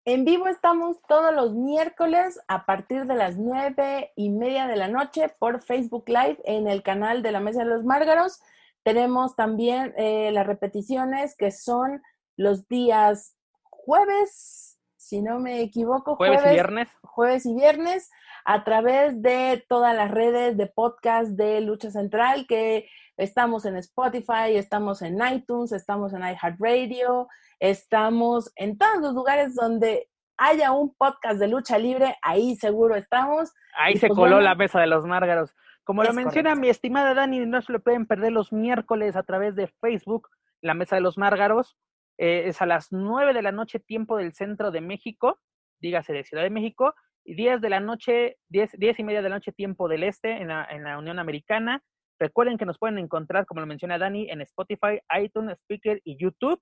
[0.04, 4.88] En vivo estamos todos los miércoles a partir de las nueve y media de la
[4.88, 8.40] noche por Facebook Live en el canal de la Mesa de los Márgaros.
[8.84, 12.02] Tenemos también eh, las repeticiones que son
[12.36, 16.16] los días jueves, si no me equivoco.
[16.16, 16.88] Jueves, y viernes.
[17.02, 18.10] Jueves y viernes
[18.44, 24.54] a través de todas las redes de podcast de Lucha Central, que estamos en Spotify,
[24.56, 30.08] estamos en iTunes, estamos en iHeartRadio, estamos en todos los lugares donde
[30.38, 33.52] haya un podcast de lucha libre, ahí seguro estamos.
[33.76, 35.54] Ahí se pues coló la mesa de los márgaros.
[35.88, 39.56] Como lo menciona mi estimada Dani, no se lo pueden perder los miércoles a través
[39.56, 40.28] de Facebook,
[40.60, 41.78] la Mesa de los Márgaros.
[42.18, 45.40] Eh, es a las 9 de la noche, tiempo del centro de México,
[45.80, 46.94] dígase de Ciudad de México,
[47.24, 50.48] y 10 de la noche, 10, y media de la noche, tiempo del este, en
[50.48, 51.82] la, en la Unión Americana.
[52.20, 56.60] Recuerden que nos pueden encontrar, como lo menciona Dani, en Spotify, iTunes, Speaker y YouTube.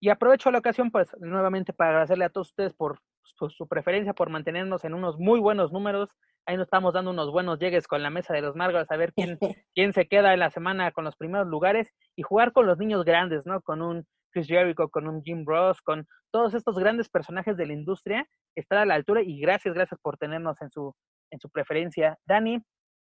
[0.00, 3.00] Y aprovecho la ocasión, pues, nuevamente para agradecerle a todos ustedes por,
[3.38, 6.10] por su preferencia, por mantenernos en unos muy buenos números
[6.48, 9.12] Ahí nos estamos dando unos buenos llegues con la mesa de los Margos, a ver
[9.12, 9.36] quién,
[9.74, 13.04] quién se queda en la semana con los primeros lugares y jugar con los niños
[13.04, 13.60] grandes, ¿no?
[13.62, 17.72] Con un Chris Jericho, con un Jim Ross, con todos estos grandes personajes de la
[17.72, 20.94] industria, estar a la altura y gracias, gracias por tenernos en su,
[21.32, 22.16] en su preferencia.
[22.24, 22.62] Dani,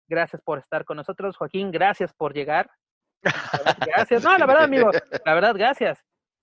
[0.08, 1.36] gracias por estar con nosotros.
[1.36, 2.68] Joaquín, gracias por llegar.
[3.86, 4.24] Gracias.
[4.24, 4.90] No, la verdad, amigo,
[5.26, 6.02] la verdad, gracias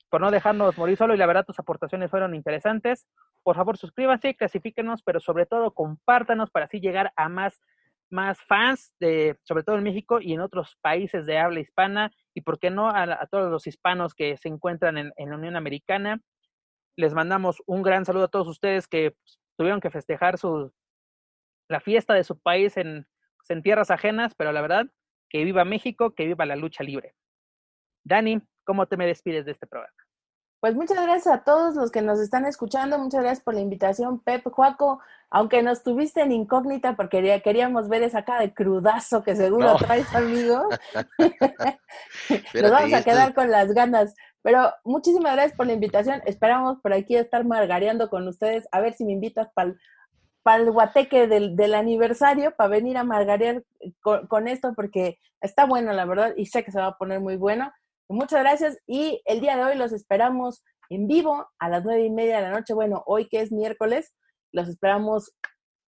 [0.10, 3.08] por no dejarnos morir solo y la verdad tus aportaciones fueron interesantes.
[3.48, 7.62] Por favor, suscríbanse, clasifíquenos, pero sobre todo compártanos para así llegar a más,
[8.10, 12.42] más fans, de, sobre todo en México y en otros países de habla hispana, y
[12.42, 16.20] por qué no a, todos los hispanos que se encuentran en, la Unión Americana.
[16.98, 20.74] Les mandamos un gran saludo a todos ustedes que pues, tuvieron que festejar su,
[21.70, 24.88] la fiesta de su país en, pues, en tierras ajenas, pero la verdad,
[25.30, 27.16] que viva México, que viva la lucha libre.
[28.04, 30.07] Dani, ¿cómo te me despides de este programa?
[30.60, 34.20] Pues muchas gracias a todos los que nos están escuchando, muchas gracias por la invitación,
[34.20, 39.36] Pep, Juaco, aunque nos tuviste en incógnita porque queríamos ver esa cara de crudazo que
[39.36, 40.68] seguro traes, amigo.
[42.54, 44.16] nos vamos a quedar con las ganas.
[44.42, 46.22] Pero muchísimas gracias por la invitación.
[46.26, 48.68] Esperamos por aquí estar margareando con ustedes.
[48.72, 49.76] A ver si me invitas para
[50.48, 53.66] para el guateque del, aniversario, para venir a margarear
[54.02, 57.36] con, esto, porque está bueno, la verdad, y sé que se va a poner muy
[57.36, 57.70] bueno.
[58.10, 62.10] Muchas gracias y el día de hoy los esperamos en vivo a las nueve y
[62.10, 62.74] media de la noche.
[62.74, 64.16] Bueno, hoy que es miércoles,
[64.54, 65.34] los esperamos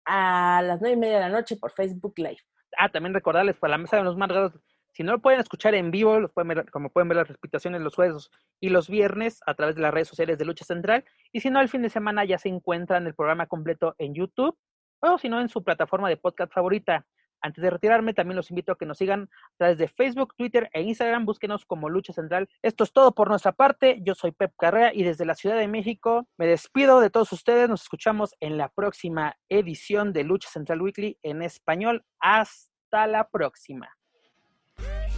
[0.06, 2.40] a las nueve y media de la noche por Facebook Live.
[2.78, 4.54] Ah, también recordarles para la mesa de los margados,
[5.00, 7.80] si no lo pueden escuchar en vivo, los pueden ver, como pueden ver las repeticiones
[7.82, 11.06] los jueves y los viernes a través de las redes sociales de Lucha Central.
[11.32, 14.58] Y si no, el fin de semana ya se encuentran el programa completo en YouTube
[15.02, 17.06] o si no, en su plataforma de podcast favorita.
[17.42, 20.70] Antes de retirarme, también los invito a que nos sigan a través de Facebook, Twitter
[20.74, 21.26] e Instagram.
[21.26, 22.50] Búsquenos como Lucha Central.
[22.62, 24.00] Esto es todo por nuestra parte.
[24.02, 27.70] Yo soy Pep Carrera y desde la Ciudad de México me despido de todos ustedes.
[27.70, 32.04] Nos escuchamos en la próxima edición de Lucha Central Weekly en español.
[32.20, 33.99] Hasta la próxima.